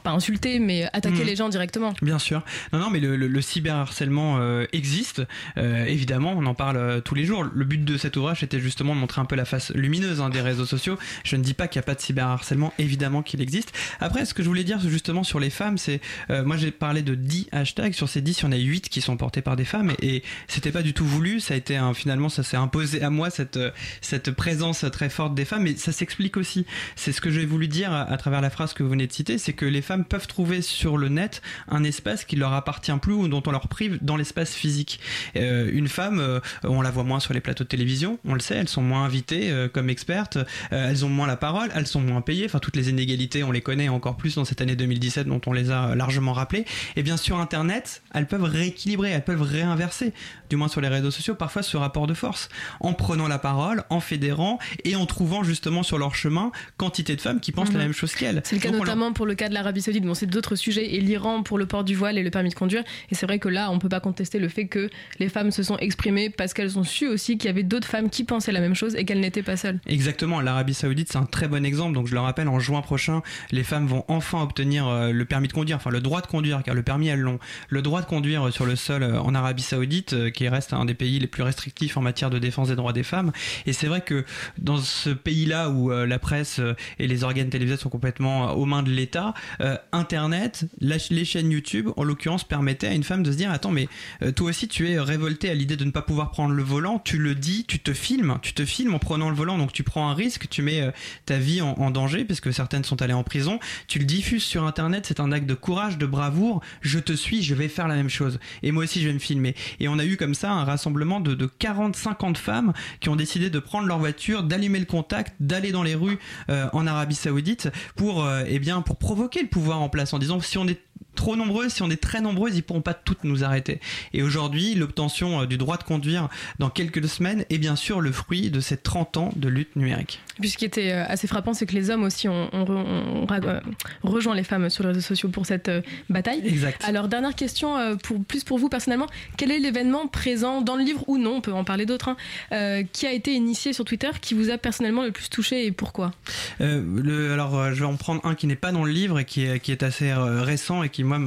pas 0.02 0.10
insulter, 0.10 0.58
mais 0.58 0.84
attaquer 0.92 1.20
Mhm. 1.20 1.26
les 1.26 1.36
gens 1.36 1.48
directement. 1.48 1.92
Bien 2.02 2.18
sûr. 2.18 2.42
Non, 2.72 2.78
non, 2.78 2.90
mais 2.90 3.00
le, 3.00 3.16
le- 3.16 3.28
le 3.28 3.40
cyberharcèlement 3.40 4.38
existe. 4.72 5.22
Évidemment, 5.56 6.34
on 6.36 6.46
en 6.46 6.54
parle 6.54 7.02
tous 7.04 7.14
les 7.14 7.17
jours. 7.24 7.44
Le 7.52 7.64
but 7.64 7.84
de 7.84 7.96
cet 7.96 8.16
ouvrage 8.16 8.42
était 8.42 8.60
justement 8.60 8.94
de 8.94 9.00
montrer 9.00 9.20
un 9.20 9.24
peu 9.24 9.36
la 9.36 9.44
face 9.44 9.72
lumineuse 9.74 10.20
hein, 10.20 10.30
des 10.30 10.40
réseaux 10.40 10.66
sociaux. 10.66 10.98
Je 11.24 11.36
ne 11.36 11.42
dis 11.42 11.54
pas 11.54 11.68
qu'il 11.68 11.78
n'y 11.78 11.84
a 11.84 11.86
pas 11.86 11.94
de 11.94 12.00
cyberharcèlement, 12.00 12.72
évidemment 12.78 13.22
qu'il 13.22 13.40
existe. 13.40 13.72
Après, 14.00 14.24
ce 14.24 14.34
que 14.34 14.42
je 14.42 14.48
voulais 14.48 14.64
dire 14.64 14.80
justement 14.80 15.24
sur 15.24 15.40
les 15.40 15.50
femmes, 15.50 15.78
c'est, 15.78 16.00
euh, 16.30 16.44
moi 16.44 16.56
j'ai 16.56 16.70
parlé 16.70 17.02
de 17.02 17.14
10 17.14 17.48
hashtags. 17.52 17.94
Sur 17.94 18.08
ces 18.08 18.20
10, 18.20 18.40
il 18.40 18.42
y 18.42 18.46
en 18.46 18.52
a 18.52 18.56
8 18.56 18.88
qui 18.88 19.00
sont 19.00 19.16
portés 19.16 19.42
par 19.42 19.56
des 19.56 19.64
femmes 19.64 19.92
et, 20.00 20.16
et 20.16 20.22
c'était 20.46 20.72
pas 20.72 20.82
du 20.82 20.94
tout 20.94 21.04
voulu. 21.04 21.40
Ça 21.40 21.54
a 21.54 21.56
été 21.56 21.78
finalement, 21.94 22.28
ça 22.28 22.42
s'est 22.42 22.56
imposé 22.56 23.02
à 23.02 23.10
moi 23.10 23.30
cette, 23.30 23.56
euh, 23.56 23.70
cette 24.00 24.30
présence 24.30 24.84
très 24.92 25.08
forte 25.08 25.34
des 25.34 25.44
femmes. 25.44 25.66
Et 25.66 25.76
ça 25.76 25.92
s'explique 25.92 26.36
aussi. 26.36 26.66
C'est 26.96 27.12
ce 27.12 27.20
que 27.20 27.30
j'ai 27.30 27.46
voulu 27.46 27.68
dire 27.68 27.92
à, 27.92 28.02
à 28.02 28.16
travers 28.16 28.40
la 28.40 28.50
phrase 28.50 28.72
que 28.74 28.82
vous 28.82 28.90
venez 28.90 29.06
de 29.06 29.12
citer, 29.12 29.38
c'est 29.38 29.52
que 29.52 29.64
les 29.64 29.82
femmes 29.82 30.04
peuvent 30.04 30.26
trouver 30.26 30.62
sur 30.62 30.96
le 30.96 31.08
net 31.08 31.42
un 31.68 31.84
espace 31.84 32.24
qui 32.24 32.36
leur 32.36 32.52
appartient 32.52 32.92
plus 33.00 33.14
ou 33.14 33.28
dont 33.28 33.42
on 33.46 33.50
leur 33.50 33.68
prive 33.68 33.98
dans 34.02 34.16
l'espace 34.16 34.54
physique. 34.54 35.00
Euh, 35.36 35.70
une 35.72 35.88
femme, 35.88 36.20
euh, 36.20 36.40
on 36.64 36.82
la 36.82 36.90
voit 36.90 37.04
moins 37.08 37.20
sur 37.20 37.34
les 37.34 37.40
plateaux 37.40 37.64
de 37.64 37.68
télévision, 37.68 38.18
on 38.24 38.34
le 38.34 38.40
sait, 38.40 38.54
elles 38.56 38.68
sont 38.68 38.82
moins 38.82 39.04
invitées 39.04 39.50
euh, 39.50 39.68
comme 39.68 39.88
expertes, 39.90 40.36
euh, 40.72 40.90
elles 40.90 41.04
ont 41.04 41.08
moins 41.08 41.26
la 41.26 41.36
parole, 41.36 41.70
elles 41.74 41.86
sont 41.86 42.00
moins 42.00 42.20
payées, 42.20 42.44
enfin 42.44 42.58
toutes 42.58 42.76
les 42.76 42.90
inégalités, 42.90 43.42
on 43.42 43.50
les 43.50 43.60
connaît 43.62 43.88
encore 43.88 44.16
plus 44.16 44.34
dans 44.36 44.44
cette 44.44 44.60
année 44.60 44.76
2017 44.76 45.26
dont 45.26 45.40
on 45.46 45.52
les 45.52 45.70
a 45.70 45.94
largement 45.94 46.32
rappelées. 46.34 46.64
Et 46.96 47.02
bien 47.02 47.16
sur 47.16 47.38
Internet, 47.40 48.02
elles 48.14 48.26
peuvent 48.26 48.44
rééquilibrer, 48.44 49.10
elles 49.10 49.24
peuvent 49.24 49.42
réinverser, 49.42 50.12
du 50.50 50.56
moins 50.56 50.68
sur 50.68 50.80
les 50.80 50.88
réseaux 50.88 51.10
sociaux, 51.10 51.34
parfois 51.34 51.62
ce 51.62 51.76
rapport 51.76 52.06
de 52.06 52.14
force, 52.14 52.48
en 52.80 52.92
prenant 52.92 53.26
la 53.28 53.38
parole, 53.38 53.82
en 53.90 54.00
fédérant 54.00 54.58
et 54.84 54.94
en 54.96 55.06
trouvant 55.06 55.42
justement 55.42 55.82
sur 55.82 55.98
leur 55.98 56.14
chemin 56.14 56.52
quantité 56.76 57.16
de 57.16 57.20
femmes 57.20 57.40
qui 57.40 57.52
pensent 57.52 57.68
la 57.72 57.78
Mhm. 57.78 57.82
même 57.84 57.92
chose 57.92 58.14
qu'elles. 58.14 58.42
C'est 58.44 58.56
le 58.56 58.60
cas 58.60 58.68
Donc, 58.68 58.80
on 58.80 58.84
leur- 58.84 58.94
notamment 58.96 59.12
pour 59.12 59.26
le 59.26 59.34
cas 59.34 59.48
de 59.48 59.54
l'Arabie 59.54 59.80
Saoudite. 59.82 60.04
Bon, 60.04 60.14
c'est 60.14 60.26
d'autres 60.26 60.56
sujets 60.56 60.94
et 60.94 61.00
l'Iran 61.00 61.42
pour 61.42 61.58
le 61.58 61.66
port 61.66 61.84
du 61.84 61.94
voile 61.94 62.18
et 62.18 62.22
le 62.22 62.30
permis 62.30 62.50
de 62.50 62.54
conduire. 62.54 62.82
Et 63.10 63.14
c'est 63.14 63.26
vrai 63.26 63.38
que 63.38 63.48
là, 63.48 63.70
on 63.70 63.78
peut 63.78 63.88
pas 63.88 64.00
contester 64.00 64.38
le 64.38 64.48
fait 64.48 64.66
que 64.66 64.90
les 65.18 65.28
femmes 65.28 65.50
se 65.50 65.62
sont 65.62 65.76
exprimées 65.78 66.30
parce 66.30 66.52
qu'elles 66.54 66.78
ont 66.78 66.84
su 66.84 66.97
aussi 67.06 67.38
qu'il 67.38 67.48
y 67.48 67.50
avait 67.50 67.62
d'autres 67.62 67.86
femmes 67.88 68.10
qui 68.10 68.24
pensaient 68.24 68.52
la 68.52 68.60
même 68.60 68.74
chose 68.74 68.94
et 68.96 69.04
qu'elles 69.04 69.20
n'étaient 69.20 69.42
pas 69.42 69.56
seules. 69.56 69.78
Exactement, 69.86 70.40
l'Arabie 70.40 70.74
Saoudite 70.74 71.12
c'est 71.12 71.18
un 71.18 71.24
très 71.24 71.48
bon 71.48 71.64
exemple. 71.64 71.94
Donc 71.94 72.06
je 72.06 72.14
le 72.14 72.20
rappelle, 72.20 72.48
en 72.48 72.58
juin 72.58 72.82
prochain, 72.82 73.22
les 73.50 73.62
femmes 73.62 73.86
vont 73.86 74.04
enfin 74.08 74.42
obtenir 74.42 74.88
euh, 74.88 75.12
le 75.12 75.24
permis 75.24 75.48
de 75.48 75.52
conduire, 75.52 75.76
enfin 75.76 75.90
le 75.90 76.00
droit 76.00 76.20
de 76.20 76.26
conduire, 76.26 76.62
car 76.62 76.74
le 76.74 76.82
permis 76.82 77.08
elles 77.08 77.20
l'ont. 77.20 77.38
Le 77.68 77.82
droit 77.82 78.00
de 78.00 78.06
conduire 78.06 78.52
sur 78.52 78.66
le 78.66 78.76
sol 78.76 79.02
euh, 79.02 79.20
en 79.20 79.34
Arabie 79.34 79.62
Saoudite, 79.62 80.12
euh, 80.12 80.30
qui 80.30 80.48
reste 80.48 80.72
un 80.72 80.84
des 80.84 80.94
pays 80.94 81.18
les 81.18 81.26
plus 81.26 81.42
restrictifs 81.42 81.96
en 81.96 82.02
matière 82.02 82.30
de 82.30 82.38
défense 82.38 82.68
des 82.68 82.76
droits 82.76 82.92
des 82.92 83.02
femmes. 83.02 83.32
Et 83.66 83.72
c'est 83.72 83.86
vrai 83.86 84.00
que 84.00 84.24
dans 84.58 84.78
ce 84.78 85.10
pays-là 85.10 85.70
où 85.70 85.92
euh, 85.92 86.06
la 86.06 86.18
presse 86.18 86.58
euh, 86.58 86.74
et 86.98 87.06
les 87.06 87.24
organes 87.24 87.50
télévisés 87.50 87.76
sont 87.76 87.88
complètement 87.90 88.48
euh, 88.48 88.52
aux 88.52 88.64
mains 88.64 88.82
de 88.82 88.90
l'État, 88.90 89.34
euh, 89.60 89.76
Internet, 89.92 90.66
les 90.80 91.24
chaînes 91.24 91.50
YouTube, 91.50 91.88
en 91.96 92.04
l'occurrence, 92.04 92.44
permettaient 92.44 92.88
à 92.88 92.94
une 92.94 93.02
femme 93.02 93.22
de 93.22 93.32
se 93.32 93.36
dire 93.36 93.50
attends, 93.50 93.70
mais 93.70 93.88
euh, 94.22 94.32
toi 94.32 94.48
aussi 94.48 94.68
tu 94.68 94.88
es 94.88 94.98
révolté 94.98 95.50
à 95.50 95.54
l'idée 95.54 95.76
de 95.76 95.84
ne 95.84 95.90
pas 95.90 96.02
pouvoir 96.02 96.30
prendre 96.30 96.54
le 96.54 96.62
volant, 96.62 96.87
tu 96.96 97.18
le 97.18 97.34
dis, 97.34 97.66
tu 97.68 97.78
te 97.78 97.92
filmes, 97.92 98.38
tu 98.40 98.54
te 98.54 98.64
filmes 98.64 98.94
en 98.94 98.98
prenant 98.98 99.28
le 99.28 99.36
volant, 99.36 99.58
donc 99.58 99.72
tu 99.72 99.82
prends 99.82 100.08
un 100.08 100.14
risque, 100.14 100.48
tu 100.48 100.62
mets 100.62 100.80
euh, 100.80 100.90
ta 101.26 101.36
vie 101.36 101.60
en, 101.60 101.90
danger, 101.90 102.24
puisque 102.24 102.52
certaines 102.52 102.84
sont 102.84 103.02
allées 103.02 103.12
en 103.12 103.22
prison, 103.22 103.58
tu 103.86 103.98
le 103.98 104.06
diffuses 104.06 104.44
sur 104.44 104.64
Internet, 104.64 105.04
c'est 105.06 105.20
un 105.20 105.32
acte 105.32 105.46
de 105.46 105.54
courage, 105.54 105.98
de 105.98 106.06
bravoure, 106.06 106.62
je 106.80 106.98
te 106.98 107.12
suis, 107.12 107.42
je 107.42 107.54
vais 107.54 107.68
faire 107.68 107.88
la 107.88 107.96
même 107.96 108.08
chose. 108.08 108.38
Et 108.62 108.72
moi 108.72 108.84
aussi 108.84 109.02
je 109.02 109.08
vais 109.08 109.14
me 109.14 109.18
filmer. 109.18 109.54
Et 109.80 109.88
on 109.88 109.98
a 109.98 110.04
eu 110.04 110.16
comme 110.16 110.34
ça 110.34 110.52
un 110.52 110.64
rassemblement 110.64 111.20
de, 111.20 111.34
de 111.34 111.46
40-50 111.46 112.36
femmes 112.36 112.72
qui 113.00 113.08
ont 113.08 113.16
décidé 113.16 113.50
de 113.50 113.58
prendre 113.58 113.86
leur 113.86 113.98
voiture, 113.98 114.42
d'allumer 114.42 114.78
le 114.78 114.86
contact, 114.86 115.34
d'aller 115.40 115.72
dans 115.72 115.82
les 115.82 115.94
rues 115.94 116.18
euh, 116.48 116.68
en 116.72 116.86
Arabie 116.86 117.14
Saoudite 117.14 117.68
pour, 117.96 118.24
euh, 118.24 118.44
eh 118.46 118.58
bien, 118.58 118.80
pour 118.82 118.96
provoquer 118.96 119.42
le 119.42 119.48
pouvoir 119.48 119.80
en 119.80 119.88
place 119.88 120.12
en 120.12 120.18
disant 120.18 120.40
si 120.40 120.58
on 120.58 120.68
est 120.68 120.80
trop 121.18 121.34
nombreuses, 121.34 121.72
si 121.74 121.82
on 121.82 121.90
est 121.90 122.00
très 122.00 122.20
nombreuses, 122.20 122.56
ils 122.56 122.62
pourront 122.62 122.80
pas 122.80 122.94
toutes 122.94 123.24
nous 123.24 123.42
arrêter. 123.42 123.80
Et 124.12 124.22
aujourd'hui, 124.22 124.76
l'obtention 124.76 125.42
euh, 125.42 125.46
du 125.46 125.58
droit 125.58 125.76
de 125.76 125.82
conduire 125.82 126.28
dans 126.60 126.70
quelques 126.70 127.06
semaines 127.08 127.44
est 127.50 127.58
bien 127.58 127.74
sûr 127.74 128.00
le 128.00 128.12
fruit 128.12 128.50
de 128.50 128.60
ces 128.60 128.76
30 128.76 129.16
ans 129.16 129.32
de 129.34 129.48
lutte 129.48 129.74
numérique. 129.74 130.20
Et 130.38 130.40
puis 130.40 130.50
ce 130.50 130.56
qui 130.56 130.64
était 130.64 130.92
euh, 130.92 131.04
assez 131.08 131.26
frappant, 131.26 131.52
c'est 131.52 131.66
que 131.66 131.74
les 131.74 131.90
hommes 131.90 132.04
aussi 132.04 132.28
ont, 132.28 132.48
ont 132.52 133.26
euh, 133.30 133.60
rejoint 134.02 134.34
les 134.34 134.44
femmes 134.44 134.70
sur 134.70 134.84
les 134.84 134.90
réseaux 134.90 135.00
sociaux 135.00 135.28
pour 135.28 135.46
cette 135.46 135.68
euh, 135.68 135.82
bataille. 136.08 136.42
Exact. 136.44 136.82
Alors 136.84 137.08
dernière 137.08 137.34
question, 137.34 137.96
pour, 137.98 138.22
plus 138.22 138.44
pour 138.44 138.58
vous 138.58 138.68
personnellement, 138.68 139.06
quel 139.36 139.50
est 139.50 139.58
l'événement 139.58 140.06
présent 140.06 140.62
dans 140.62 140.76
le 140.76 140.84
livre 140.84 141.04
ou 141.08 141.18
non, 141.18 141.36
on 141.36 141.40
peut 141.40 141.52
en 141.52 141.64
parler 141.64 141.86
d'autres, 141.86 142.08
hein, 142.08 142.16
euh, 142.52 142.84
qui 142.92 143.06
a 143.06 143.12
été 143.12 143.32
initié 143.32 143.72
sur 143.72 143.84
Twitter, 143.84 144.10
qui 144.20 144.34
vous 144.34 144.50
a 144.50 144.58
personnellement 144.58 145.02
le 145.02 145.10
plus 145.10 145.28
touché 145.28 145.66
et 145.66 145.72
pourquoi? 145.72 146.12
Euh, 146.60 146.82
le, 147.02 147.32
alors, 147.32 147.74
je 147.74 147.80
vais 147.80 147.86
en 147.86 147.96
prendre 147.96 148.24
un 148.24 148.34
qui 148.34 148.46
n'est 148.46 148.56
pas 148.56 148.72
dans 148.72 148.84
le 148.84 148.92
livre 148.92 149.18
et 149.18 149.24
qui 149.24 149.44
est, 149.44 149.58
qui 149.60 149.72
est 149.72 149.82
assez 149.82 150.12
récent 150.14 150.82
et 150.82 150.88
qui, 150.88 151.02
moi, 151.04 151.18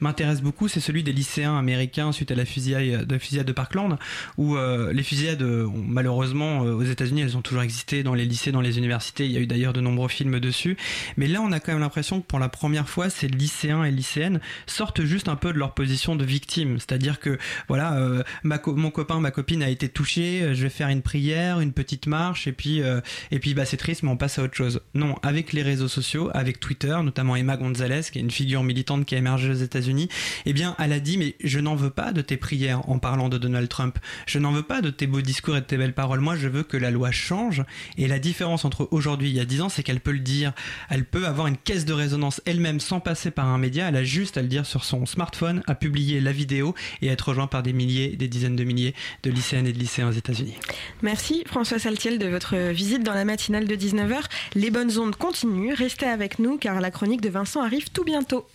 m'intéresse 0.00 0.42
beaucoup. 0.42 0.68
C'est 0.68 0.80
celui 0.80 1.02
des 1.02 1.12
lycéens 1.12 1.56
américains 1.56 2.12
suite 2.12 2.30
à 2.30 2.34
la 2.34 2.44
fusillade 2.44 3.06
de, 3.06 3.18
fusillade 3.18 3.46
de 3.46 3.52
Parkland, 3.52 3.98
où 4.36 4.56
euh, 4.56 4.92
les 4.92 5.02
fusillades, 5.02 5.42
malheureusement, 5.42 6.60
aux 6.60 6.82
États-Unis, 6.82 7.22
elles 7.22 7.36
ont 7.36 7.42
toujours 7.42 7.62
existé 7.62 8.02
dans 8.02 8.14
les 8.14 8.24
lycées, 8.32 8.50
dans 8.50 8.60
les 8.60 8.78
universités. 8.78 9.26
Il 9.26 9.32
y 9.32 9.36
a 9.36 9.40
eu 9.40 9.46
d'ailleurs 9.46 9.72
de 9.72 9.80
nombreux 9.80 10.08
films 10.08 10.40
dessus. 10.40 10.76
Mais 11.16 11.28
là, 11.28 11.40
on 11.42 11.52
a 11.52 11.60
quand 11.60 11.72
même 11.72 11.80
l'impression 11.80 12.20
que 12.20 12.26
pour 12.26 12.38
la 12.38 12.48
première 12.48 12.88
fois, 12.88 13.10
ces 13.10 13.28
lycéens 13.28 13.84
et 13.84 13.90
lycéennes 13.90 14.40
sortent 14.66 15.04
juste 15.04 15.28
un 15.28 15.36
peu 15.36 15.52
de 15.52 15.58
leur 15.58 15.74
position 15.74 16.16
de 16.16 16.24
victime. 16.24 16.78
C'est-à-dire 16.78 17.20
que, 17.20 17.38
voilà, 17.68 17.94
euh, 17.94 18.22
mon 18.66 18.90
copain, 18.90 19.20
ma 19.20 19.30
copine 19.30 19.62
a 19.62 19.68
été 19.68 19.88
touchée, 19.88 20.42
euh, 20.42 20.54
je 20.54 20.62
vais 20.62 20.70
faire 20.70 20.88
une 20.88 21.02
prière, 21.02 21.60
une 21.60 21.72
petite 21.72 22.06
marche, 22.06 22.46
et 22.46 22.52
puis, 22.52 22.82
euh, 22.82 23.00
et 23.30 23.38
puis 23.38 23.54
bah, 23.54 23.64
c'est 23.64 23.76
triste, 23.76 24.02
mais 24.02 24.10
on 24.10 24.16
passe 24.16 24.38
à 24.38 24.42
autre 24.42 24.54
chose. 24.54 24.80
Non, 24.94 25.16
avec 25.22 25.52
les 25.52 25.62
réseaux 25.62 25.88
sociaux, 25.88 26.30
avec 26.32 26.58
Twitter, 26.58 26.96
notamment 27.02 27.36
Emma 27.36 27.56
Gonzalez, 27.56 28.02
qui 28.10 28.18
est 28.18 28.22
une 28.22 28.30
figure 28.30 28.62
militante 28.62 29.04
qui 29.04 29.14
a 29.14 29.18
émergé 29.18 29.50
aux 29.50 29.54
États-Unis, 29.54 30.08
eh 30.46 30.52
bien, 30.52 30.74
elle 30.78 30.92
a 30.92 31.00
dit, 31.00 31.18
mais 31.18 31.36
je 31.44 31.58
n'en 31.58 31.74
veux 31.74 31.90
pas 31.90 32.12
de 32.12 32.22
tes 32.22 32.36
prières 32.36 32.88
en 32.88 32.98
parlant 32.98 33.28
de 33.28 33.38
Donald 33.38 33.68
Trump. 33.68 33.98
Je 34.26 34.38
n'en 34.38 34.52
veux 34.52 34.62
pas 34.62 34.80
de 34.80 34.90
tes 34.90 35.06
beaux 35.06 35.20
discours 35.20 35.56
et 35.56 35.60
de 35.60 35.66
tes 35.66 35.76
belles 35.76 35.94
paroles. 35.94 36.20
Moi, 36.20 36.36
je 36.36 36.48
veux 36.48 36.62
que 36.62 36.76
la 36.76 36.90
loi 36.90 37.10
change. 37.10 37.62
Et 37.98 38.08
la 38.08 38.18
différence 38.22 38.64
entre 38.64 38.88
aujourd'hui 38.90 39.28
et 39.28 39.30
il 39.30 39.36
y 39.36 39.40
a 39.40 39.44
10 39.44 39.60
ans, 39.62 39.68
c'est 39.68 39.82
qu'elle 39.82 40.00
peut 40.00 40.12
le 40.12 40.20
dire. 40.20 40.52
Elle 40.88 41.04
peut 41.04 41.26
avoir 41.26 41.46
une 41.46 41.58
caisse 41.58 41.84
de 41.84 41.92
résonance 41.92 42.40
elle-même 42.46 42.80
sans 42.80 43.00
passer 43.00 43.30
par 43.30 43.46
un 43.46 43.58
média. 43.58 43.88
Elle 43.88 43.96
a 43.96 44.04
juste 44.04 44.38
à 44.38 44.42
le 44.42 44.48
dire 44.48 44.64
sur 44.64 44.84
son 44.84 45.04
smartphone, 45.04 45.62
à 45.66 45.74
publier 45.74 46.20
la 46.20 46.32
vidéo 46.32 46.74
et 47.02 47.10
à 47.10 47.12
être 47.12 47.28
rejoint 47.28 47.46
par 47.46 47.62
des 47.62 47.72
milliers, 47.72 48.16
des 48.16 48.28
dizaines 48.28 48.56
de 48.56 48.64
milliers 48.64 48.94
de 49.22 49.30
lycéennes 49.30 49.66
et 49.66 49.72
de 49.72 49.78
lycéens 49.78 50.08
aux 50.08 50.12
États-Unis. 50.12 50.54
Merci 51.02 51.44
François 51.46 51.78
Saltiel 51.78 52.18
de 52.18 52.28
votre 52.28 52.56
visite 52.72 53.02
dans 53.02 53.14
la 53.14 53.24
matinale 53.24 53.66
de 53.66 53.76
19h. 53.76 54.20
Les 54.54 54.70
bonnes 54.70 54.98
ondes 54.98 55.16
continuent. 55.16 55.74
Restez 55.74 56.06
avec 56.06 56.38
nous 56.38 56.56
car 56.56 56.80
la 56.80 56.90
chronique 56.90 57.20
de 57.20 57.28
Vincent 57.28 57.62
arrive 57.62 57.90
tout 57.90 58.04
bientôt. 58.04 58.46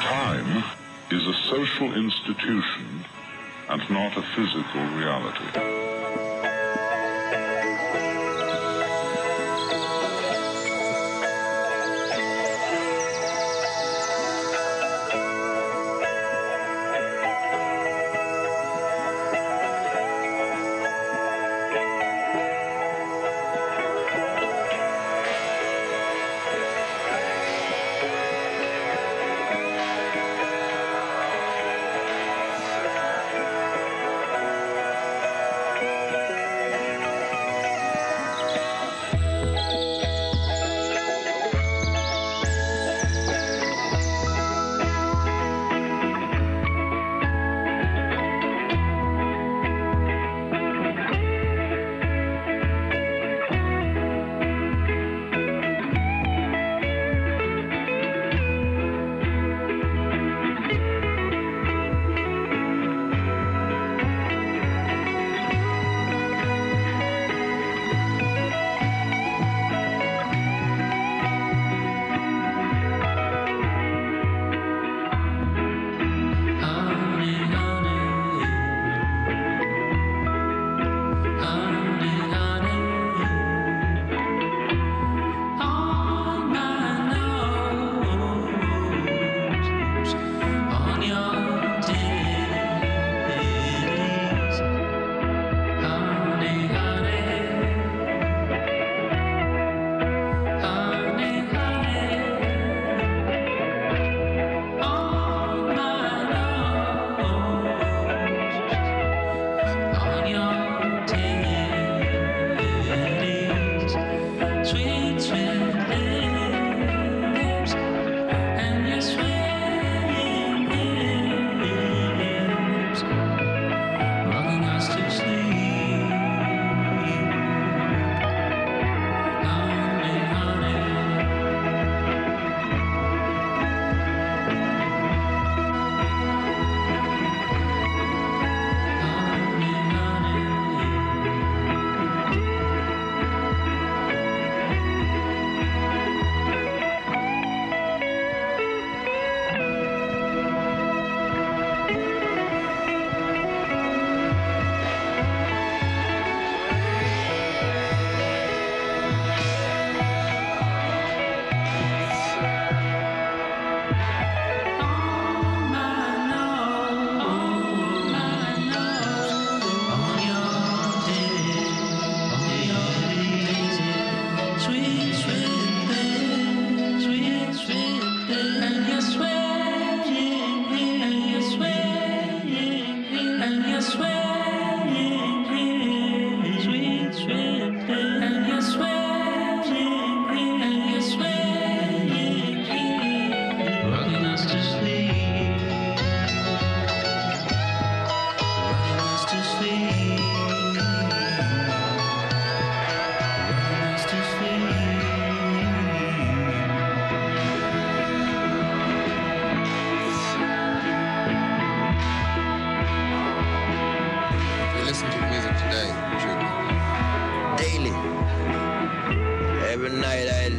Time 0.00 0.62
is 1.10 1.26
a 1.26 1.32
social 1.48 1.92
institution 1.94 2.95
and 3.68 3.82
not 3.90 4.16
a 4.16 4.22
physical 4.34 4.84
reality. 4.96 5.85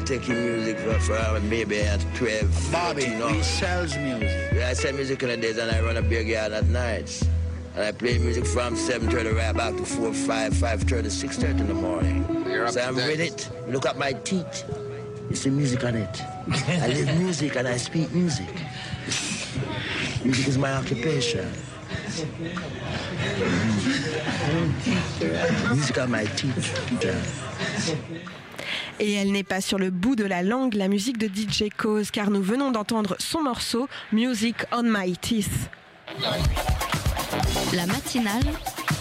Night 0.09 0.13
I'll 0.13 0.19
take 0.19 0.29
music 0.29 0.77
for, 0.79 0.99
for 0.99 1.39
maybe 1.41 1.81
at 1.81 2.05
12, 2.15 2.71
Bobby, 2.71 3.01
14 3.01 3.35
he 3.35 3.43
sells 3.43 3.97
music. 3.97 4.51
Yeah, 4.53 4.69
I 4.69 4.73
sell 4.73 4.93
music 4.93 5.21
in 5.23 5.29
the 5.29 5.37
days 5.37 5.57
and 5.57 5.71
I 5.71 5.81
run 5.81 5.97
a 5.97 6.01
beer 6.01 6.23
garden 6.23 6.57
at 6.57 6.65
nights. 6.65 7.27
And 7.75 7.83
I 7.83 7.91
play 7.91 8.17
music 8.17 8.45
from 8.45 8.75
7.30 8.75 9.37
right 9.37 9.55
back 9.55 9.75
to 9.75 9.85
4, 9.85 10.13
5, 10.13 10.53
5.30, 10.53 11.03
6.30 11.03 11.59
in 11.59 11.67
the 11.67 11.73
morning. 11.73 12.25
You're 12.47 12.67
so 12.69 12.81
I'm 12.81 12.95
date. 12.95 13.07
with 13.07 13.19
it. 13.19 13.49
Look 13.67 13.85
at 13.85 13.97
my 13.97 14.13
teeth. 14.13 14.63
You 15.29 15.35
see 15.35 15.49
music 15.49 15.83
on 15.83 15.95
it. 15.95 16.21
I 16.67 16.87
live 16.89 17.19
music 17.19 17.55
and 17.55 17.67
I 17.67 17.77
speak 17.77 18.11
music. 18.11 18.47
Music 20.23 20.47
is 20.47 20.57
my 20.57 20.73
occupation. 20.73 21.51
Music 25.69 25.97
on 25.99 26.09
my 26.09 26.25
teeth. 26.25 26.73
Et 28.99 29.13
elle 29.13 29.31
n'est 29.31 29.43
pas 29.43 29.61
sur 29.61 29.77
le 29.77 29.89
bout 29.89 30.15
de 30.15 30.23
la 30.23 30.41
langue, 30.41 30.73
la 30.73 30.87
musique 30.87 31.17
de 31.17 31.27
DJ 31.27 31.69
Cause, 31.75 32.09
car 32.11 32.29
nous 32.31 32.41
venons 32.41 32.71
d'entendre 32.71 33.15
son 33.19 33.43
morceau 33.43 33.87
Music 34.11 34.55
on 34.71 34.83
My 34.83 35.15
Teeth. 35.17 35.69
La 37.73 37.85
matinale 37.85 38.43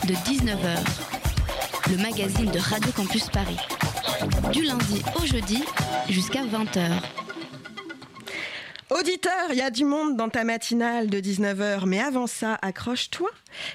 de 0.06 0.14
19h. 0.14 0.78
Le 1.90 1.96
magazine 1.98 2.50
de 2.50 2.58
Radio 2.58 2.92
Campus 2.92 3.28
Paris. 3.30 3.58
Du 4.52 4.62
lundi 4.62 5.02
au 5.20 5.24
jeudi 5.24 5.62
jusqu'à 6.08 6.42
20h. 6.44 7.25
Auditeur, 8.88 9.32
il 9.50 9.56
y 9.56 9.62
a 9.62 9.70
du 9.70 9.84
monde 9.84 10.16
dans 10.16 10.28
ta 10.28 10.44
matinale 10.44 11.10
de 11.10 11.18
19h, 11.18 11.86
mais 11.86 11.98
avant 11.98 12.28
ça, 12.28 12.56
accroche-toi, 12.62 13.28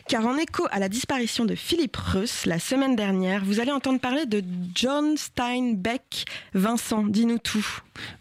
car 0.08 0.26
en 0.26 0.38
écho 0.38 0.66
à 0.72 0.80
la 0.80 0.88
disparition 0.88 1.44
de 1.44 1.54
Philippe 1.54 1.98
Reuss 1.98 2.46
la 2.46 2.60
semaine 2.60 2.96
dernière, 2.96 3.44
vous 3.44 3.60
allez 3.60 3.74
entendre 3.74 4.00
parler 4.00 4.26
de 4.26 4.42
John 4.74 5.18
Steinbeck. 5.18 6.24
Vincent, 6.54 7.04
dis-nous 7.04 7.40
tout. 7.40 7.66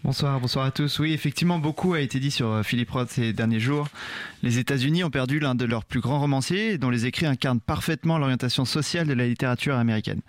Bonsoir, 0.02 0.40
bonsoir 0.40 0.64
à 0.64 0.72
tous. 0.72 0.98
Oui, 0.98 1.12
effectivement, 1.12 1.60
beaucoup 1.60 1.94
a 1.94 2.00
été 2.00 2.18
dit 2.18 2.32
sur 2.32 2.48
euh, 2.48 2.62
Philip 2.64 2.90
Roth 2.90 3.10
ces 3.10 3.32
derniers 3.32 3.60
jours. 3.60 3.86
Les 4.42 4.58
États-Unis 4.58 5.04
ont 5.04 5.10
perdu 5.10 5.38
l'un 5.38 5.54
de 5.54 5.64
leurs 5.64 5.84
plus 5.84 6.00
grands 6.00 6.18
romanciers, 6.18 6.76
dont 6.76 6.90
les 6.90 7.06
écrits 7.06 7.26
incarnent 7.26 7.60
parfaitement 7.60 8.18
l'orientation 8.18 8.64
sociale 8.64 9.06
de 9.06 9.12
la 9.12 9.28
littérature 9.28 9.76
américaine. 9.76 10.22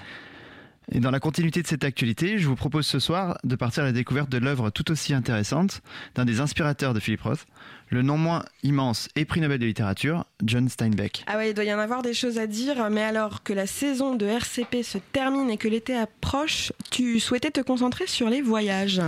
Et 0.93 0.99
dans 0.99 1.11
la 1.11 1.21
continuité 1.21 1.61
de 1.61 1.67
cette 1.67 1.85
actualité, 1.85 2.37
je 2.37 2.47
vous 2.47 2.55
propose 2.55 2.85
ce 2.85 2.99
soir 2.99 3.37
de 3.45 3.55
partir 3.55 3.83
à 3.83 3.85
la 3.85 3.91
découverte 3.93 4.29
de 4.29 4.37
l'œuvre 4.37 4.71
tout 4.71 4.91
aussi 4.91 5.13
intéressante 5.13 5.81
d'un 6.15 6.25
des 6.25 6.41
inspirateurs 6.41 6.93
de 6.93 6.99
Philip 6.99 7.21
Roth, 7.21 7.45
le 7.87 8.01
non 8.01 8.17
moins 8.17 8.43
immense 8.63 9.07
et 9.15 9.23
prix 9.23 9.39
Nobel 9.39 9.59
de 9.59 9.65
littérature, 9.65 10.25
John 10.43 10.67
Steinbeck. 10.67 11.23
Ah 11.27 11.37
ouais, 11.37 11.51
il 11.51 11.53
doit 11.53 11.63
y 11.63 11.73
en 11.73 11.79
avoir 11.79 12.01
des 12.01 12.13
choses 12.13 12.37
à 12.37 12.45
dire, 12.45 12.89
mais 12.89 13.03
alors 13.03 13.41
que 13.41 13.53
la 13.53 13.67
saison 13.67 14.15
de 14.15 14.25
RCP 14.25 14.83
se 14.83 14.97
termine 14.97 15.49
et 15.49 15.57
que 15.57 15.69
l'été 15.69 15.95
approche, 15.95 16.73
tu 16.89 17.21
souhaitais 17.21 17.51
te 17.51 17.61
concentrer 17.61 18.07
sur 18.07 18.29
les 18.29 18.41
voyages? 18.41 19.01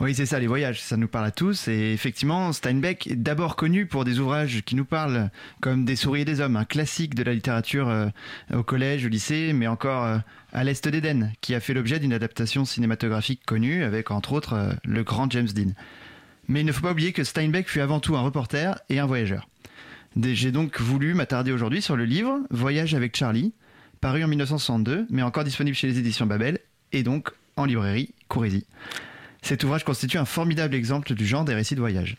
Oui, 0.00 0.14
c'est 0.14 0.24
ça, 0.24 0.40
les 0.40 0.46
voyages, 0.46 0.80
ça 0.80 0.96
nous 0.96 1.08
parle 1.08 1.26
à 1.26 1.30
tous. 1.30 1.68
Et 1.68 1.92
effectivement, 1.92 2.54
Steinbeck 2.54 3.06
est 3.06 3.16
d'abord 3.16 3.54
connu 3.54 3.84
pour 3.84 4.06
des 4.06 4.18
ouvrages 4.18 4.62
qui 4.64 4.74
nous 4.74 4.86
parlent 4.86 5.28
comme 5.60 5.84
Des 5.84 5.94
souris 5.94 6.22
et 6.22 6.24
des 6.24 6.40
hommes, 6.40 6.56
un 6.56 6.64
classique 6.64 7.14
de 7.14 7.22
la 7.22 7.34
littérature 7.34 7.90
euh, 7.90 8.06
au 8.54 8.62
collège, 8.62 9.04
au 9.04 9.10
lycée, 9.10 9.52
mais 9.52 9.66
encore 9.66 10.04
euh, 10.04 10.16
à 10.54 10.64
l'Est 10.64 10.88
d'Éden, 10.88 11.32
qui 11.42 11.54
a 11.54 11.60
fait 11.60 11.74
l'objet 11.74 11.98
d'une 11.98 12.14
adaptation 12.14 12.64
cinématographique 12.64 13.42
connue 13.44 13.84
avec 13.84 14.10
entre 14.10 14.32
autres 14.32 14.54
euh, 14.54 14.72
le 14.84 15.04
grand 15.04 15.30
James 15.30 15.48
Dean. 15.48 15.72
Mais 16.48 16.60
il 16.60 16.66
ne 16.66 16.72
faut 16.72 16.80
pas 16.80 16.92
oublier 16.92 17.12
que 17.12 17.22
Steinbeck 17.22 17.68
fut 17.68 17.80
avant 17.80 18.00
tout 18.00 18.16
un 18.16 18.22
reporter 18.22 18.80
et 18.88 19.00
un 19.00 19.06
voyageur. 19.06 19.48
J'ai 20.16 20.50
donc 20.50 20.80
voulu 20.80 21.12
m'attarder 21.12 21.52
aujourd'hui 21.52 21.82
sur 21.82 21.96
le 21.96 22.06
livre 22.06 22.38
Voyage 22.48 22.94
avec 22.94 23.14
Charlie, 23.14 23.52
paru 24.00 24.24
en 24.24 24.28
1962, 24.28 25.08
mais 25.10 25.20
encore 25.20 25.44
disponible 25.44 25.76
chez 25.76 25.88
les 25.88 25.98
éditions 25.98 26.24
Babel, 26.24 26.58
et 26.92 27.02
donc 27.02 27.32
en 27.56 27.66
librairie 27.66 28.14
Courresi. 28.28 28.64
Cet 29.42 29.64
ouvrage 29.64 29.84
constitue 29.84 30.18
un 30.18 30.24
formidable 30.24 30.74
exemple 30.74 31.14
du 31.14 31.26
genre 31.26 31.44
des 31.44 31.54
récits 31.54 31.74
de 31.74 31.80
voyage. 31.80 32.16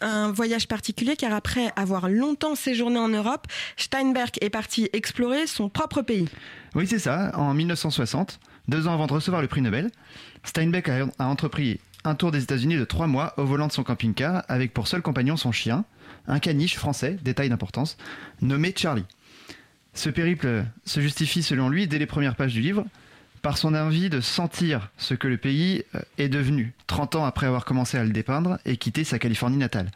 Un 0.00 0.30
voyage 0.30 0.68
particulier 0.68 1.16
car 1.16 1.32
après 1.32 1.72
avoir 1.74 2.08
longtemps 2.08 2.54
séjourné 2.54 2.98
en 2.98 3.08
Europe, 3.08 3.46
Steinberg 3.76 4.30
est 4.40 4.50
parti 4.50 4.88
explorer 4.92 5.46
son 5.46 5.68
propre 5.68 6.02
pays. 6.02 6.28
Oui, 6.74 6.86
c'est 6.86 7.00
ça. 7.00 7.32
En 7.34 7.52
1960, 7.54 8.38
deux 8.68 8.86
ans 8.86 8.92
avant 8.92 9.06
de 9.06 9.12
recevoir 9.12 9.42
le 9.42 9.48
prix 9.48 9.60
Nobel, 9.60 9.90
Steinbeck 10.44 10.88
a, 10.88 11.06
a 11.18 11.26
entrepris 11.26 11.80
un 12.04 12.14
tour 12.14 12.30
des 12.30 12.42
États-Unis 12.42 12.76
de 12.76 12.84
trois 12.84 13.08
mois 13.08 13.34
au 13.38 13.44
volant 13.44 13.66
de 13.66 13.72
son 13.72 13.82
camping-car 13.82 14.44
avec 14.48 14.72
pour 14.72 14.86
seul 14.86 15.02
compagnon 15.02 15.36
son 15.36 15.50
chien, 15.50 15.84
un 16.28 16.38
caniche 16.38 16.76
français, 16.76 17.18
détail 17.22 17.48
d'importance, 17.48 17.96
nommé 18.40 18.72
Charlie. 18.76 19.04
Ce 19.94 20.10
périple 20.10 20.64
se 20.84 21.00
justifie 21.00 21.42
selon 21.42 21.68
lui 21.68 21.88
dès 21.88 21.98
les 21.98 22.06
premières 22.06 22.36
pages 22.36 22.52
du 22.52 22.60
livre 22.60 22.84
par 23.42 23.58
son 23.58 23.74
envie 23.74 24.10
de 24.10 24.20
sentir 24.20 24.90
ce 24.96 25.14
que 25.14 25.28
le 25.28 25.36
pays 25.36 25.84
euh, 25.94 26.00
est 26.18 26.28
devenu 26.28 26.74
30 26.86 27.16
ans 27.16 27.24
après 27.24 27.46
avoir 27.46 27.64
commencé 27.64 27.98
à 27.98 28.04
le 28.04 28.10
dépeindre 28.10 28.58
et 28.64 28.76
quitté 28.76 29.04
sa 29.04 29.18
Californie 29.18 29.56
natale. 29.56 29.90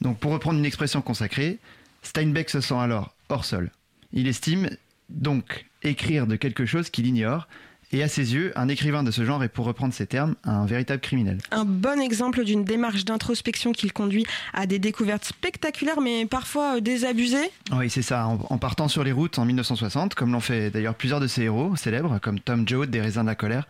Donc 0.00 0.18
pour 0.18 0.32
reprendre 0.32 0.58
une 0.58 0.64
expression 0.64 1.02
consacrée, 1.02 1.58
Steinbeck 2.02 2.50
se 2.50 2.60
sent 2.60 2.74
alors 2.74 3.14
hors 3.28 3.44
sol. 3.44 3.70
Il 4.12 4.26
estime 4.26 4.70
donc 5.08 5.66
écrire 5.82 6.26
de 6.26 6.36
quelque 6.36 6.66
chose 6.66 6.90
qu'il 6.90 7.06
ignore, 7.06 7.48
et 7.92 8.02
à 8.02 8.08
ses 8.08 8.34
yeux, 8.34 8.52
un 8.56 8.68
écrivain 8.68 9.02
de 9.02 9.10
ce 9.10 9.24
genre 9.24 9.42
est, 9.42 9.48
pour 9.48 9.66
reprendre 9.66 9.92
ses 9.92 10.06
termes, 10.06 10.34
un 10.44 10.64
véritable 10.64 11.00
criminel. 11.00 11.38
Un 11.50 11.64
bon 11.64 12.00
exemple 12.00 12.44
d'une 12.44 12.64
démarche 12.64 13.04
d'introspection 13.04 13.72
qui 13.72 13.86
le 13.86 13.92
conduit 13.92 14.26
à 14.54 14.66
des 14.66 14.78
découvertes 14.78 15.24
spectaculaires 15.24 16.00
mais 16.00 16.26
parfois 16.26 16.76
euh, 16.76 16.80
désabusées. 16.80 17.50
Oui, 17.72 17.90
c'est 17.90 18.02
ça. 18.02 18.26
En, 18.26 18.38
en 18.48 18.58
partant 18.58 18.88
sur 18.88 19.02
les 19.02 19.12
routes 19.12 19.38
en 19.38 19.44
1960, 19.44 20.14
comme 20.14 20.32
l'ont 20.32 20.40
fait 20.40 20.70
d'ailleurs 20.70 20.94
plusieurs 20.94 21.20
de 21.20 21.26
ses 21.26 21.42
héros 21.42 21.74
célèbres, 21.76 22.18
comme 22.20 22.38
Tom 22.38 22.66
Joad 22.66 22.90
des 22.90 23.00
Raisins 23.00 23.22
de 23.22 23.26
la 23.26 23.34
Colère, 23.34 23.66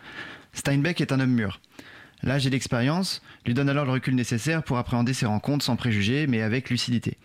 Steinbeck 0.52 1.00
est 1.00 1.12
un 1.12 1.20
homme 1.20 1.30
mûr. 1.32 1.60
L'âge 2.22 2.46
et 2.46 2.50
l'expérience 2.50 3.22
lui 3.46 3.54
donnent 3.54 3.70
alors 3.70 3.86
le 3.86 3.92
recul 3.92 4.14
nécessaire 4.14 4.62
pour 4.62 4.76
appréhender 4.76 5.14
ses 5.14 5.26
rencontres 5.26 5.64
sans 5.64 5.76
préjugés, 5.76 6.26
mais 6.26 6.42
avec 6.42 6.68
lucidité. 6.68 7.16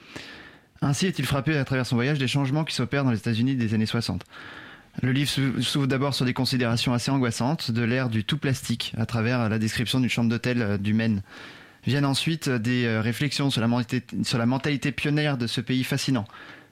Ainsi 0.81 1.07
est-il 1.07 1.25
frappé 1.25 1.57
à 1.57 1.65
travers 1.65 1.85
son 1.85 1.95
voyage 1.95 2.19
des 2.19 2.27
changements 2.27 2.63
qui 2.63 2.75
s'opèrent 2.75 3.03
dans 3.03 3.11
les 3.11 3.17
États-Unis 3.17 3.55
des 3.55 3.73
années 3.73 3.85
60. 3.85 4.23
Le 5.01 5.11
livre 5.11 5.29
s'ou- 5.29 5.61
s'ouvre 5.61 5.87
d'abord 5.87 6.13
sur 6.15 6.25
des 6.25 6.33
considérations 6.33 6.93
assez 6.93 7.11
angoissantes 7.11 7.71
de 7.71 7.81
l'ère 7.83 8.09
du 8.09 8.23
tout 8.23 8.37
plastique, 8.37 8.93
à 8.97 9.05
travers 9.05 9.49
la 9.49 9.59
description 9.59 9.99
d'une 9.99 10.09
chambre 10.09 10.29
d'hôtel 10.29 10.61
euh, 10.61 10.77
du 10.77 10.93
Maine. 10.93 11.21
Viennent 11.85 12.05
ensuite 12.05 12.47
euh, 12.47 12.59
des 12.59 12.85
euh, 12.85 13.01
réflexions 13.01 13.49
sur 13.49 13.61
la 13.61 14.45
mentalité 14.45 14.91
pionnière 14.91 15.37
de 15.37 15.47
ce 15.47 15.61
pays 15.61 15.83
fascinant, 15.83 16.25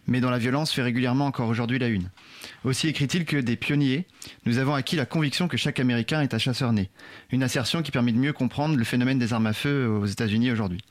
mais 0.08 0.22
dont 0.22 0.30
la 0.30 0.40
violence 0.40 0.72
fait 0.72 0.82
régulièrement 0.82 1.26
encore 1.26 1.50
aujourd'hui 1.50 1.80
la 1.80 1.88
une. 1.88 2.10
Aussi 2.64 2.88
écrit-il 2.88 3.26
que 3.26 3.38
des 3.38 3.56
pionniers, 3.56 4.06
nous 4.46 4.58
avons 4.58 4.74
acquis 4.74 4.96
la 4.96 5.06
conviction 5.06 5.48
que 5.48 5.58
chaque 5.58 5.80
Américain 5.80 6.22
est 6.22 6.34
un 6.34 6.38
chasseur 6.38 6.74
né. 6.74 6.90
Une 7.32 7.44
assertion 7.44 7.82
qui 7.82 7.92
permet 7.92 8.12
de 8.12 8.18
mieux 8.18 8.34
comprendre 8.34 8.76
le 8.76 8.84
phénomène 8.84 9.20
des 9.20 9.34
armes 9.34 9.48
à 9.48 9.54
feu 9.54 9.88
aux 9.88 10.06
États-Unis 10.06 10.52
aujourd'hui. 10.52 10.82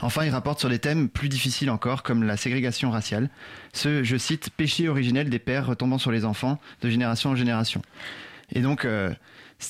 Enfin, 0.00 0.24
il 0.24 0.30
rapporte 0.30 0.60
sur 0.60 0.68
des 0.68 0.78
thèmes 0.78 1.08
plus 1.08 1.28
difficiles 1.28 1.70
encore, 1.70 2.02
comme 2.02 2.22
la 2.22 2.36
ségrégation 2.36 2.90
raciale, 2.90 3.30
ce, 3.72 4.02
je 4.04 4.16
cite, 4.16 4.50
péché 4.50 4.88
originel 4.88 5.30
des 5.30 5.38
pères 5.38 5.66
retombant 5.66 5.98
sur 5.98 6.12
les 6.12 6.24
enfants 6.24 6.60
de 6.82 6.90
génération 6.90 7.30
en 7.30 7.36
génération. 7.36 7.82
Et 8.52 8.60
donc, 8.60 8.84
euh, 8.84 9.12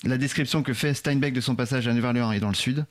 la 0.05 0.19
description 0.19 0.63
que 0.63 0.73
fait 0.73 0.95
Steinbeck 0.95 1.33
de 1.33 1.41
son 1.41 1.57
passage 1.57 1.89
à 1.89 1.93
Nouvelle-Orléans 1.93 2.33
et 2.33 2.41
dans 2.41 2.49
le 2.49 2.55
Sud 2.55 2.85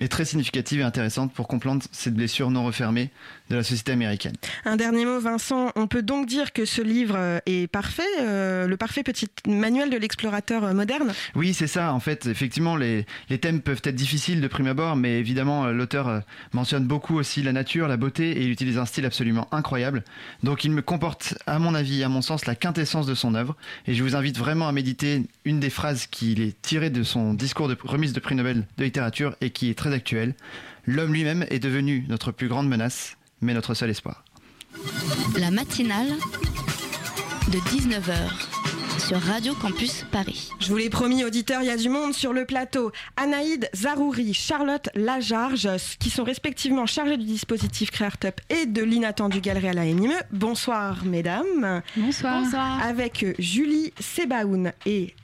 est 0.00 0.08
très 0.08 0.24
significative 0.24 0.80
et 0.80 0.82
intéressante 0.82 1.32
pour 1.32 1.48
comprendre 1.48 1.82
cette 1.92 2.14
blessure 2.14 2.50
non 2.50 2.64
refermée 2.64 3.10
de 3.50 3.56
la 3.56 3.62
société 3.62 3.92
américaine. 3.92 4.34
Un 4.64 4.76
dernier 4.76 5.04
mot, 5.04 5.20
Vincent. 5.20 5.72
On 5.76 5.86
peut 5.86 6.02
donc 6.02 6.26
dire 6.26 6.52
que 6.52 6.64
ce 6.64 6.82
livre 6.82 7.40
est 7.46 7.66
parfait, 7.66 8.02
euh, 8.20 8.66
le 8.66 8.76
parfait 8.76 9.02
petit 9.02 9.28
manuel 9.46 9.90
de 9.90 9.96
l'explorateur 9.96 10.64
euh, 10.64 10.74
moderne? 10.74 11.12
Oui, 11.34 11.54
c'est 11.54 11.66
ça. 11.66 11.92
En 11.92 12.00
fait, 12.00 12.26
effectivement, 12.26 12.76
les, 12.76 13.06
les 13.30 13.38
thèmes 13.38 13.60
peuvent 13.60 13.80
être 13.84 13.94
difficiles 13.94 14.40
de 14.40 14.48
prime 14.48 14.66
abord, 14.66 14.96
mais 14.96 15.18
évidemment, 15.18 15.64
euh, 15.64 15.72
l'auteur 15.72 16.22
mentionne 16.52 16.84
beaucoup 16.84 17.16
aussi 17.16 17.42
la 17.42 17.52
nature, 17.52 17.88
la 17.88 17.96
beauté, 17.96 18.32
et 18.32 18.42
il 18.42 18.50
utilise 18.50 18.78
un 18.78 18.86
style 18.86 19.06
absolument 19.06 19.48
incroyable. 19.52 20.04
Donc, 20.42 20.64
il 20.64 20.70
me 20.70 20.82
comporte, 20.82 21.34
à 21.46 21.58
mon 21.58 21.74
avis, 21.74 22.04
à 22.04 22.08
mon 22.08 22.22
sens, 22.22 22.46
la 22.46 22.54
quintessence 22.54 23.06
de 23.06 23.14
son 23.14 23.34
œuvre. 23.34 23.56
Et 23.86 23.94
je 23.94 24.02
vous 24.02 24.16
invite 24.16 24.38
vraiment 24.38 24.68
à 24.68 24.72
méditer 24.72 25.22
une 25.44 25.60
des 25.60 25.70
phrases 25.70 26.06
qu'il 26.06 26.40
est 26.40 26.60
tirée 26.60 26.90
de 26.90 27.02
son 27.02 27.34
discours 27.34 27.68
de 27.68 27.76
remise 27.82 28.12
de 28.12 28.20
prix 28.20 28.34
Nobel 28.34 28.66
de 28.76 28.84
littérature 28.84 29.34
et 29.40 29.50
qui 29.50 29.70
est 29.70 29.74
très 29.74 29.87
actuelle. 29.92 30.34
L'homme 30.86 31.12
lui-même 31.12 31.46
est 31.50 31.58
devenu 31.58 32.04
notre 32.08 32.32
plus 32.32 32.48
grande 32.48 32.68
menace, 32.68 33.16
mais 33.40 33.54
notre 33.54 33.74
seul 33.74 33.90
espoir. 33.90 34.24
La 35.38 35.50
matinale 35.50 36.08
de 37.48 37.58
19h 37.58 38.58
sur 38.98 39.20
Radio 39.20 39.54
Campus 39.54 40.04
Paris. 40.10 40.50
Je 40.60 40.68
vous 40.68 40.76
l'ai 40.76 40.90
promis, 40.90 41.24
auditeurs, 41.24 41.62
il 41.62 41.66
y 41.66 41.70
a 41.70 41.76
du 41.76 41.88
monde 41.88 42.12
sur 42.12 42.32
le 42.32 42.44
plateau. 42.44 42.92
Anaïd 43.16 43.70
Zarouri, 43.74 44.34
Charlotte 44.34 44.88
Lajarge, 44.94 45.96
qui 45.98 46.10
sont 46.10 46.24
respectivement 46.24 46.84
chargées 46.84 47.16
du 47.16 47.24
dispositif 47.24 47.90
CréaRTup 47.90 48.40
et 48.50 48.66
de 48.66 48.82
l'inattendu 48.82 49.40
Galerie 49.40 49.68
à 49.68 49.72
la 49.72 49.84
NIME. 49.84 50.12
Bonsoir, 50.32 51.04
mesdames. 51.04 51.82
Bonsoir. 51.96 52.44
Avec 52.82 53.24
Julie 53.38 53.92
Sebaoun 54.00 54.72
et 54.84 55.14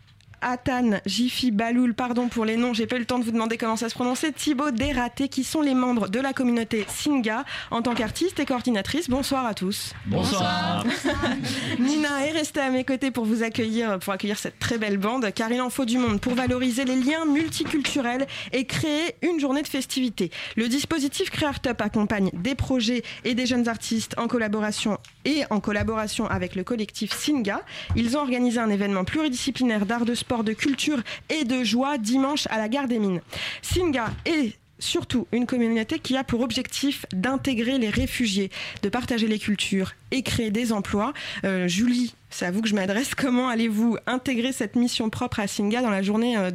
Atan, 0.44 1.00
Jifi, 1.06 1.50
Baloul, 1.50 1.94
pardon 1.94 2.28
pour 2.28 2.44
les 2.44 2.58
noms, 2.58 2.74
j'ai 2.74 2.86
pas 2.86 2.96
eu 2.96 2.98
le 2.98 3.06
temps 3.06 3.18
de 3.18 3.24
vous 3.24 3.30
demander 3.30 3.56
comment 3.56 3.76
ça 3.76 3.88
se 3.88 3.94
prononçait, 3.94 4.30
Thibaut 4.30 4.70
Dératé, 4.70 5.28
qui 5.28 5.42
sont 5.42 5.62
les 5.62 5.72
membres 5.72 6.08
de 6.08 6.20
la 6.20 6.34
communauté 6.34 6.84
Singa 6.86 7.46
en 7.70 7.80
tant 7.80 7.94
qu'artiste 7.94 8.38
et 8.40 8.44
coordinatrice. 8.44 9.08
Bonsoir 9.08 9.46
à 9.46 9.54
tous. 9.54 9.94
Bonsoir. 10.04 10.84
Nina 11.78 12.26
est 12.26 12.32
restée 12.32 12.60
à 12.60 12.68
mes 12.68 12.84
côtés 12.84 13.10
pour 13.10 13.24
vous 13.24 13.42
accueillir, 13.42 13.98
pour 14.00 14.12
accueillir 14.12 14.38
cette 14.38 14.58
très 14.58 14.76
belle 14.76 14.98
bande, 14.98 15.32
car 15.34 15.50
il 15.50 15.62
en 15.62 15.70
faut 15.70 15.86
du 15.86 15.96
monde 15.96 16.20
pour 16.20 16.34
valoriser 16.34 16.84
les 16.84 16.96
liens 16.96 17.24
multiculturels 17.24 18.26
et 18.52 18.66
créer 18.66 19.16
une 19.22 19.40
journée 19.40 19.62
de 19.62 19.68
festivité. 19.68 20.30
Le 20.56 20.68
dispositif 20.68 21.30
CréArtUp 21.30 21.80
accompagne 21.80 22.28
des 22.34 22.54
projets 22.54 23.02
et 23.24 23.34
des 23.34 23.46
jeunes 23.46 23.66
artistes 23.66 24.14
en 24.18 24.28
collaboration 24.28 24.98
et 25.24 25.44
en 25.48 25.60
collaboration 25.60 26.26
avec 26.26 26.54
le 26.54 26.64
collectif 26.64 27.14
Singa. 27.14 27.62
Ils 27.96 28.18
ont 28.18 28.20
organisé 28.20 28.58
un 28.58 28.68
événement 28.68 29.04
pluridisciplinaire 29.04 29.86
d'art 29.86 30.04
de 30.04 30.14
sport, 30.14 30.33
de 30.42 30.52
culture 30.52 31.00
et 31.28 31.44
de 31.44 31.62
joie 31.62 31.98
dimanche 31.98 32.46
à 32.50 32.58
la 32.58 32.68
gare 32.68 32.88
des 32.88 32.98
Mines. 32.98 33.20
Singa 33.62 34.06
est 34.24 34.54
surtout 34.78 35.26
une 35.32 35.46
communauté 35.46 35.98
qui 35.98 36.16
a 36.16 36.24
pour 36.24 36.40
objectif 36.40 37.06
d'intégrer 37.12 37.78
les 37.78 37.90
réfugiés, 37.90 38.50
de 38.82 38.88
partager 38.88 39.26
les 39.26 39.38
cultures 39.38 39.92
et 40.10 40.22
créer 40.22 40.50
des 40.50 40.72
emplois. 40.72 41.12
Euh, 41.44 41.68
Julie, 41.68 42.14
c'est 42.30 42.46
à 42.46 42.50
vous 42.50 42.60
que 42.60 42.68
je 42.68 42.74
m'adresse. 42.74 43.14
Comment 43.16 43.48
allez-vous 43.48 43.96
intégrer 44.06 44.52
cette 44.52 44.76
mission 44.76 45.10
propre 45.10 45.40
à 45.40 45.46
Singa 45.46 45.82
dans 45.82 45.92
euh, 45.92 46.50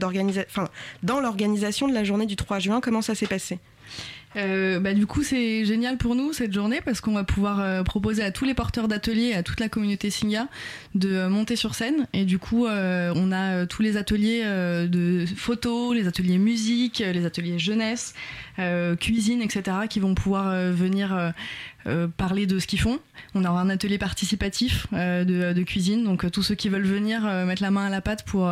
dans 1.03 1.19
l'organisation 1.19 1.87
de 1.87 1.93
la 1.93 2.03
journée 2.03 2.25
du 2.25 2.35
3 2.35 2.59
juin? 2.59 2.81
Comment 2.81 3.01
ça 3.01 3.15
s'est 3.15 3.27
passé? 3.27 3.59
Euh, 4.35 4.79
bah, 4.79 4.93
du 4.93 5.07
coup, 5.07 5.23
c'est 5.23 5.65
génial 5.65 5.97
pour 5.97 6.15
nous 6.15 6.33
cette 6.33 6.53
journée 6.53 6.81
parce 6.83 7.01
qu'on 7.01 7.13
va 7.13 7.23
pouvoir 7.23 7.59
euh, 7.59 7.83
proposer 7.83 8.23
à 8.23 8.31
tous 8.31 8.45
les 8.45 8.53
porteurs 8.53 8.87
d'ateliers, 8.87 9.33
à 9.33 9.43
toute 9.43 9.59
la 9.59 9.69
communauté 9.69 10.09
Singa, 10.09 10.47
de 10.95 11.09
euh, 11.09 11.29
monter 11.29 11.55
sur 11.55 11.73
scène. 11.75 12.07
Et 12.13 12.25
du 12.25 12.37
coup, 12.37 12.67
on 12.67 13.31
a 13.31 13.65
tous 13.65 13.81
les 13.81 13.97
ateliers 13.97 14.43
de 14.43 15.25
photos, 15.35 15.95
les 15.95 16.07
ateliers 16.07 16.37
musique, 16.37 16.99
les 16.99 17.25
ateliers 17.25 17.59
jeunesse, 17.59 18.13
cuisine, 18.99 19.41
etc., 19.41 19.77
qui 19.89 19.99
vont 19.99 20.15
pouvoir 20.15 20.71
venir 20.71 21.33
euh, 21.87 22.07
parler 22.07 22.45
de 22.45 22.59
ce 22.59 22.67
qu'ils 22.67 22.79
font. 22.79 22.99
On 23.35 23.45
aura 23.45 23.61
un 23.61 23.69
atelier 23.69 23.97
participatif 23.97 24.87
euh, 24.93 25.23
de, 25.23 25.63
cuisine, 25.63 26.03
donc 26.03 26.25
euh, 26.25 26.29
tous 26.29 26.43
ceux 26.43 26.55
qui 26.55 26.67
veulent 26.67 26.85
venir 26.85 27.21
mettre 27.45 27.61
la 27.61 27.71
main 27.71 27.85
à 27.85 27.89
la 27.89 28.01
pâte 28.01 28.23
pour, 28.25 28.51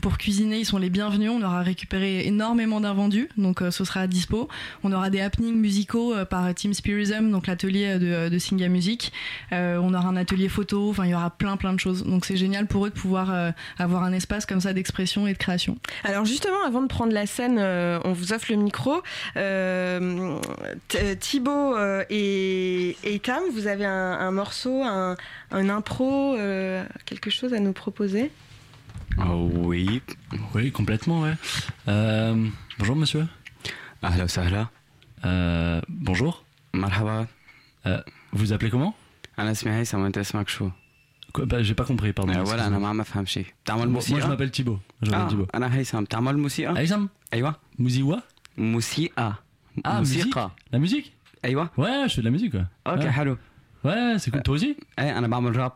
pour 0.00 0.18
cuisiner, 0.18 0.58
ils 0.58 0.64
sont 0.64 0.78
les 0.78 0.90
bienvenus. 0.90 1.30
On 1.30 1.42
aura 1.42 1.62
récupéré 1.62 2.26
énormément 2.26 2.80
d'invendus, 2.80 3.28
donc 3.36 3.60
ce 3.70 3.84
sera 3.84 4.00
à 4.00 4.06
dispo. 4.06 4.48
On 4.84 4.92
aura 4.92 5.10
des 5.10 5.20
happenings 5.20 5.56
musicaux 5.56 6.14
par 6.30 6.54
Team 6.54 6.74
Spirism, 6.74 7.30
donc 7.30 7.46
l'atelier 7.46 7.98
de, 7.98 8.28
de 8.28 8.38
Singa 8.38 8.68
Music. 8.68 9.12
On 9.52 9.94
aura 9.94 10.08
un 10.08 10.16
atelier 10.16 10.48
photo, 10.48 10.90
enfin 10.90 11.04
il 11.04 11.10
y 11.10 11.14
aura 11.14 11.30
plein 11.30 11.56
plein 11.56 11.72
de 11.72 11.80
choses. 11.80 12.04
Donc 12.04 12.24
c'est 12.26 12.36
génial 12.36 12.66
pour 12.66 12.86
eux 12.86 12.90
de 12.90 12.94
pouvoir 12.94 13.52
avoir 13.78 14.02
un 14.02 14.12
espace 14.12 14.46
comme 14.46 14.60
ça 14.60 14.72
d'expression 14.72 15.26
et 15.26 15.32
de 15.32 15.38
création. 15.38 15.78
Alors 16.04 16.24
justement, 16.24 16.62
avant 16.66 16.82
de 16.82 16.88
prendre 16.88 17.12
la 17.12 17.26
scène, 17.26 17.58
on 17.58 18.12
vous 18.12 18.32
offre 18.32 18.46
le 18.50 18.56
micro. 18.56 19.02
Thibaut 21.20 21.76
euh, 21.76 22.04
et, 22.77 22.97
et 23.09 23.19
Tam, 23.27 23.43
vous 23.55 23.65
avez 23.73 23.85
un, 23.85 24.11
un 24.27 24.31
morceau, 24.41 24.75
un, 24.83 25.15
un 25.59 25.65
impro, 25.77 26.11
euh, 26.35 26.85
quelque 27.05 27.29
chose 27.37 27.51
à 27.53 27.59
nous 27.65 27.73
proposer 27.83 28.25
Ah 29.17 29.35
oui. 29.67 30.01
Oui, 30.55 30.71
complètement, 30.79 31.17
ouais. 31.25 31.35
Euh, 31.87 32.47
bonjour, 32.79 32.95
monsieur. 33.03 33.25
Ahla 34.01 34.23
wa 34.23 34.33
sahla. 34.37 34.63
Euh, 35.25 35.81
bonjour. 36.07 36.33
Marhaba. 36.73 37.27
Euh, 37.85 38.01
vous 38.33 38.49
appelez 38.53 38.69
comment 38.71 38.93
انا 39.39 39.51
اسمي 39.51 39.71
هيثم 39.71 39.99
وانت 39.99 40.17
اسمك 40.17 40.49
شو؟ 40.49 40.69
Quoi 41.33 41.45
bah, 41.45 41.63
J'ai 41.63 41.73
pas 41.75 41.85
compris, 41.85 42.13
pardon. 42.13 42.29
ولا 42.29 42.43
excusez-moi. 42.45 42.59
انا 42.67 42.79
ما 42.79 42.87
عم 42.87 43.01
افهم 43.01 43.25
شيء 43.25 43.45
بتعمل 43.63 43.81
Moi, 43.83 43.85
موسيقى؟ 43.87 44.21
moi, 44.21 44.23
je 44.23 44.27
m'appelle 44.27 44.51
Thibaut. 44.51 44.79
Je 45.05 45.09
m'appelle 45.09 45.13
آه 45.13 45.29
Thibaut. 45.29 45.55
انا 45.55 45.75
هيثم 45.75 46.03
بتعمل 46.03 46.37
موسيقى؟ 46.37 46.77
هيثم 46.79 47.05
ايوه 47.33 47.55
موسيقى 47.79 48.21
موسيقى 48.57 49.33
Ah, 49.87 49.89
موسيقى 49.89 50.51
musique 50.51 50.75
La 50.75 50.79
musique 50.79 51.11
ايوه 51.45 51.69
Ouais, 51.77 52.07
je 52.09 52.13
fais 52.15 52.21
de 52.21 52.25
la 52.25 52.31
musique, 52.37 52.53
ouais. 52.53 52.65
اوكي 52.87 53.03
Ouais. 53.03 53.07
حلو 53.07 53.37
Ouais, 53.85 54.17
c'est 54.19 54.31
cool. 54.31 54.41
Toi 54.43 54.53
aussi 54.59 54.75
ايه 54.99 55.17
انا 55.17 55.27
بعمل 55.27 55.55
راب 55.57 55.71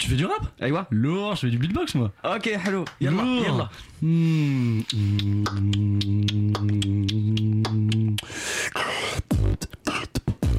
Tu 0.00 0.04
fais 0.04 0.18
du 0.20 0.26
rap 0.26 0.44
ايوه 0.62 0.86
Lourd, 0.92 1.36
je 1.36 1.40
fais 1.40 1.50
du 1.50 1.58
beatbox, 1.58 1.94
moi. 1.96 2.10
اوكي 2.24 2.58
حلو 2.58 2.84
يلا 3.00 3.22
Lourd. 3.22 3.46
يلا 3.46 3.68
Hmm. 4.02 4.84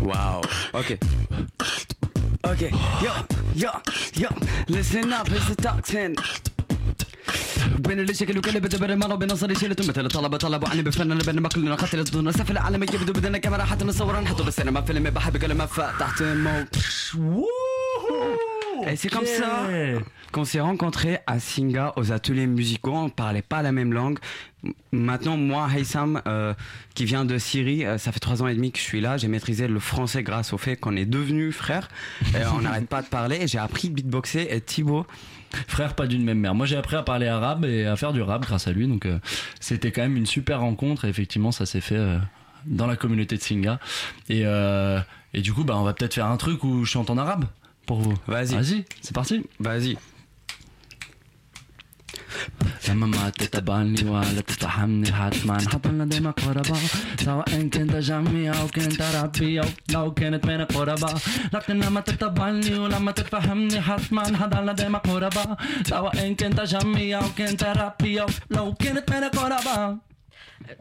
واو 0.01 0.41
اوكي 0.75 0.97
اوكي 2.45 2.65
يا 3.03 3.25
يا 3.55 3.71
يا 4.17 4.29
listen 4.71 5.11
up 5.13 5.27
it's 5.29 5.49
the 5.49 5.67
toxin 5.67 6.13
بين 7.78 8.00
اللي 8.00 8.12
الشكل 8.12 8.38
وكلبة 8.38 8.78
بين 8.78 8.90
المرة 8.90 9.14
بين 9.14 9.36
صار 9.36 9.50
يشيل 9.50 9.70
مثل 9.70 10.08
طلبة 10.08 10.36
طلبة 10.36 10.68
عني 10.68 10.82
بفن 10.82 11.18
بين 11.18 11.40
ما 11.40 11.48
كلنا 11.48 11.74
قتل 11.74 11.98
الظن 11.98 12.32
سفل 12.32 12.58
عالمي 12.58 12.86
يبدو 12.94 13.12
بدنا 13.12 13.38
كاميرا 13.38 13.64
حتى 13.64 13.84
نصور 13.84 14.20
نحطه 14.20 14.44
بالسينما. 14.44 14.80
فيلم 14.80 15.02
بحب 15.02 15.14
بحبك 15.14 15.44
ما 15.44 15.66
فتحت 15.66 16.22
مو 16.22 16.64
Et 18.86 18.96
c'est 18.96 19.08
comme 19.08 19.26
ça 19.26 19.68
qu'on 20.34 20.44
s'est 20.44 20.60
rencontrés 20.60 21.20
à 21.28 21.38
Singa 21.38 21.92
aux 21.96 22.10
ateliers 22.10 22.48
musicaux. 22.48 22.92
On 22.92 23.08
parlait 23.08 23.40
pas 23.40 23.62
la 23.62 23.70
même 23.70 23.92
langue. 23.92 24.18
Maintenant, 24.90 25.36
moi, 25.36 25.68
Haysam, 25.72 26.20
euh, 26.26 26.54
qui 26.96 27.04
vient 27.04 27.24
de 27.24 27.38
Syrie, 27.38 27.84
euh, 27.84 27.98
ça 27.98 28.10
fait 28.10 28.18
trois 28.18 28.42
ans 28.42 28.48
et 28.48 28.54
demi 28.54 28.72
que 28.72 28.78
je 28.78 28.82
suis 28.82 29.00
là. 29.00 29.16
J'ai 29.16 29.28
maîtrisé 29.28 29.68
le 29.68 29.78
français 29.78 30.24
grâce 30.24 30.52
au 30.52 30.58
fait 30.58 30.74
qu'on 30.74 30.96
est 30.96 31.04
devenus 31.04 31.54
frères. 31.54 31.88
Et 32.34 32.44
on 32.52 32.60
n'arrête 32.62 32.88
pas 32.88 33.02
de 33.02 33.06
parler. 33.06 33.46
J'ai 33.46 33.58
appris 33.58 33.90
de 33.90 33.94
beatboxer. 33.94 34.48
Et 34.50 34.60
Thibaut, 34.60 35.06
Frère 35.68 35.94
pas 35.94 36.08
d'une 36.08 36.24
même 36.24 36.40
mère. 36.40 36.56
Moi 36.56 36.66
j'ai 36.66 36.76
appris 36.76 36.96
à 36.96 37.04
parler 37.04 37.28
arabe 37.28 37.64
et 37.64 37.86
à 37.86 37.94
faire 37.94 38.12
du 38.12 38.20
rap 38.20 38.42
grâce 38.42 38.66
à 38.66 38.72
lui. 38.72 38.88
Donc 38.88 39.06
euh, 39.06 39.20
c'était 39.60 39.92
quand 39.92 40.02
même 40.02 40.16
une 40.16 40.26
super 40.26 40.58
rencontre 40.58 41.04
et 41.04 41.08
effectivement 41.08 41.52
ça 41.52 41.64
s'est 41.64 41.80
fait 41.80 42.18
dans 42.66 42.88
la 42.88 42.96
communauté 42.96 43.36
de 43.36 43.40
Singa. 43.40 43.78
Et, 44.28 44.40
et 44.40 45.40
du 45.42 45.52
coup 45.52 45.62
bah, 45.62 45.76
on 45.76 45.84
va 45.84 45.92
peut-être 45.92 46.14
faire 46.14 46.26
un 46.26 46.36
truc 46.38 46.64
où 46.64 46.84
je 46.84 46.90
chante 46.90 47.08
en 47.08 47.18
arabe 47.18 47.44
pour 47.86 47.98
vous. 48.00 48.14
Vas-y. 48.26 48.54
Vas-y, 48.54 48.84
c'est 49.02 49.14
parti. 49.14 49.44
Vas-y. 49.60 49.96
لما 52.88 53.06
ما 53.06 53.30
تتبعني 53.30 54.04
ولا 54.04 54.40
تتفهمني 54.40 55.12
حتما 55.12 55.58
حضرنا 55.58 56.04
دايما 56.04 56.30
قربا 56.30 56.78
سواء 57.24 57.68
كنت 57.68 57.96
جميع 57.96 58.60
أو 58.60 58.68
كنت 58.68 59.02
ربي 59.02 59.60
أو 59.60 59.68
لو 59.90 60.14
كانت 60.14 60.46
من 60.46 60.64
قربا 60.64 61.14
لكن 61.54 61.80
لما 61.80 62.00
تتبعني 62.00 62.78
ولما 62.78 63.12
تتفهمني 63.12 63.80
حتما 63.80 64.36
حضرنا 64.36 64.72
دايما 64.72 64.98
قربا 64.98 65.56
سواء 65.86 66.32
كنت 66.32 66.60
جميع 66.60 67.18
أو 67.18 67.28
كنت 67.38 67.64
ربي 67.64 68.22
أو 68.22 68.26
لو 68.50 68.74
كانت 68.74 69.10
من 69.12 69.24
قربا 69.24 69.98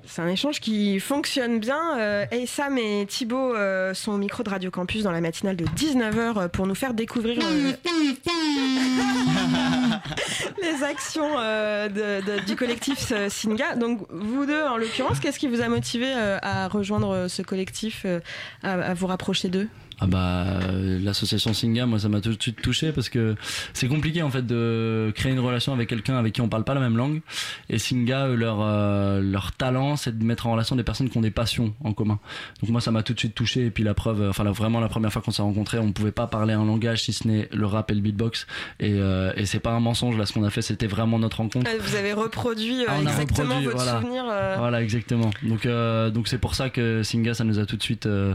C'est 0.06 0.22
un 0.22 0.28
échange 0.28 0.60
qui 0.60 1.00
fonctionne 1.00 1.60
bien. 1.60 1.98
Euh, 1.98 2.26
et 2.32 2.46
Sam 2.46 2.78
et 2.78 3.06
Thibaut 3.08 3.56
euh, 3.56 3.94
sont 3.94 4.14
au 4.14 4.18
micro 4.18 4.44
de 4.44 4.50
Radio 4.50 4.72
Campus 4.72 5.04
dans 5.04 5.12
la 5.12 5.22
matinale 5.22 5.56
de 5.56 5.66
19h 5.66 6.50
pour 6.50 6.68
nous 6.68 6.76
faire 6.76 6.94
découvrir 6.94 7.40
euh, 7.44 7.72
les 10.62 10.84
actions 10.84 11.38
euh, 11.38 11.90
du 12.46 12.56
collectif 12.56 13.12
euh, 13.12 13.30
Singa. 13.30 13.76
Donc 13.76 14.06
vous 14.10 14.46
deux, 14.46 14.64
en 14.64 14.78
l'occurrence, 14.78 15.20
qu'est-ce 15.20 15.40
qui 15.40 15.48
vous 15.48 15.62
a 15.62 15.68
motivé 15.68 16.14
euh, 16.16 16.38
à 16.42 16.68
rejoindre 16.68 17.12
euh, 17.12 17.28
ce 17.28 17.42
collectif, 17.42 18.04
euh, 18.06 18.20
à 18.62 18.94
vous 18.94 19.08
rapprocher 19.08 19.50
d'eux? 19.50 19.68
Ah 20.00 20.08
bah 20.08 20.46
euh, 20.70 21.00
l'association 21.02 21.54
Singa, 21.54 21.86
moi 21.86 22.00
ça 22.00 22.10
m'a 22.10 22.20
tout 22.20 22.34
de 22.34 22.42
suite 22.42 22.62
touché 22.62 22.92
parce 22.92 23.10
que 23.10 23.36
c'est 23.74 23.88
compliqué 23.88 24.22
en 24.22 24.30
fait 24.30 24.46
de 24.46 25.12
créer 25.16 25.32
une 25.32 25.40
relation 25.40 25.72
avec 25.74 25.88
quelqu'un 25.90 26.16
avec 26.18 26.34
qui 26.34 26.42
on 26.42 26.50
parle 26.50 26.64
pas 26.64 26.74
la 26.74 26.80
même 26.82 26.98
langue. 26.98 27.22
Et 27.70 27.78
Singa, 27.78 28.28
eux, 28.28 28.36
leur 28.36 28.58
euh, 28.62 29.22
leur 29.22 29.52
talent, 29.54 29.96
c'est 29.96 30.18
de 30.18 30.24
mettre 30.24 30.48
en 30.48 30.52
relation 30.54 30.76
des 30.76 30.84
personnes 30.84 31.10
qui 31.10 31.18
ont 31.18 31.22
des 31.22 31.32
passions 31.32 31.74
en 31.84 31.94
commun. 31.94 32.20
Donc 32.62 32.72
moi 32.72 32.82
ça 32.82 32.92
m'a 32.92 33.04
tout 33.04 33.14
de 33.14 33.20
suite 33.20 33.36
touché. 33.36 33.66
Et 33.68 33.72
puis 33.72 33.84
la 33.84 33.94
preuve, 33.94 34.22
euh, 34.22 34.30
enfin 34.30 34.44
la- 34.44 34.52
vraiment 34.52 34.80
la 34.80 34.90
première 34.90 35.12
fois 35.14 35.22
qu'on 35.22 35.32
s'est 35.32 35.42
rencontrés, 35.42 35.78
on 35.80 35.92
pouvait 35.92 36.12
pas 36.12 36.28
parler 36.28 36.54
un 36.54 36.66
langage 36.66 37.04
si 37.04 37.14
ce 37.14 37.28
n'est 37.28 37.48
le 37.54 37.66
rap 37.66 37.92
et 37.92 37.94
le 37.94 38.02
beatbox. 38.02 38.48
Et, 38.80 38.94
euh, 38.96 39.32
et 39.38 39.46
c'est 39.46 39.60
pas 39.60 39.72
un 39.72 39.80
mensonge 39.80 40.18
là, 40.18 40.26
ce 40.26 40.34
qu'on 40.34 40.44
a 40.44 40.50
fait, 40.50 40.62
c'était 40.62 40.88
vraiment 40.88 41.20
notre 41.20 41.38
rencontre. 41.38 41.70
Euh, 41.70 41.78
Vous 41.80 41.96
avez 41.96 42.14
reproduit 42.14 42.82
euh, 42.82 42.88
Ah, 42.90 43.00
exactement 43.02 43.44
reproduit, 43.50 43.66
votre 43.66 43.78
voilà. 43.84 44.02
souvenir. 44.02 44.24
euh, 44.30 44.56
Voilà, 44.58 44.82
exactement. 44.82 45.30
Donc, 45.44 45.66
euh, 45.66 46.10
donc 46.10 46.28
c'est 46.28 46.38
pour 46.40 46.56
ça 46.56 46.70
que 46.70 47.04
Singa, 47.04 47.34
ça 47.34 47.44
nous 47.44 47.60
a 47.60 47.66
tout 47.66 47.78
de 47.78 47.84
suite, 47.84 48.06
euh, 48.06 48.34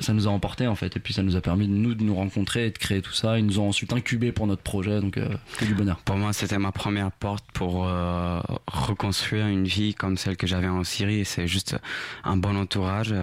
ça 0.00 0.12
nous 0.12 0.28
a 0.28 0.30
emporté 0.30 0.66
en 0.66 0.74
fait, 0.74 0.89
et 0.96 1.00
puis 1.00 1.14
ça 1.14 1.22
nous 1.22 1.36
a 1.36 1.40
permis 1.40 1.66
de 1.66 1.72
nous 1.72 1.94
de 1.94 2.02
nous 2.02 2.14
rencontrer 2.14 2.66
et 2.66 2.70
de 2.70 2.78
créer 2.78 3.02
tout 3.02 3.12
ça. 3.12 3.38
Ils 3.38 3.46
nous 3.46 3.58
ont 3.58 3.68
ensuite 3.68 3.92
incubé 3.92 4.32
pour 4.32 4.46
notre 4.46 4.62
projet, 4.62 5.00
donc 5.00 5.16
euh, 5.16 5.28
que 5.58 5.64
du 5.64 5.74
bonheur. 5.74 5.98
Pour 6.04 6.16
moi, 6.16 6.32
c'était 6.32 6.58
ma 6.58 6.72
première 6.72 7.12
porte 7.12 7.44
pour 7.52 7.86
euh, 7.86 8.40
reconstruire 8.66 9.46
une 9.46 9.64
vie 9.64 9.94
comme 9.94 10.16
celle 10.16 10.36
que 10.36 10.46
j'avais 10.46 10.68
en 10.68 10.84
Syrie. 10.84 11.24
C'est 11.24 11.46
juste 11.46 11.76
un 12.24 12.36
bon 12.36 12.56
entourage. 12.56 13.14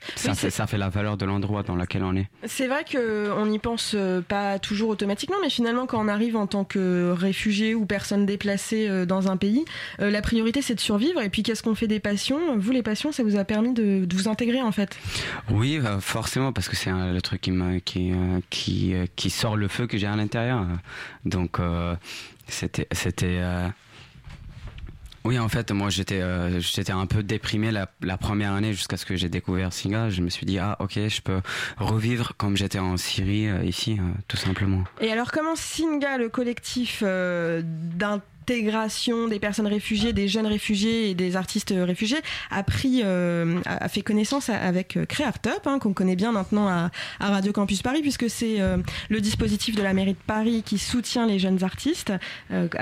Euh, 0.00 0.12
ça, 0.16 0.30
Oui, 0.30 0.36
fait, 0.36 0.40
c'est- 0.50 0.50
ça 0.56 0.66
fait 0.66 0.78
la 0.78 0.88
valeur 0.88 1.16
de 1.16 1.24
l'endroit 1.24 1.62
dans 1.62 1.76
lequel 1.76 2.02
on 2.04 2.14
est. 2.16 2.26
C'est 2.46 2.66
vrai 2.66 2.84
qu'on 2.90 3.46
n'y 3.46 3.58
pense 3.58 3.92
euh, 3.94 4.20
pas 4.20 4.58
toujours 4.58 4.90
automatiquement, 4.90 5.36
mais 5.42 5.50
finalement, 5.50 5.86
quand 5.86 6.04
on 6.04 6.08
arrive 6.08 6.36
en 6.36 6.46
tant 6.46 6.64
que 6.64 7.12
réfugié 7.12 7.74
ou 7.74 7.86
personne 7.86 8.26
déplacée 8.26 8.88
euh, 8.88 9.04
dans 9.06 9.30
un 9.30 9.36
pays, 9.36 9.64
euh, 10.00 10.10
la 10.10 10.22
priorité 10.22 10.62
c'est 10.62 10.74
de 10.74 10.80
survivre. 10.80 11.20
Et 11.20 11.28
puis, 11.28 11.42
qu'est-ce 11.42 11.62
qu'on 11.62 11.74
fait 11.74 11.86
des 11.86 12.00
passions? 12.00 12.38
Vous, 12.58 12.70
les 12.72 12.82
passions, 12.82 13.12
ça 13.12 13.22
vous 13.22 13.36
a 13.36 13.44
permis 13.44 13.72
de, 13.74 14.04
de 14.04 14.16
vous 14.16 14.28
intégrer 14.28 14.62
en 14.62 14.72
fait? 14.72 14.96
Oui, 15.50 15.78
euh, 15.78 16.00
forcément, 16.00 16.52
parce 16.52 16.68
que 16.68 16.76
c'est 16.76 16.90
le 16.90 17.20
truc 17.20 17.40
qui, 17.40 17.50
me, 17.50 17.78
qui, 17.80 18.12
euh, 18.12 18.40
qui, 18.50 18.94
euh, 18.94 19.06
qui 19.16 19.30
sort 19.30 19.56
le 19.56 19.68
feu 19.68 19.86
que 19.86 19.96
j'ai 19.98 20.06
à 20.06 20.16
l'intérieur. 20.16 20.64
Donc, 21.24 21.58
euh, 21.60 21.94
c'était, 22.46 22.86
c'était, 22.92 23.38
euh, 23.40 23.68
Oui, 25.28 25.38
en 25.38 25.50
fait, 25.50 25.72
moi, 25.72 25.90
j'étais, 25.90 26.22
euh, 26.22 26.58
j'étais 26.58 26.90
un 26.90 27.04
peu 27.04 27.22
déprimé 27.22 27.70
la, 27.70 28.16
première 28.16 28.54
année 28.54 28.72
jusqu'à 28.72 28.96
ce 28.96 29.04
que 29.04 29.14
j'ai 29.14 29.28
découvert 29.28 29.74
Singa. 29.74 30.08
Je 30.08 30.22
me 30.22 30.30
suis 30.30 30.46
dit, 30.46 30.58
ah, 30.58 30.78
ok, 30.80 30.92
je 30.94 31.20
peux 31.20 31.42
revivre 31.76 32.32
comme 32.38 32.56
j'étais 32.56 32.78
en 32.78 32.96
Syrie, 32.96 33.46
euh, 33.46 33.62
ici, 33.62 33.98
euh, 34.00 34.04
tout 34.26 34.38
simplement. 34.38 34.84
Et 35.02 35.12
alors, 35.12 35.30
comment 35.30 35.54
Singa, 35.54 36.16
le 36.16 36.30
collectif 36.30 37.02
euh, 37.04 37.60
d'intégration 38.48 39.28
des 39.28 39.38
personnes 39.38 39.66
réfugiées, 39.66 40.12
des 40.12 40.28
jeunes 40.28 40.46
réfugiés 40.46 41.10
et 41.10 41.14
des 41.14 41.36
artistes 41.36 41.74
réfugiés, 41.76 42.18
a 42.50 42.62
pris, 42.62 43.02
euh, 43.04 43.60
a 43.66 43.88
fait 43.88 44.02
connaissance 44.02 44.48
avec 44.48 44.96
euh, 44.96 45.04
Creaft-Up, 45.04 45.66
hein, 45.66 45.78
qu'on 45.78 45.92
connaît 45.92 46.16
bien 46.16 46.32
maintenant 46.32 46.68
à, 46.68 46.90
Radio 47.20 47.52
Campus 47.52 47.82
Paris, 47.82 48.00
puisque 48.00 48.30
c'est 48.30 48.60
euh, 48.60 48.78
le 49.10 49.20
dispositif 49.20 49.74
de 49.74 49.82
la 49.82 49.92
mairie 49.92 50.12
de 50.12 50.18
Paris 50.26 50.62
qui 50.64 50.78
soutient 50.78 51.26
les 51.26 51.38
jeunes 51.38 51.62
artistes. 51.62 52.12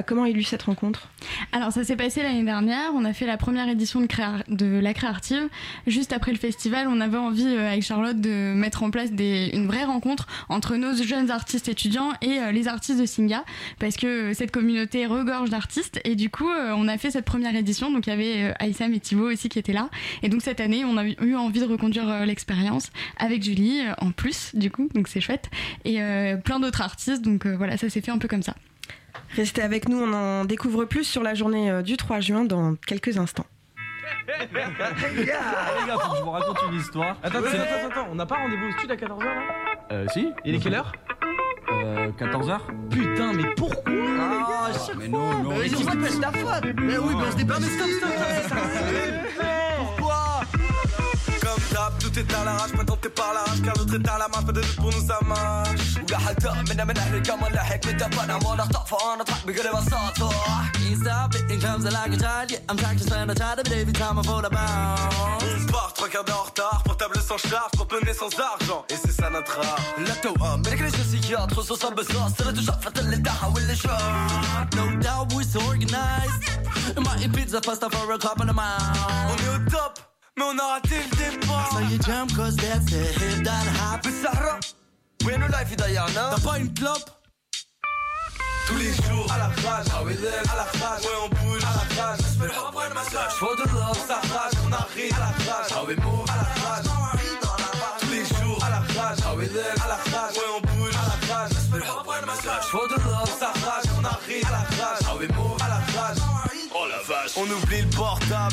Comment 0.06 0.24
a 0.24 0.30
eu 0.30 0.42
cette 0.42 0.62
rencontre? 0.62 1.08
Alors 1.52 1.72
ça 1.72 1.84
s'est 1.84 1.96
passé 1.96 2.22
l'année 2.22 2.44
dernière, 2.44 2.92
on 2.94 3.04
a 3.04 3.12
fait 3.12 3.26
la 3.26 3.36
première 3.36 3.68
édition 3.68 4.00
de, 4.00 4.80
la 4.80 4.94
Créative. 4.94 5.48
Juste 5.86 6.12
après 6.12 6.32
le 6.32 6.38
festival, 6.38 6.86
on 6.88 7.00
avait 7.00 7.18
envie 7.18 7.46
avec 7.46 7.82
Charlotte 7.82 8.20
de 8.20 8.54
mettre 8.54 8.82
en 8.82 8.90
place 8.90 9.10
une 9.18 9.66
vraie 9.66 9.84
rencontre 9.84 10.26
entre 10.48 10.76
nos 10.76 10.94
jeunes 10.94 11.30
artistes 11.30 11.68
étudiants 11.68 12.12
et 12.22 12.52
les 12.52 12.68
artistes 12.68 13.00
de 13.00 13.06
Singa, 13.06 13.44
parce 13.78 13.96
que 13.96 14.32
cette 14.32 14.52
communauté 14.52 15.06
regorge 15.06 15.50
d'artistes 15.56 16.00
et 16.04 16.14
du 16.16 16.28
coup 16.30 16.48
euh, 16.50 16.72
on 16.76 16.86
a 16.88 16.98
fait 16.98 17.10
cette 17.10 17.24
première 17.24 17.54
édition, 17.56 17.90
donc 17.90 18.06
il 18.06 18.10
y 18.10 18.12
avait 18.12 18.50
euh, 18.50 18.52
Aïssam 18.58 18.92
et 18.92 19.00
Thibaut 19.00 19.30
aussi 19.32 19.48
qui 19.48 19.58
étaient 19.58 19.72
là. 19.72 19.88
Et 20.22 20.28
donc 20.28 20.42
cette 20.42 20.60
année 20.60 20.84
on 20.84 20.96
a 20.98 21.04
eu 21.06 21.34
envie 21.34 21.60
de 21.60 21.64
reconduire 21.66 22.08
euh, 22.08 22.24
l'expérience 22.26 22.90
avec 23.16 23.42
Julie 23.42 23.80
euh, 23.86 23.92
en 23.98 24.10
plus 24.10 24.54
du 24.54 24.70
coup, 24.70 24.88
donc 24.94 25.08
c'est 25.08 25.20
chouette. 25.20 25.48
Et 25.84 26.02
euh, 26.02 26.36
plein 26.36 26.60
d'autres 26.60 26.82
artistes, 26.82 27.22
donc 27.22 27.46
euh, 27.46 27.56
voilà, 27.56 27.76
ça 27.76 27.88
s'est 27.88 28.00
fait 28.02 28.10
un 28.10 28.18
peu 28.18 28.28
comme 28.28 28.42
ça. 28.42 28.54
Restez 29.34 29.62
avec 29.62 29.88
nous, 29.88 29.98
on 29.98 30.12
en 30.12 30.44
découvre 30.44 30.84
plus 30.84 31.04
sur 31.04 31.22
la 31.22 31.34
journée 31.34 31.70
euh, 31.70 31.82
du 31.82 31.96
3 31.96 32.20
juin 32.20 32.44
dans 32.44 32.74
quelques 32.86 33.16
instants. 33.18 33.46
Les 35.16 35.24
gars, 35.24 35.96
faut 36.00 36.12
que 36.12 36.16
je 36.18 36.22
vous 36.22 36.30
raconte 36.30 36.58
une 36.70 36.78
histoire. 36.78 37.16
Attends, 37.22 37.40
Ouais. 37.40 37.48
attends, 37.48 37.88
attends, 37.90 38.08
on 38.10 38.14
n'a 38.14 38.26
pas 38.26 38.36
rendez-vous 38.36 38.66
au 38.66 38.72
studio 38.78 38.94
à 38.94 38.96
14h 38.96 39.24
là? 39.24 39.42
Euh, 39.92 40.06
si. 40.12 40.28
Il 40.44 40.54
est 40.54 40.58
quelle 40.58 40.74
heure? 40.74 40.92
Euh, 41.72 42.10
14h 42.18 42.58
Putain, 42.90 43.32
mais 43.32 43.54
pourquoi 43.56 43.82
Ah, 44.20 44.68
mais 44.98 45.08
non, 45.08 45.42
non. 45.42 45.50
Mais 45.58 45.68
c'est 45.68 45.84
pas 45.84 45.94
de 45.94 46.20
ta 46.20 46.32
faute. 46.32 46.74
Mais 46.80 46.98
oui, 46.98 47.14
mais 47.16 47.24
on 47.26 47.30
se 47.32 47.36
mais 47.36 47.66
stop, 47.66 47.88
stop, 47.88 48.10
Pourquoi 48.48 48.75
d'hab, 52.15 52.15
tout 52.15 52.19
est 52.19 52.33
à 52.33 52.43
l'arrache, 52.43 52.73
maintenant 52.73 52.97
t'es 53.01 53.09
par 53.09 53.33
l'arrache 53.33 53.61
Car 53.63 53.73
l'autre 53.77 53.95
est 53.95 54.09
à 54.09 54.17
la 54.17 54.27
marche, 54.27 54.45
pas 54.45 54.51
de 54.51 54.61
doute 54.61 54.75
pour 54.75 54.91
nous 54.91 55.07
ça 55.07 55.19
marche 55.25 55.81
وقاعد 56.11 56.69
منا 56.69 56.83
من 56.83 56.97
اهل 56.97 57.15
القمر 57.15 57.51
لحق 57.51 57.85
من 57.87 57.97
دفنا 57.97 58.35
وانا 58.35 58.63
اخطف 58.63 58.93
وانا 58.93 59.21
اضحك 59.21 59.47
بكل 59.47 59.69
بساطه 59.69 60.29
Can't 60.73 60.99
stop 61.01 61.35
it, 61.35 61.51
it 61.51 61.61
comes 61.61 61.85
like 61.85 62.13
a 62.13 62.17
child 62.17 62.51
Yeah, 62.51 62.69
I'm 62.69 62.77
practicing, 62.77 63.29
I 63.29 63.33
try 63.33 63.55
to 63.55 63.63
believe 63.63 63.87
every 63.87 63.93
time 63.93 64.19
I 64.19 64.23
fall 64.23 64.45
about 64.45 65.43
On 65.43 65.59
se 65.63 65.71
barre, 65.71 65.93
trois 65.93 66.09
quarts 66.09 66.25
d'heure 66.25 66.41
en 66.41 66.49
retard 66.51 66.83
Portable 66.85 67.19
sans 67.29 67.37
charge, 67.37 67.71
pour 67.77 67.87
peiner 67.87 68.13
sans 68.13 68.31
argent 68.53 68.85
Et 68.89 68.97
c'est 69.03 69.15
ça 69.19 69.29
notre 69.29 69.57
art 69.59 69.81
التوأم 69.97 70.59
من 70.59 70.77
كل 70.77 70.91
شخصيات 70.91 71.53
خصوصا 71.53 71.89
بالصوص 71.89 72.33
ترى 72.33 72.55
شفت 72.55 72.99
اللي 72.99 73.17
تحت 73.17 73.55
واللي 73.55 73.75
شاط 73.75 74.75
No 74.75 74.85
doubt 75.05 75.33
we're 75.33 75.43
so 75.43 75.59
organized 75.71 76.41
My 77.05 77.27
pizza 77.35 77.61
pasta 77.61 77.89
for 77.89 78.11
a 78.13 78.17
couple 78.17 78.49
of 78.49 78.55
miles 78.55 78.99
On 79.31 79.37
est 79.43 79.51
au 79.55 79.69
top, 79.71 80.04
mais 80.37 80.43
on 80.43 80.57
a 80.57 80.67
raté 80.73 80.95
le 80.97 81.15
départ 81.17 81.69
So 81.73 81.79
you 81.79 81.97
jump 81.99 82.35
cause 82.35 82.55
that's 82.55 82.85
the 82.85 83.03
hip 83.19 83.43
that 83.43 83.67
hop 83.79 84.03
بالسهرة 84.03 84.59
وين 85.25 85.43
اللايف 85.43 85.75
ضيعنا 85.75 86.35
T'as 86.35 86.41
pas 86.41 86.59
une 86.59 86.73
clope 86.73 87.09
tous 88.67 88.77
les 88.77 88.93
jours 88.93 89.27
à 89.33 89.37
la 89.37 89.47
rage, 89.47 89.87
à 89.89 90.55
la 90.55 90.63
rage, 90.63 91.03
ouais 91.03 91.17
on 91.25 91.29
bouge 91.29 91.63
à 91.63 91.73
la 91.75 92.03
rage, 92.03 93.33
For 93.33 93.55
the 93.57 93.65
love, 93.73 93.99
ça 94.07 94.21
rage, 94.33 94.53
on 94.65 94.71
arrive 94.71 95.13
à 95.13 95.19
la 95.19 95.25
rage, 95.25 95.71
à 95.71 96.35
la 96.37 96.45
rage, 96.63 96.85
tous 97.99 98.11
les 98.11 98.25
jours 98.25 98.63
à 98.63 98.69
la 98.69 98.79
rage, 98.79 99.19
à 99.19 99.87
la 99.87 99.95
rage, 99.95 100.37
ouais 100.37 100.49
on 100.55 100.61
bouge 100.61 100.95
à 100.95 101.03
la 101.09 101.33
rage, 101.33 102.63
For 102.71 102.87
the 102.87 102.97
love, 103.03 103.31
ça 103.39 103.47
rage, 103.47 103.87
on 103.99 104.03
arrive 104.05 104.45
à 104.45 104.51
la 104.51 104.57
rage, 104.57 105.01
à 105.01 105.67
la 105.67 105.75
rage. 105.99 106.17
Oh 106.73 106.87
la 106.87 106.97
vache 107.03 107.31
On 107.35 107.43
oublie 107.43 107.83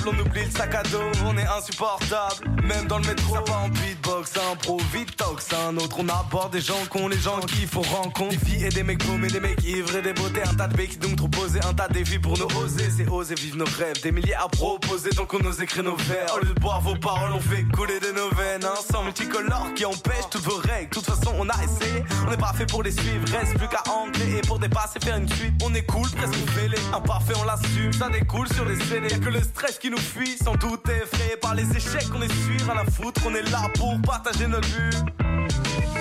on 0.05 0.19
oublie 0.19 0.45
le 0.45 0.51
sac 0.51 0.75
à 0.75 0.83
dos, 0.83 0.99
on 1.25 1.37
est 1.37 1.47
insupportable. 1.47 2.49
Même 2.63 2.87
dans 2.87 2.99
le 2.99 3.07
métro, 3.07 3.35
ça 3.35 3.41
part 3.41 3.63
en 3.63 3.69
beatbox, 3.69 4.31
un 4.37 4.55
pro 4.55 4.79
vitox, 4.93 5.47
un 5.53 5.77
autre. 5.77 5.97
On 5.99 6.07
aborde 6.09 6.51
des 6.51 6.61
gens 6.61 6.75
cons, 6.89 7.07
les 7.07 7.17
gens 7.17 7.39
qu'il 7.39 7.67
faut 7.67 7.81
rencontrer. 7.81 8.37
Des 8.37 8.45
filles 8.45 8.65
et 8.65 8.69
des 8.69 8.83
mecs 8.83 9.03
paumés, 9.03 9.27
des 9.27 9.39
mecs 9.39 9.63
ivres 9.63 9.97
et 9.97 10.01
des 10.01 10.13
beautés. 10.13 10.41
Un 10.43 10.53
tas 10.53 10.67
de 10.67 10.75
béquilles 10.75 10.97
donc 10.97 11.15
trop 11.15 11.27
posés, 11.27 11.59
un 11.63 11.73
tas 11.73 11.87
de 11.87 11.93
défis 11.93 12.19
pour 12.19 12.37
nous 12.37 12.47
oser. 12.57 12.89
C'est 12.95 13.07
oser 13.09 13.35
vivre 13.35 13.57
nos 13.57 13.65
rêves, 13.65 14.01
des 14.01 14.11
milliers 14.11 14.35
à 14.35 14.47
proposer, 14.47 15.09
donc 15.11 15.33
on 15.33 15.45
ose 15.45 15.61
écrire 15.61 15.83
nos 15.83 15.95
vers. 15.95 16.35
Au 16.35 16.39
lieu 16.39 16.53
de 16.53 16.59
boire 16.59 16.81
vos 16.81 16.95
paroles, 16.95 17.31
on 17.33 17.39
fait 17.39 17.63
couler 17.75 17.99
de 17.99 18.11
nos 18.11 18.29
veines. 18.35 18.63
Un 18.63 18.93
sang 18.93 19.03
multicolore 19.03 19.73
qui 19.75 19.85
empêche 19.85 20.29
toutes 20.29 20.43
vos 20.43 20.57
règles. 20.57 20.89
De 20.89 20.95
toute 20.95 21.05
façon, 21.05 21.33
on 21.37 21.49
a 21.49 21.63
essayé, 21.63 22.03
on 22.27 22.31
n'est 22.31 22.37
pas 22.37 22.53
fait 22.53 22.65
pour 22.65 22.83
les 22.83 22.91
suivre. 22.91 23.25
Reste 23.31 23.57
plus 23.57 23.67
qu'à 23.67 23.83
ancrer 23.91 24.37
et 24.37 24.41
pour 24.41 24.59
dépasser, 24.59 24.99
faire 25.03 25.17
une 25.17 25.29
suite. 25.29 25.53
On 25.63 25.73
est 25.73 25.85
cool, 25.85 26.09
presque 26.11 26.49
fêlé, 26.51 26.77
imparfait, 26.93 27.33
on 27.41 27.43
l'assume. 27.43 27.93
Ça 27.93 28.09
découle 28.09 28.47
sur 28.53 28.65
les 28.65 28.77
y'a 28.77 29.17
que 29.17 29.29
le 29.29 29.41
stress 29.41 29.62
qui 29.71 29.89
nous 29.89 29.97
fuit. 29.97 30.37
Sans 30.43 30.55
doute 30.55 30.87
effrayé 30.89 31.37
par 31.37 31.55
les 31.55 31.69
échecs 31.75 32.09
qu'on 32.09 32.21
est 32.21 32.33
suivre 32.43 32.71
à 32.71 32.75
la 32.75 32.85
foutre. 32.85 33.21
On 33.25 33.33
est 33.33 33.49
là 33.49 33.69
pour 33.75 33.99
partager 34.01 34.47
notre 34.47 34.67
vue. 34.67 34.89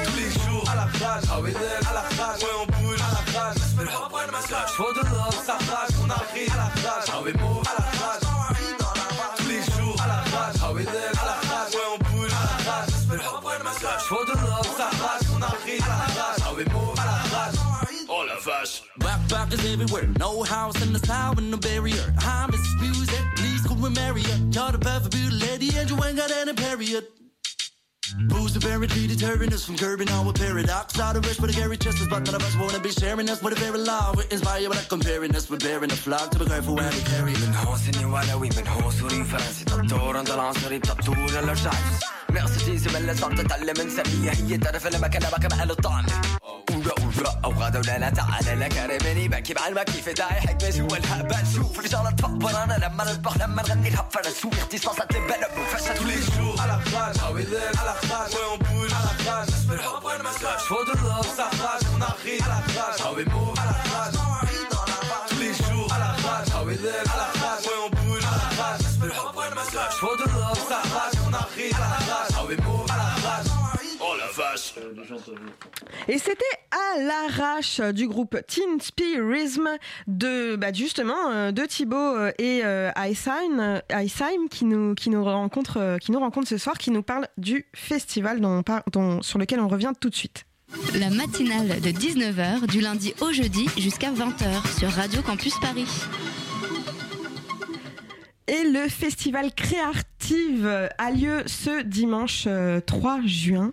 Tous 0.05 0.17
les 0.17 0.31
jours 0.31 0.65
à 0.71 0.77
la 0.77 0.83
rage, 0.83 1.25
à 1.31 1.93
la 1.93 2.01
rage, 2.01 2.43
ouais 2.43 2.57
on 2.61 2.67
bouge 2.67 2.99
à 3.01 3.13
la 3.13 3.41
rage. 3.41 3.59
For 4.77 4.93
the 4.93 5.05
love, 5.05 5.45
ça 5.47 5.55
rage, 5.55 5.91
on 6.05 6.11
arrive 6.11 6.53
à 6.53 6.57
la 6.57 6.65
rage, 6.65 7.09
à 7.09 7.13
la 7.13 7.85
rage. 8.07 8.21
Tous 9.37 9.49
les 9.49 9.63
jours 9.63 9.97
à 10.03 10.07
la 10.09 10.15
rage, 10.15 10.57
à 10.57 10.73
la 11.25 11.55
rage, 11.55 11.75
ouais 11.75 11.89
on 11.95 11.99
bouge 11.99 12.33
à 12.33 12.65
la 12.65 12.73
rage. 12.73 14.03
For 14.03 14.25
the 14.27 14.35
love, 14.35 14.77
ça 14.77 14.87
rage, 14.87 15.29
on 15.37 15.43
arrive 15.43 15.83
à 15.83 15.89
la 15.89 15.95
rage, 16.21 16.41
à 16.41 17.05
la 17.05 17.39
rage. 17.39 17.73
Oh 18.15 18.25
la 18.27 18.37
vache 18.37 18.83
Backpackers 18.99 19.65
everywhere 19.73 20.09
No 20.19 20.43
house 20.43 20.81
in 20.83 20.93
the 20.93 20.99
style 20.99 21.35
with 21.35 21.45
no 21.45 21.57
barrier 21.57 22.05
miss 22.51 22.81
music 22.81 23.23
Please 23.37 23.52
call 23.82 23.82
me 23.82 23.90
Maria 23.90 24.36
You're 24.56 24.72
the 24.72 24.80
perfect 24.80 25.12
beauty 25.12 25.36
lady 25.36 25.70
And 25.78 25.90
you 25.90 25.98
ain't 26.04 26.18
got 26.18 26.32
any 26.32 26.54
period 26.54 27.06
Booze 28.30 28.56
apparently 28.56 29.06
deterring 29.08 29.52
us 29.52 29.66
from 29.66 29.76
curbing 29.78 30.10
our 30.10 30.32
paradox 30.32 30.98
Out 31.00 31.18
of 31.18 31.26
rush 31.26 31.36
for 31.38 31.48
the 31.48 31.54
carry 31.54 31.78
justice 31.78 32.08
But 32.10 32.26
none 32.26 32.36
of 32.36 32.44
us 32.44 32.56
wanna 32.56 32.80
be 32.80 32.92
sharing 32.92 33.30
us 33.30 33.42
with 33.44 33.58
a 33.58 33.60
very 33.60 33.80
love 33.80 34.16
We 34.18 34.24
inspire 34.32 34.68
but 34.70 34.76
not 34.76 34.90
comparing 34.90 35.36
us 35.36 35.50
We're 35.50 35.58
bearing 35.58 35.92
a 35.92 35.96
flock 35.96 36.32
To 36.32 36.40
be 36.40 36.46
careful 36.46 36.76
where 36.76 36.90
we 36.92 37.02
carry 37.02 37.34
من 37.34 37.54
حوسني 37.54 38.06
ولوي 38.06 38.50
من 38.58 38.68
حوسوري 38.68 39.24
فرنسي 39.24 39.66
تطور 39.66 40.18
عند 40.18 40.30
العنصري 40.30 40.80
تطور 40.80 41.40
الارشايف 41.40 42.00
ميرسي 42.32 42.78
زميلة 42.78 43.14
صارت 43.14 43.42
تتعلم 43.42 43.82
انسانية 43.82 44.32
هي 44.32 44.58
تعرف 44.58 44.88
لما 44.88 45.08
كان 45.08 45.22
بك 45.22 45.54
مع 45.54 45.64
الطعم 45.64 46.06
ورا 46.72 46.94
ورا 47.18 47.40
او 47.46 47.52
غدا 47.52 47.80
ولا 47.80 47.98
لا 48.00 48.10
تعالى 48.10 48.56
لا 48.56 48.68
كرمني 48.68 49.28
بكي 49.28 49.54
مع 49.54 49.68
المكيف 49.68 50.10
داعي 50.10 50.42
حكمة 50.42 50.70
جوا 50.70 50.98
الهبة 50.98 51.42
نشوف 51.42 51.80
رجال 51.80 52.16
تفكر 52.16 52.64
انا 52.64 52.78
لما 52.86 53.04
نطبخ 53.04 53.38
لما 53.38 53.62
نغني 53.62 53.88
الهب 53.88 54.06
فرسوي 54.12 54.52
اختصاصات 54.54 55.16
البلد 55.16 55.50
وفشل 55.58 55.98
Tous 55.98 56.06
les 56.06 56.22
jours 56.36 56.62
à 56.64 56.68
la 56.68 56.76
rage, 56.76 57.18
à 57.18 57.86
la 57.90 57.96
rage, 58.10 58.34
ouais 58.36 58.48
on 58.54 58.58
bouge 58.66 58.92
à 59.00 59.02
la 59.08 59.32
rage. 59.32 59.58
For 60.70 60.84
the 60.86 60.96
love, 61.04 61.30
ça 61.38 61.48
rage, 61.64 61.86
on 61.96 62.02
arrive 62.02 62.48
à 62.56 63.51
Et 76.09 76.19
c'était 76.19 76.45
à 76.71 77.01
l'arrache 77.03 77.81
du 77.81 78.07
groupe 78.09 78.37
Teen 78.47 78.81
Spirism 78.81 79.69
de 80.07 80.57
bah 80.57 80.73
justement 80.73 81.31
euh, 81.31 81.53
de 81.53 81.63
Thibaut 81.65 81.97
euh, 81.97 82.33
et 82.39 82.61
euh, 82.65 82.91
Aysheim, 82.97 83.81
Aysheim 83.89 84.49
qui 84.51 84.65
nous 84.65 84.95
qui 84.95 85.11
nous 85.11 85.25
rencontre 85.25 85.99
qui 86.01 86.13
nous 86.13 86.19
rencontre 86.21 86.49
ce 86.49 86.59
soir 86.59 86.77
qui 86.79 86.91
nous 86.91 87.03
parle 87.03 87.27
du 87.39 87.67
festival 87.75 88.41
dont 88.41 88.59
on 88.59 88.63
par- 88.63 88.83
dont- 88.93 89.23
sur 89.23 89.39
lequel 89.39 89.61
on 89.61 89.69
revient 89.69 89.93
tout 90.01 90.11
de 90.11 90.15
suite. 90.15 90.45
La 90.95 91.11
matinale 91.11 91.81
de 91.81 91.91
19h 91.91 92.67
du 92.67 92.81
lundi 92.81 93.13
au 93.21 93.31
jeudi 93.33 93.67
jusqu'à 93.77 94.11
20h 94.11 94.79
sur 94.79 94.91
Radio 94.91 95.21
Campus 95.23 95.55
Paris. 95.61 95.87
Et 98.49 98.65
le 98.71 98.89
festival 98.89 99.53
Créative 99.55 100.89
a 100.99 101.11
lieu 101.11 101.43
ce 101.47 101.83
dimanche 101.83 102.45
euh, 102.47 102.81
3 102.81 103.21
juin. 103.25 103.73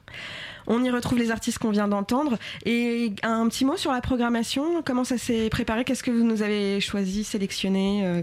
On 0.67 0.83
y 0.83 0.89
retrouve 0.89 1.17
les 1.17 1.31
artistes 1.31 1.59
qu'on 1.59 1.71
vient 1.71 1.87
d'entendre. 1.87 2.37
Et 2.65 3.13
un 3.23 3.47
petit 3.47 3.65
mot 3.65 3.77
sur 3.77 3.91
la 3.91 4.01
programmation. 4.01 4.81
Comment 4.83 5.03
ça 5.03 5.17
s'est 5.17 5.49
préparé? 5.49 5.83
Qu'est-ce 5.83 6.03
que 6.03 6.11
vous 6.11 6.23
nous 6.23 6.41
avez 6.41 6.79
choisi, 6.79 7.23
sélectionné 7.23 8.05
euh? 8.05 8.21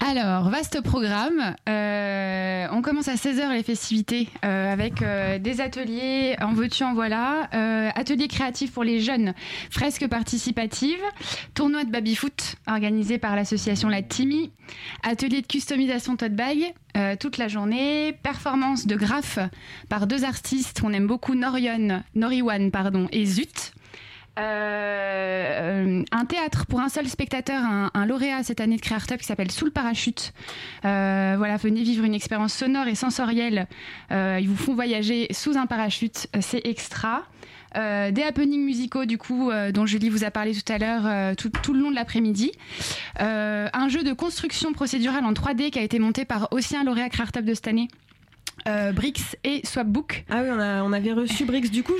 Alors, 0.00 0.50
vaste 0.50 0.80
programme. 0.82 1.54
Euh, 1.68 2.66
on 2.72 2.82
commence 2.82 3.08
à 3.08 3.14
16h 3.14 3.52
les 3.52 3.62
festivités 3.62 4.28
euh, 4.44 4.72
avec 4.72 5.02
euh, 5.02 5.38
des 5.38 5.60
ateliers 5.60 6.36
en 6.40 6.52
veux-tu, 6.52 6.82
en 6.82 6.94
voilà. 6.94 7.48
Ateliers 7.94 8.28
créatifs 8.28 8.72
pour 8.72 8.84
les 8.84 9.00
jeunes, 9.00 9.34
fresques 9.70 10.08
participatives, 10.08 11.02
tournoi 11.54 11.84
de 11.84 11.90
baby-foot 11.90 12.56
organisé 12.66 13.18
par 13.18 13.36
l'association 13.36 13.88
La 13.88 14.02
Timmy, 14.02 14.52
atelier 15.02 15.40
de 15.40 15.46
customisation 15.46 16.16
tote 16.16 16.34
bag 16.34 16.74
toute 17.20 17.38
la 17.38 17.48
journée, 17.48 18.12
performance 18.22 18.86
de 18.86 18.96
graphes 18.96 19.38
par 19.88 20.06
deux 20.06 20.24
artistes 20.24 20.80
qu'on 20.80 20.92
aime 20.92 21.06
beaucoup, 21.06 21.34
Norion, 21.34 22.02
Noriwan 22.14 22.70
pardon, 22.70 23.08
et 23.12 23.24
Zut. 23.24 23.72
Euh, 24.38 26.02
un 26.10 26.24
théâtre 26.24 26.66
pour 26.66 26.80
un 26.80 26.88
seul 26.88 27.08
spectateur, 27.08 27.62
un, 27.62 28.06
lauréat 28.06 28.42
cette 28.42 28.60
année 28.60 28.76
de 28.76 28.80
Créartop 28.80 29.18
qui 29.18 29.26
s'appelle 29.26 29.50
Sous 29.50 29.64
le 29.64 29.70
parachute. 29.70 30.32
Euh, 30.84 31.34
voilà, 31.38 31.56
venez 31.56 31.82
vivre 31.82 32.04
une 32.04 32.14
expérience 32.14 32.52
sonore 32.52 32.88
et 32.88 32.94
sensorielle. 32.94 33.68
Euh, 34.10 34.38
ils 34.40 34.48
vous 34.48 34.56
font 34.56 34.74
voyager 34.74 35.28
sous 35.32 35.56
un 35.56 35.66
parachute, 35.66 36.28
c'est 36.40 36.66
extra. 36.66 37.24
Des 37.76 38.22
happenings 38.22 38.64
musicaux 38.64 39.04
du 39.04 39.18
coup 39.18 39.50
dont 39.72 39.84
Julie 39.84 40.08
vous 40.08 40.22
a 40.22 40.30
parlé 40.30 40.54
tout 40.54 40.72
à 40.72 40.78
l'heure 40.78 41.34
tout, 41.34 41.50
le 41.72 41.80
long 41.80 41.90
de 41.90 41.96
l'après-midi. 41.96 42.52
Un 43.18 43.88
jeu 43.88 44.04
de 44.04 44.12
construction 44.12 44.72
procédurale 44.72 45.24
en 45.24 45.32
3D 45.32 45.70
qui 45.70 45.80
a 45.80 45.82
été 45.82 45.98
monté 45.98 46.24
par 46.24 46.46
aussi 46.52 46.76
un 46.76 46.84
lauréat 46.84 47.08
Créartop 47.08 47.44
de 47.44 47.52
cette 47.52 47.66
année. 47.66 47.88
Euh, 48.66 48.92
Brix 48.92 49.36
et 49.44 49.60
Swapbook. 49.66 50.24
Ah 50.30 50.40
oui, 50.42 50.48
on, 50.50 50.58
a- 50.58 50.82
on 50.82 50.92
avait 50.94 51.12
reçu 51.12 51.44
Brix. 51.44 51.68
Du 51.68 51.82
coup, 51.82 51.92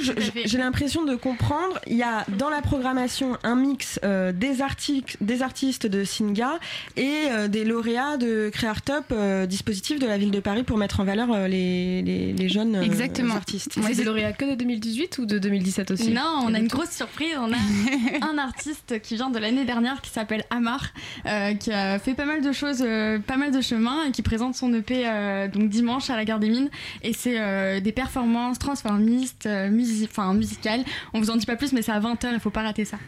j'ai 0.45 0.57
l'impression 0.59 1.05
de 1.05 1.15
comprendre. 1.15 1.79
Il 1.87 1.97
y 1.97 2.03
a 2.03 2.25
dans 2.39 2.49
la 2.49 2.63
programmation 2.63 3.37
un 3.43 3.55
mix 3.55 4.01
euh, 4.03 4.33
des, 4.33 4.63
arti- 4.63 5.05
des 5.21 5.43
artistes 5.43 5.87
de 5.87 6.05
Singa 6.05 6.59
et 6.97 7.11
euh, 7.31 7.49
des 7.49 7.65
lauréats 7.65 8.17
de 8.17 8.49
Créartop, 8.51 9.05
euh, 9.13 9.45
dispositif 9.47 9.99
de 9.99 10.07
la 10.07 10.17
ville 10.17 10.31
de 10.31 10.41
Paris 10.41 10.63
pour 10.63 10.79
mettre 10.79 11.01
en 11.01 11.05
valeur 11.05 11.31
euh, 11.33 11.49
les, 11.49 12.01
les- 12.03 12.33
les 12.33 12.49
jeunes 12.49 12.77
euh, 12.77 12.83
Exactement. 12.83 13.35
artistes. 13.35 13.73
C'est 13.83 13.95
des 13.95 14.05
lauréats 14.05 14.33
que 14.33 14.47
de 14.51 14.55
2018 14.55 15.19
ou 15.19 15.27
de 15.27 15.39
2017 15.39 15.91
aussi 15.91 16.11
Non, 16.13 16.41
on 16.45 16.55
a 16.55 16.59
une 16.59 16.69
grosse 16.69 16.91
surprise. 16.93 17.35
On 17.39 17.53
a 17.53 17.57
un 18.27 18.39
artiste 18.39 19.01
qui 19.03 19.17
vient 19.17 19.29
de 19.31 19.39
l'année 19.39 19.65
dernière 19.67 20.01
qui 20.01 20.11
s'appelle 20.11 20.45
Amar, 20.51 20.87
euh, 21.27 21.53
qui 21.55 21.73
a 21.73 21.99
fait 21.99 22.15
pas 22.15 22.25
mal 22.25 22.41
de 22.41 22.53
choses, 22.53 22.83
euh, 22.87 23.19
pas 23.19 23.37
mal 23.37 23.51
de 23.51 23.61
chemin 23.61 24.05
et 24.09 24.13
qui 24.13 24.23
présente 24.23 24.55
son 24.55 24.73
EP 24.73 25.03
euh, 25.05 25.49
donc 25.49 25.69
dimanche 25.69 26.09
à 26.09 26.17
la 26.17 26.25
Gare 26.25 26.39
des 26.45 26.51
Mines. 26.51 26.71
Et 27.03 27.13
c'est 27.13 27.41
euh, 27.41 27.81
des 27.81 27.93
performances 27.93 28.59
transformistes, 28.59 29.47
euh, 29.47 29.69
musi- 29.71 30.09
musicales. 30.35 30.85
On 31.13 31.21
vous 31.21 31.31
en 31.31 31.37
dit 31.37 31.47
pas 31.47 31.57
plus, 31.57 31.73
mais 31.73 31.83
c'est 31.83 31.93
à 31.93 32.01
20h, 32.01 32.29
il 32.33 32.41
faut 32.41 32.51
pas 32.51 32.63
rater 32.63 32.85
ça. 32.85 32.99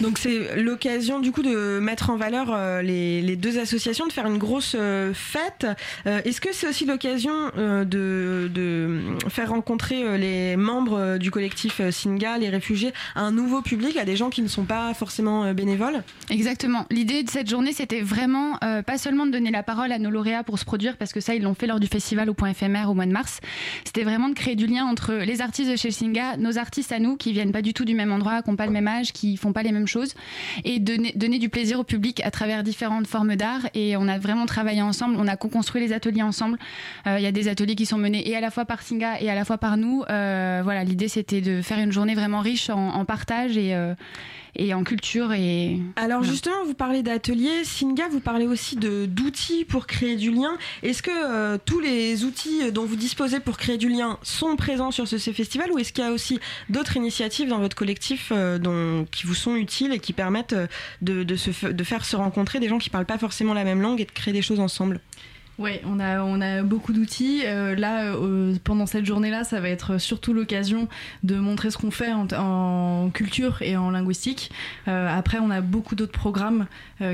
Donc 0.00 0.18
c'est 0.18 0.56
l'occasion 0.60 1.20
du 1.20 1.32
coup 1.32 1.42
de 1.42 1.78
mettre 1.80 2.10
en 2.10 2.16
valeur 2.16 2.48
euh, 2.52 2.82
les, 2.82 3.22
les 3.22 3.36
deux 3.36 3.58
associations, 3.58 4.06
de 4.06 4.12
faire 4.12 4.26
une 4.26 4.38
grosse 4.38 4.74
euh, 4.78 5.12
fête. 5.14 5.66
Euh, 6.06 6.20
Est-ce 6.24 6.40
que 6.40 6.48
c'est 6.52 6.68
aussi 6.68 6.84
l'occasion 6.86 7.32
euh, 7.56 7.84
de, 7.84 8.50
de 8.52 9.00
faire 9.28 9.50
rencontrer 9.50 10.02
euh, 10.04 10.16
les 10.16 10.56
membres 10.56 11.18
du 11.18 11.30
collectif 11.30 11.80
euh, 11.80 11.90
Singa, 11.90 12.38
les 12.38 12.48
réfugiés, 12.48 12.92
à 13.14 13.22
un 13.22 13.30
nouveau 13.32 13.62
public, 13.62 13.96
à 13.96 14.04
des 14.04 14.16
gens 14.16 14.30
qui 14.30 14.42
ne 14.42 14.48
sont 14.48 14.64
pas 14.64 14.92
forcément 14.94 15.44
euh, 15.44 15.52
bénévoles? 15.54 16.02
Exactement. 16.30 16.86
L'idée 16.90 17.22
de 17.22 17.30
cette 17.30 17.48
journée, 17.48 17.72
c'était 17.72 18.00
vraiment 18.00 18.58
euh, 18.64 18.82
pas 18.82 18.98
seulement 18.98 19.26
de 19.26 19.30
donner 19.32 19.50
la 19.50 19.62
parole 19.62 19.92
à 19.92 19.98
nos 19.98 20.10
lauréats 20.10 20.42
pour 20.44 20.58
se 20.58 20.64
produire, 20.64 20.96
parce 20.96 21.12
que 21.12 21.20
ça, 21.20 21.34
ils 21.34 21.42
l'ont 21.42 21.54
fait 21.54 21.66
lors 21.66 21.80
du 21.80 21.86
festival 21.86 22.28
au 22.30 22.34
point 22.34 22.50
au 22.82 22.94
mois 22.94 23.06
de 23.06 23.12
mars. 23.12 23.40
C'était 23.84 24.02
vraiment 24.02 24.28
de 24.28 24.34
créer 24.34 24.56
du 24.56 24.66
lien 24.66 24.84
entre 24.84 25.14
les 25.14 25.40
artistes 25.40 25.70
de 25.70 25.76
chez 25.76 25.90
Singa, 25.90 26.36
nos 26.36 26.58
artistes 26.58 26.92
à 26.92 26.98
nous, 26.98 27.16
qui 27.16 27.32
viennent 27.32 27.52
pas 27.52 27.62
du 27.62 27.72
tout 27.72 27.84
du 27.84 27.94
même 27.94 28.12
endroit, 28.12 28.42
qui 28.42 28.50
n'ont 28.50 28.56
pas 28.56 28.66
le 28.66 28.72
même 28.72 28.88
âge, 28.88 29.12
qui 29.12 29.36
font 29.36 29.52
pas 29.52 29.62
les 29.62 29.72
mêmes 29.72 29.86
choses, 29.86 30.14
et 30.64 30.80
donner, 30.80 31.12
donner 31.14 31.38
du 31.38 31.48
plaisir 31.48 31.78
au 31.80 31.84
public 31.84 32.20
à 32.24 32.30
travers 32.30 32.62
différentes 32.62 33.06
formes 33.06 33.36
d'art. 33.36 33.68
Et 33.74 33.96
on 33.96 34.08
a 34.08 34.18
vraiment 34.18 34.46
travaillé 34.46 34.82
ensemble, 34.82 35.16
on 35.18 35.28
a 35.28 35.36
co-construit 35.36 35.80
les 35.80 35.92
ateliers 35.92 36.22
ensemble. 36.22 36.58
Euh, 37.06 37.16
Il 37.18 37.22
y 37.22 37.26
a 37.26 37.32
des 37.32 37.48
ateliers 37.48 37.76
qui 37.76 37.86
sont 37.86 37.98
menés 37.98 38.28
et 38.28 38.36
à 38.36 38.40
la 38.40 38.50
fois 38.50 38.64
par 38.64 38.82
Singa 38.82 39.20
et 39.20 39.30
à 39.30 39.34
la 39.34 39.44
fois 39.44 39.58
par 39.58 39.76
nous. 39.76 40.02
Euh, 40.10 40.60
voilà, 40.64 40.84
l'idée 40.84 41.08
c'était 41.08 41.40
de 41.40 41.62
faire 41.62 41.78
une 41.78 41.92
journée 41.92 42.14
vraiment 42.14 42.40
riche 42.40 42.70
en, 42.70 42.94
en 42.94 43.04
partage 43.04 43.56
et, 43.56 43.74
euh, 43.74 43.94
et 44.56 44.74
en 44.74 44.84
culture 44.84 45.32
et 45.32 45.78
Alors 45.96 46.22
justement, 46.22 46.64
vous 46.64 46.74
parlez 46.74 47.02
d'ateliers, 47.02 47.64
Singa, 47.64 48.08
vous 48.08 48.20
parlez 48.20 48.46
aussi 48.46 48.76
d'outils 48.76 49.64
pour 49.64 49.86
créer 49.86 50.16
du 50.16 50.30
lien. 50.30 50.56
Est-ce 50.82 51.02
que 51.02 51.10
euh, 51.10 51.58
tous 51.64 51.80
les 51.80 52.24
outils 52.24 52.72
dont 52.72 52.84
vous 52.84 52.96
disposez 52.96 53.40
pour 53.40 53.56
créer 53.56 53.78
du 53.78 53.88
lien 53.88 54.18
sont 54.22 54.56
présents 54.56 54.90
sur 54.90 55.08
ce, 55.08 55.18
ce 55.18 55.32
festival 55.32 55.72
ou 55.72 55.78
est-ce 55.78 55.92
qu'il 55.92 56.04
y 56.04 56.06
a 56.06 56.12
aussi 56.12 56.38
d'autres 56.68 56.96
initiatives 56.96 57.48
dans 57.48 57.58
votre 57.58 57.76
collectif 57.76 58.30
euh, 58.32 58.58
dont, 58.58 59.06
qui 59.10 59.26
vous 59.26 59.34
sont 59.34 59.56
utiles 59.56 59.92
et 59.92 59.98
qui 59.98 60.12
permettent 60.12 60.52
euh, 60.52 60.66
de, 61.02 61.22
de, 61.22 61.36
se, 61.36 61.66
de 61.66 61.84
faire 61.84 62.04
se 62.04 62.16
rencontrer 62.16 62.60
des 62.60 62.68
gens 62.68 62.78
qui 62.78 62.90
parlent 62.90 63.06
pas 63.06 63.18
forcément 63.18 63.54
la 63.54 63.64
même 63.64 63.80
langue 63.80 64.00
et 64.00 64.04
de 64.04 64.12
créer 64.12 64.32
des 64.32 64.42
choses 64.42 64.60
ensemble? 64.60 65.00
Ouais, 65.56 65.80
on 65.86 66.00
a, 66.00 66.20
on 66.22 66.40
a 66.40 66.62
beaucoup 66.62 66.92
d'outils. 66.92 67.42
Euh, 67.44 67.76
là, 67.76 68.14
euh, 68.14 68.56
pendant 68.64 68.86
cette 68.86 69.04
journée-là, 69.04 69.44
ça 69.44 69.60
va 69.60 69.68
être 69.68 69.98
surtout 69.98 70.32
l'occasion 70.32 70.88
de 71.22 71.36
montrer 71.36 71.70
ce 71.70 71.78
qu'on 71.78 71.92
fait 71.92 72.12
en, 72.12 73.10
culture 73.14 73.62
et 73.62 73.76
en 73.76 73.90
linguistique. 73.90 74.50
Euh, 74.88 75.06
après, 75.08 75.38
on 75.38 75.50
a 75.50 75.60
beaucoup 75.60 75.94
d'autres 75.94 76.12
programmes 76.12 76.66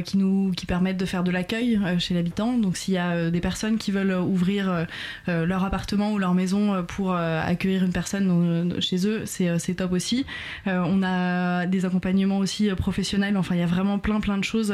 qui 0.04 0.18
nous 0.18 0.52
qui 0.56 0.66
permettent 0.66 0.98
de 0.98 1.06
faire 1.06 1.24
de 1.24 1.30
l'accueil 1.30 1.80
chez 1.98 2.14
l'habitant. 2.14 2.52
Donc, 2.52 2.76
s'il 2.76 2.94
y 2.94 2.98
a 2.98 3.30
des 3.30 3.40
personnes 3.40 3.78
qui 3.78 3.90
veulent 3.90 4.12
ouvrir 4.12 4.86
leur 5.26 5.64
appartement 5.64 6.12
ou 6.12 6.18
leur 6.18 6.34
maison 6.34 6.84
pour 6.84 7.14
accueillir 7.14 7.82
une 7.82 7.92
personne 7.92 8.74
chez 8.80 9.06
eux, 9.06 9.22
c'est 9.24 9.74
top 9.74 9.92
aussi. 9.92 10.26
On 10.66 11.02
a 11.02 11.66
des 11.66 11.86
accompagnements 11.86 12.38
aussi 12.38 12.68
professionnels. 12.76 13.36
Enfin, 13.36 13.54
il 13.54 13.60
y 13.60 13.64
a 13.64 13.66
vraiment 13.66 13.98
plein 13.98 14.20
plein 14.20 14.38
de 14.38 14.44
choses 14.44 14.72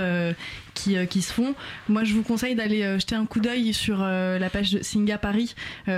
qui, 0.77 0.97
euh, 0.97 1.07
qui 1.07 1.23
se 1.23 1.33
font. 1.33 1.55
Moi, 1.89 2.05
je 2.05 2.15
vous 2.15 2.23
conseille 2.23 2.55
d'aller 2.55 2.83
euh, 2.83 2.99
jeter 2.99 3.17
un 3.17 3.27
coup 3.27 3.41
d'œil 3.41 3.73
sur 3.73 3.99
euh, 4.03 4.39
la 4.39 4.51
page 4.51 4.71
de 4.71 4.83
Singa 4.83 5.19
Paris, 5.19 5.55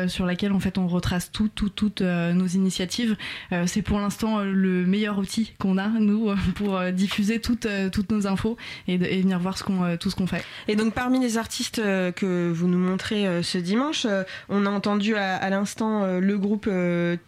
sur 0.07 0.25
laquelle 0.25 0.53
en 0.53 0.61
fait 0.61 0.79
on 0.79 0.87
retrace 0.87 1.33
tout, 1.33 1.49
tout, 1.49 1.69
toutes 1.69 2.03
nos 2.03 2.47
initiatives. 2.47 3.17
C'est 3.67 3.83
pour 3.83 3.99
l'instant 3.99 4.41
le 4.41 4.87
meilleur 4.87 5.19
outil 5.19 5.53
qu'on 5.59 5.79
a 5.79 5.89
nous 5.89 6.31
pour 6.55 6.81
diffuser 6.93 7.41
toutes, 7.41 7.67
toutes 7.91 8.11
nos 8.13 8.27
infos 8.27 8.57
et, 8.87 8.97
venir 8.97 9.39
voir 9.41 9.57
tout 9.99 10.11
ce 10.11 10.15
qu'on 10.15 10.27
fait. 10.27 10.45
Et 10.69 10.77
donc 10.77 10.95
parmi 10.95 11.19
les 11.19 11.39
artistes 11.39 11.77
que 11.77 12.53
vous 12.53 12.69
nous 12.69 12.79
montrez 12.79 13.43
ce 13.43 13.59
dimanche, 13.59 14.07
on 14.49 14.67
a 14.67 14.71
entendu 14.71 15.17
à, 15.17 15.51
l'instant 15.51 16.07
le 16.21 16.39
groupe 16.39 16.71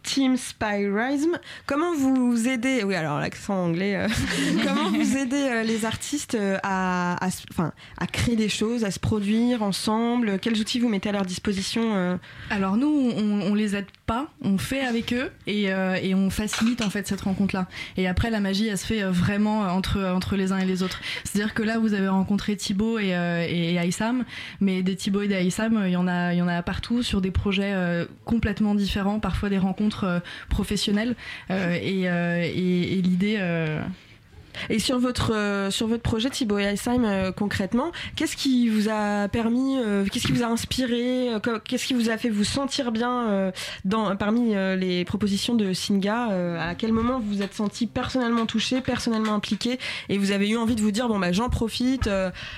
Team 0.03 0.37
Spyrism. 0.37 1.39
Comment 1.67 1.95
vous 1.95 2.47
aidez, 2.49 2.85
oui 2.85 2.95
alors 2.95 3.19
l'accent 3.19 3.55
anglais, 3.55 4.07
comment 4.67 4.91
vous 4.91 5.17
aidez 5.17 5.63
les 5.65 5.85
artistes 5.85 6.37
à, 6.63 7.25
à, 7.25 7.31
se- 7.31 7.40
enfin, 7.51 7.73
à 7.99 8.07
créer 8.07 8.37
des 8.37 8.49
choses, 8.49 8.85
à 8.85 8.91
se 8.91 8.99
produire 9.01 9.63
ensemble 9.63 10.39
Quels 10.39 10.59
outils 10.61 10.81
vous 10.81 10.89
mettez 10.89 11.09
à 11.09 11.13
leur 11.13 11.25
disposition 11.25 11.95
euh 11.95 12.17
Alors 12.51 12.77
nous, 12.77 13.13
on, 13.17 13.41
on 13.43 13.55
les 13.55 13.77
aide 13.77 13.87
pas, 14.07 14.29
on 14.43 14.59
fait 14.59 14.81
avec 14.81 15.13
eux 15.13 15.31
et, 15.47 15.73
euh, 15.73 15.97
et 16.03 16.15
on 16.15 16.31
facilite 16.31 16.83
en 16.83 16.91
fait 16.91 17.07
cette 17.07 17.21
rencontre-là. 17.23 17.67
Et 17.97 18.07
après, 18.09 18.31
la 18.31 18.41
magie, 18.41 18.69
elle 18.69 18.79
se 18.79 18.87
fait 18.87 19.03
euh, 19.03 19.11
vraiment 19.11 19.61
entre, 19.63 20.03
entre 20.03 20.37
les 20.37 20.53
uns 20.53 20.59
et 20.59 20.65
les 20.67 20.83
autres. 20.83 21.01
C'est-à-dire 21.25 21.55
que 21.55 21.63
là, 21.63 21.79
vous 21.79 21.95
avez 21.95 22.09
rencontré 22.09 22.57
Thibaut 22.57 22.99
et, 22.99 23.09
et 23.11 23.79
Aïssam, 23.79 24.25
mais 24.61 24.83
des 24.83 24.97
Thibaut 24.97 25.23
et 25.23 25.29
des 25.29 25.37
Aïssam, 25.37 25.83
il 25.87 25.91
y 25.93 25.97
en 25.97 26.09
a, 26.09 26.33
il 26.35 26.39
y 26.39 26.43
en 26.43 26.49
a 26.49 26.63
partout 26.63 27.03
sur 27.03 27.21
des 27.21 27.31
projets 27.31 27.75
complètement 28.25 28.75
différents, 28.75 29.21
parfois 29.21 29.49
des 29.49 29.59
rencontres 29.59 30.23
professionnelles. 30.49 31.15
Et- 31.51 32.05
et 32.05 33.03
l'idée. 33.03 33.39
Et 34.69 34.79
sur 34.79 34.99
votre, 34.99 35.33
euh, 35.35 35.71
sur 35.71 35.87
votre 35.87 36.03
projet 36.03 36.31
Thibaut 36.31 36.59
et 36.59 36.67
Alsheim, 36.67 37.05
euh, 37.05 37.33
concrètement, 37.33 37.93
qu'est-ce 38.17 38.37
qui 38.37 38.69
vous 38.69 38.89
a 38.91 39.29
permis, 39.29 39.79
euh, 39.79 40.05
qu'est-ce 40.11 40.27
qui 40.27 40.33
vous 40.33 40.43
a 40.43 40.47
inspiré, 40.47 41.33
euh, 41.35 41.39
qu'est-ce 41.65 41.87
qui 41.87 41.95
vous 41.95 42.11
a 42.11 42.17
fait 42.19 42.29
vous 42.29 42.45
sentir 42.45 42.93
bien 42.93 43.29
euh, 43.29 43.53
dans, 43.85 44.15
parmi 44.17 44.55
les 44.77 45.05
propositions 45.05 45.55
de 45.55 45.73
Singa 45.73 46.29
À 46.61 46.75
quel 46.75 46.93
moment 46.93 47.21
vous 47.21 47.37
vous 47.37 47.43
êtes 47.43 47.55
senti 47.55 47.87
personnellement 47.87 48.47
touché, 48.47 48.81
personnellement 48.81 49.35
impliqué 49.35 49.79
et 50.09 50.19
vous 50.19 50.31
avez 50.33 50.49
eu 50.49 50.57
envie 50.57 50.75
de 50.75 50.81
vous 50.81 50.91
dire 50.91 51.09
bon 51.09 51.19
bah 51.19 51.33
j'en 51.33 51.49
profite, 51.49 52.09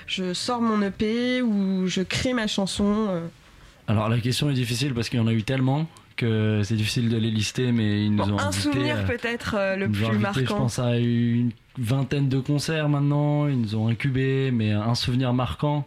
je 0.06 0.32
sors 0.32 0.60
mon 0.60 0.80
EP 0.82 1.42
ou 1.42 1.86
je 1.86 2.02
crée 2.02 2.32
ma 2.32 2.46
chanson. 2.46 3.08
Alors 3.88 4.08
la 4.08 4.18
question 4.18 4.50
est 4.50 4.54
difficile 4.54 4.94
parce 4.94 5.08
qu'il 5.08 5.18
y 5.18 5.22
en 5.22 5.26
a 5.26 5.32
eu 5.32 5.42
tellement 5.42 5.86
que 6.16 6.60
c'est 6.64 6.76
difficile 6.76 7.08
de 7.08 7.16
les 7.16 7.30
lister, 7.30 7.72
mais 7.72 8.04
ils 8.04 8.14
nous 8.14 8.22
ont 8.24 8.38
Un 8.38 8.52
souvenir 8.52 9.04
peut-être 9.04 9.56
le 9.76 9.88
plus 9.88 10.04
invités, 10.04 10.16
Je 10.16 10.40
marquant. 10.40 10.56
pense 10.56 10.78
à 10.78 10.96
une 10.96 11.50
vingtaine 11.78 12.28
de 12.28 12.38
concerts 12.38 12.88
maintenant. 12.88 13.46
Ils 13.48 13.60
nous 13.60 13.74
ont 13.76 13.88
incubés, 13.88 14.50
mais 14.52 14.72
un 14.72 14.94
souvenir 14.94 15.32
marquant. 15.32 15.86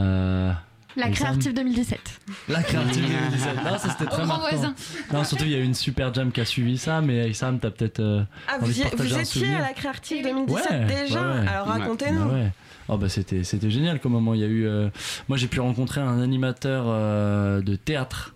euh, 0.00 0.52
La 0.96 1.06
Aïssam. 1.06 1.28
Créative 1.28 1.54
2017. 1.54 2.00
La 2.48 2.62
créative 2.62 3.02
2017. 3.06 3.56
Non, 3.64 3.78
ça 3.78 3.90
c'était 3.90 4.06
très 4.06 4.18
grand 4.24 4.26
marquant. 4.26 4.48
voisin. 4.50 4.74
Non, 5.12 5.24
surtout 5.24 5.44
il 5.44 5.50
y 5.50 5.54
a 5.54 5.58
eu 5.58 5.64
une 5.64 5.74
super 5.74 6.12
jam 6.12 6.32
qui 6.32 6.40
a 6.40 6.44
suivi 6.44 6.76
ça, 6.78 7.00
mais 7.00 7.30
Issam, 7.30 7.58
t'as 7.58 7.70
peut-être 7.70 8.00
euh, 8.00 8.22
Ah, 8.48 8.58
envie 8.60 8.82
vous, 8.82 8.90
de 8.96 9.02
vous 9.02 9.18
étiez 9.18 9.54
à 9.54 9.60
la 9.60 9.72
Créative 9.72 10.22
2017 10.24 10.70
Ouais, 10.70 10.84
déjà 10.86 11.20
ouais, 11.22 11.40
ouais. 11.40 11.46
Alors 11.48 11.66
racontez-nous. 11.68 12.30
Ouais. 12.30 12.50
Oh 12.88 12.96
bah 12.98 13.08
c'était 13.08 13.44
c'était 13.44 13.70
génial 13.70 14.00
comme 14.00 14.12
moment. 14.12 14.34
Il 14.34 14.40
y 14.40 14.44
a 14.44 14.48
eu, 14.48 14.66
euh, 14.66 14.88
moi 15.28 15.38
j'ai 15.38 15.46
pu 15.46 15.60
rencontrer 15.60 16.00
un 16.00 16.20
animateur 16.20 16.84
euh, 16.88 17.60
de 17.62 17.76
théâtre. 17.76 18.34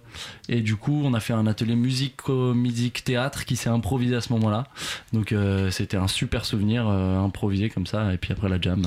Et 0.49 0.61
du 0.61 0.77
coup, 0.77 1.03
on 1.05 1.14
a 1.14 1.21
fait 1.21 1.33
un 1.33 1.47
atelier 1.47 1.77
musique, 1.77 2.29
musique 2.29 3.05
théâtre 3.05 3.45
qui 3.45 3.57
s'est 3.57 3.69
improvisé 3.69 4.17
à 4.17 4.21
ce 4.21 4.33
moment-là. 4.33 4.64
Donc 5.12 5.33
euh, 5.33 5.71
c'était 5.71 5.97
un 5.97 6.09
super 6.09 6.45
souvenir 6.45 6.89
euh, 6.89 7.19
improvisé 7.19 7.71
comme 7.71 7.87
ça. 7.87 8.12
Et 8.12 8.19
puis 8.19 8.33
après 8.33 8.49
la 8.49 8.61
jam. 8.61 8.83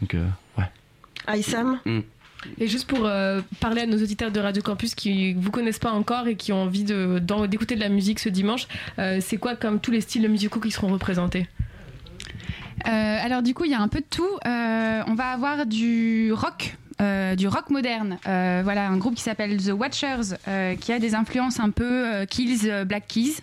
Donc 0.00 0.14
euh, 0.14 0.26
ouais. 0.58 0.64
Aïssam 1.26 1.80
Et 2.58 2.68
juste 2.68 2.86
pour 2.86 3.06
euh, 3.06 3.40
parler 3.60 3.82
à 3.82 3.86
nos 3.86 3.96
auditeurs 3.96 4.30
de 4.30 4.40
Radio 4.40 4.62
Campus 4.62 4.94
qui 4.94 5.34
vous 5.34 5.50
connaissent 5.50 5.78
pas 5.78 5.92
encore 5.92 6.26
et 6.26 6.36
qui 6.36 6.52
ont 6.52 6.62
envie 6.62 6.84
d'écouter 6.84 7.74
de, 7.74 7.80
la 7.80 7.88
musique 7.88 8.18
ce 8.18 8.28
dimanche, 8.28 8.66
euh, 8.98 9.18
c'est 9.20 9.38
quoi 9.38 9.56
comme 9.56 9.80
tous 9.80 9.90
les 9.90 10.00
styles 10.00 10.28
musicaux 10.28 10.60
qui 10.60 10.70
seront 10.70 10.88
représentés? 10.88 11.48
Euh, 12.86 12.90
alors 12.90 13.42
du 13.42 13.54
coup, 13.54 13.64
il 13.64 13.70
y 13.70 13.74
a 13.74 13.80
un 13.80 13.88
peu 13.88 14.00
de 14.00 14.06
tout. 14.08 14.28
Euh, 14.46 15.02
on 15.06 15.14
va 15.14 15.28
avoir 15.28 15.64
du 15.66 16.32
rock. 16.32 16.76
Euh, 17.00 17.34
du 17.34 17.48
rock 17.48 17.70
moderne, 17.70 18.18
Euh, 18.26 18.60
voilà 18.64 18.88
un 18.88 18.96
groupe 18.96 19.14
qui 19.14 19.22
s'appelle 19.22 19.56
The 19.62 19.70
Watchers, 19.70 20.36
euh, 20.48 20.74
qui 20.76 20.92
a 20.92 20.98
des 20.98 21.14
influences 21.14 21.60
un 21.60 21.70
peu 21.70 22.24
Kills, 22.26 22.84
Black 22.86 23.06
Keys. 23.08 23.36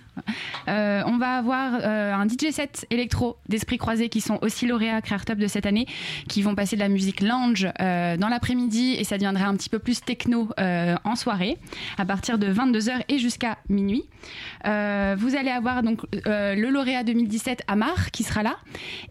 Euh, 0.68 1.01
on 1.05 1.18
va 1.18 1.38
avoir 1.38 1.74
euh, 1.82 2.14
un 2.14 2.28
DJ 2.28 2.51
set 2.51 2.86
électro 2.91 3.38
d'Esprit 3.49 3.78
Croisé 3.78 4.09
qui 4.09 4.22
sont 4.22 4.38
aussi 4.41 4.68
lauréats 4.68 5.01
Créer 5.01 5.20
Top 5.26 5.38
de 5.38 5.47
cette 5.47 5.66
année, 5.66 5.88
qui 6.28 6.41
vont 6.41 6.53
passer 6.53 6.76
de 6.76 6.82
la 6.82 6.89
musique 6.89 7.22
lounge 7.22 7.68
euh, 7.80 8.18
dans 8.18 8.28
l'après-midi 8.28 8.95
et 8.97 9.03
ça 9.03 9.16
deviendra 9.18 9.45
un 9.45 9.55
petit 9.55 9.70
peu 9.70 9.80
plus 9.80 10.01
techno 10.01 10.49
en 10.57 11.16
soirée, 11.16 11.57
à 11.97 12.05
partir 12.05 12.38
de 12.38 12.51
22h 12.51 13.01
et 13.09 13.18
jusqu'à 13.20 13.57
minuit. 13.70 14.03
Vous 14.64 15.36
allez 15.36 15.49
avoir 15.49 15.82
donc 15.84 16.01
le 16.26 16.70
lauréat 16.70 17.03
2017 17.03 17.64
Amar 17.68 18.12
qui 18.12 18.24
sera 18.24 18.43
là. 18.43 18.57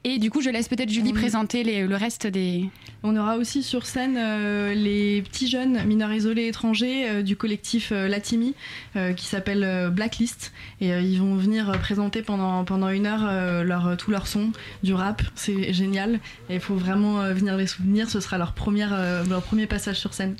Et 0.05 0.18
du 0.18 0.30
coup, 0.30 0.40
je 0.40 0.51
laisse 0.51 0.68
peut-être 0.68 0.90
Julie 0.90 1.12
présenter 1.12 1.64
les- 1.64 1.86
le 1.86 1.96
reste 1.96 2.26
des. 2.26 2.68
On 3.03 3.16
aura 3.16 3.36
aussi 3.36 3.62
sur 3.62 3.86
scène 3.86 4.14
les 4.74 5.22
petits 5.22 5.48
jeunes 5.48 5.82
mineurs 5.86 6.12
isolés 6.12 6.46
étrangers 6.46 7.22
du 7.22 7.36
collectif 7.36 7.90
Latimi 7.90 8.55
qui 9.16 9.26
s'appelle 9.26 9.90
Blacklist 9.90 10.53
et 10.80 10.99
ils 11.01 11.18
vont 11.18 11.36
venir 11.36 11.70
euh, 11.70 11.76
présenter 11.76 12.22
pendant, 12.22 12.88
une 12.88 13.07
heure 13.07 13.24
euh, 13.24 13.96
tout 13.96 14.11
leur 14.11 14.26
son 14.26 14.51
du 14.82 14.94
rap. 14.94 15.22
C'est 15.34 15.72
génial 15.72 16.20
et 16.48 16.55
il 16.55 16.61
faut 16.61 16.74
vraiment 16.74 17.20
euh, 17.20 17.32
venir 17.32 17.57
les 17.57 17.66
soutenir. 17.66 18.09
Ce 18.09 18.20
sera 18.20 18.38
euh, 18.38 19.24
leur 19.24 19.42
premier 19.42 19.66
passage 19.66 19.98
sur 19.98 20.14
scène. 20.14 20.36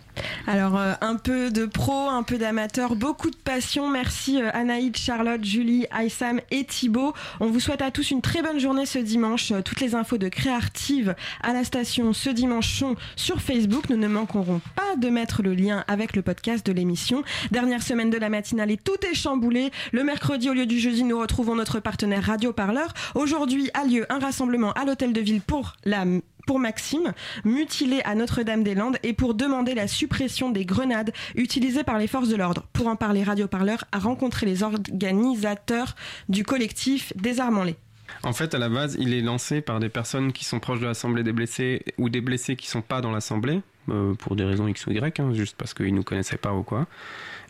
Alors, 0.47 0.77
euh, 0.77 0.95
un 1.01 1.16
peu 1.16 1.51
de 1.51 1.66
pro, 1.66 2.09
un 2.09 2.23
peu 2.23 2.39
d'amateur, 2.39 2.97
beaucoup 2.97 3.31
de 3.31 3.37
passion. 3.37 3.89
Merci 3.89 4.43
euh, 4.43 4.51
Anaïd, 4.53 4.97
Charlotte, 4.97 5.45
Julie, 5.45 5.87
Aïssam 5.91 6.41
et 6.51 6.64
Thibaut. 6.64 7.14
On 7.41 7.47
vous 7.47 7.61
souhaite 7.61 7.83
à 7.83 7.91
tous 7.91 8.11
une 8.11 8.21
très 8.21 8.43
bonne 8.43 8.59
journée 8.59 8.87
ce 8.87 8.99
dimanche. 8.99 9.53
Euh, 9.53 9.62
Toutes 9.62 9.81
les 9.81 9.95
infos 9.95 10.18
de 10.18 10.29
Créative 10.29 11.14
à 11.43 11.53
la 11.53 11.64
station 11.64 12.12
ce 12.12 12.31
dimanche 12.31 12.79
sont 12.79 12.97
sur 13.16 13.41
Facebook. 13.41 13.89
Nous 13.91 13.97
ne 13.97 14.09
manquerons 14.09 14.61
pas 14.75 14.97
de 14.97 15.09
mettre 15.09 15.43
le 15.43 15.55
lien 15.55 15.85
avec 15.89 16.16
le 16.16 16.23
podcast 16.23 16.66
de 16.66 16.73
l'émission. 16.73 17.23
Dernière 17.51 17.83
semaine 17.83 18.11
de 18.11 18.18
la 18.18 18.29
matinale 18.29 18.71
et 18.71 18.77
tout 18.77 19.05
est 19.11 19.14
chamboulé. 19.14 19.71
Le 19.93 20.05
mercredi, 20.05 20.51
au 20.51 20.55
lieu 20.55 20.66
du 20.66 20.79
jeudi, 20.79 21.05
nous 21.05 21.18
retrouvons 21.18 21.55
notre 21.55 21.81
partenaire 21.81 22.25
Radio 22.25 22.53
Parleur. 22.53 22.93
Aujourd'hui 23.14 23.71
a 23.75 23.85
lieu 23.85 24.07
un 24.12 24.18
rassemblement 24.18 24.73
à 24.73 24.85
l'hôtel 24.85 25.12
de 25.12 25.21
ville 25.21 25.41
pour 25.41 25.75
la 25.85 26.05
pour 26.47 26.59
Maxime, 26.59 27.12
mutilé 27.45 28.01
à 28.05 28.14
Notre-Dame-des-Landes 28.14 28.99
et 29.03 29.12
pour 29.12 29.34
demander 29.34 29.74
la 29.74 29.88
suppression 29.88 30.51
des 30.51 30.64
grenades 30.64 31.12
utilisées 31.34 31.84
par 31.84 31.99
les 31.99 32.07
forces 32.07 32.28
de 32.28 32.36
l'ordre. 32.36 32.66
Pour 32.72 32.88
en 32.88 32.97
parler, 32.97 33.22
Radio 33.22 33.47
Parleur 33.47 33.84
a 33.93 33.99
rencontré 33.99 34.47
les 34.47 34.62
organisateurs 34.62 35.95
du 36.28 36.45
collectif 36.45 37.12
Désarmons-les. 37.16 37.76
En 38.22 38.32
fait, 38.32 38.55
à 38.55 38.59
la 38.59 38.68
base, 38.68 38.97
il 38.99 39.14
est 39.14 39.20
lancé 39.20 39.61
par 39.61 39.80
des 39.80 39.88
personnes 39.88 40.32
qui 40.32 40.45
sont 40.45 40.61
proches 40.61 40.80
de 40.80 40.86
l'Assemblée 40.86 41.22
des 41.22 41.32
blessés 41.32 41.82
ou 41.99 42.09
des 42.09 42.20
blessés 42.20 42.57
qui 42.57 42.66
sont 42.66 42.82
pas 42.82 43.01
dans 43.01 43.12
l'Assemblée, 43.12 43.62
euh, 43.88 44.14
pour 44.14 44.36
des 44.36 44.45
raisons 44.45 44.68
X 44.68 44.86
ou 44.86 44.93
Y, 44.93 45.20
hein, 45.20 45.32
juste 45.32 45.57
parce 45.57 45.74
qu'ils 45.74 45.95
nous 45.95 46.03
connaissaient 46.03 46.36
pas 46.36 46.53
ou 46.53 46.62
quoi. 46.62 46.86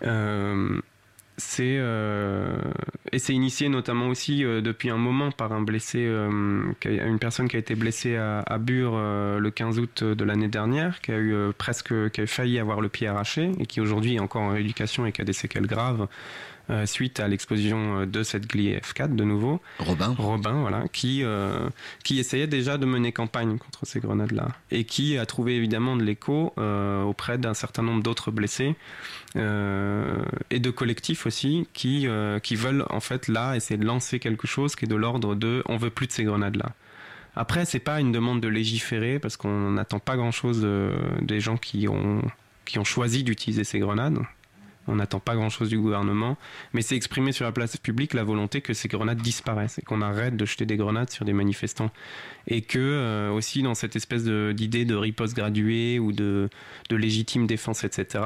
Euh, 0.03 0.81
c'est 1.41 1.77
euh, 1.79 2.57
et 3.13 3.19
c'est 3.19 3.33
initié 3.33 3.69
notamment 3.69 4.09
aussi 4.09 4.45
euh, 4.45 4.61
depuis 4.61 4.91
un 4.91 4.97
moment 4.97 5.33
par 5.33 5.53
un 5.53 5.63
blessé, 5.63 5.99
euh, 5.99 6.63
une 6.85 7.19
personne 7.19 7.49
qui 7.49 7.57
a 7.57 7.59
été 7.59 7.75
blessée 7.75 8.17
à, 8.17 8.59
Bure 8.59 8.93
le 8.97 9.51
15 9.51 9.79
août 9.79 10.05
de 10.05 10.25
l'année 10.25 10.49
dernière, 10.49 11.01
qui 11.01 11.13
a 11.13 11.19
eu 11.19 11.35
presque, 11.57 12.11
qui 12.11 12.21
a 12.21 12.27
failli 12.27 12.59
avoir 12.59 12.81
le 12.81 12.89
pied 12.89 13.09
arraché 13.09 13.51
et 13.59 13.67
qui 13.67 13.81
aujourd'hui 13.81 14.17
est 14.17 14.21
encore 14.21 14.43
en 14.43 14.51
rééducation 14.51 15.07
et 15.07 15.13
qui 15.13 15.23
a 15.23 15.25
des 15.25 15.33
séquelles 15.33 15.67
graves 15.67 16.07
euh, 16.71 16.87
suite 16.87 17.21
à 17.21 17.29
l'explosion 17.29 18.01
euh, 18.01 18.07
de 18.07 18.23
cette 18.23 18.47
Gli 18.49 18.73
F4 18.75 19.15
de 19.15 19.25
nouveau. 19.25 19.61
Robin. 19.81 20.15
Robin, 20.17 20.53
voilà, 20.61 20.85
qui, 20.93 21.23
euh, 21.25 21.69
qui 22.05 22.19
essayait 22.19 22.47
déjà 22.47 22.79
de 22.79 22.87
mener 22.87 23.13
campagne 23.13 23.59
contre 23.59 23.85
ces 23.87 24.01
grenades-là 24.01 24.49
et 24.71 24.85
qui 24.85 25.19
a 25.19 25.27
trouvé 25.27 25.57
évidemment 25.57 25.97
de 25.97 26.05
l'écho 26.05 26.53
euh, 26.59 27.03
auprès 27.03 27.37
d'un 27.39 27.55
certain 27.55 27.83
nombre 27.83 28.03
d'autres 28.03 28.31
blessés 28.31 28.77
et 30.51 30.59
de 30.59 30.71
collectifs 30.71 31.27
aussi 31.27 31.67
qui, 31.73 32.07
qui 32.43 32.57
veulent 32.57 32.85
en 32.91 33.01
fait 33.01 33.29
là 33.29 33.55
essayer 33.55 33.79
de 33.79 33.85
lancer 33.87 34.19
quelque 34.19 34.47
chose 34.47 34.75
qui 34.77 34.85
est 34.87 34.89
de 34.89 34.95
l'ordre 34.97 35.35
de 35.35 35.63
on 35.67 35.77
veut 35.77 35.91
plus 35.91 36.07
de 36.07 36.13
ces 36.13 36.25
grenades-là. 36.25 36.71
Après, 37.37 37.65
c'est 37.65 37.79
pas 37.79 38.01
une 38.01 38.11
demande 38.11 38.41
de 38.41 38.49
légiférer 38.49 39.21
parce 39.21 39.37
qu'on 39.37 39.71
n'attend 39.71 40.01
pas 40.01 40.17
grand-chose 40.17 40.63
de- 40.63 40.93
des 41.23 41.39
gens 41.41 41.57
qui 41.57 41.87
ont, 41.87 42.23
qui 42.65 42.81
ont 42.81 42.85
choisi 42.85 43.23
d'utiliser 43.23 43.63
ces 43.63 43.79
grenades. 43.79 44.19
On 44.91 44.97
n'attend 44.97 45.21
pas 45.21 45.37
grand-chose 45.37 45.69
du 45.69 45.79
gouvernement, 45.79 46.37
mais 46.73 46.83
c'est 46.83 46.97
exprimer 46.97 47.31
sur 47.31 47.45
la 47.45 47.53
place 47.53 47.77
publique 47.77 48.13
la 48.13 48.25
volonté 48.25 48.61
que 48.61 48.75
ces 48.75 48.89
grenades 48.89 49.23
disparaissent 49.23 49.79
et 49.79 49.83
qu'on 49.83 50.03
arrête 50.03 50.37
de 50.37 50.45
jeter 50.45 50.67
des 50.67 50.77
grenades 50.77 51.11
sur 51.11 51.25
des 51.25 51.33
manifestants. 51.33 51.91
Et 52.49 52.63
que 52.63 52.79
euh, 52.81 53.31
aussi 53.31 53.63
dans 53.63 53.75
cette 53.75 53.95
espèce 53.95 54.25
d'idée 54.25 54.85
de, 54.85 54.97
riposte 54.97 55.37
graduée 55.37 56.01
ou 56.01 56.11
de, 56.11 56.49
de 56.89 56.97
légitime 56.97 57.47
défense, 57.47 57.85
etc., 57.85 58.25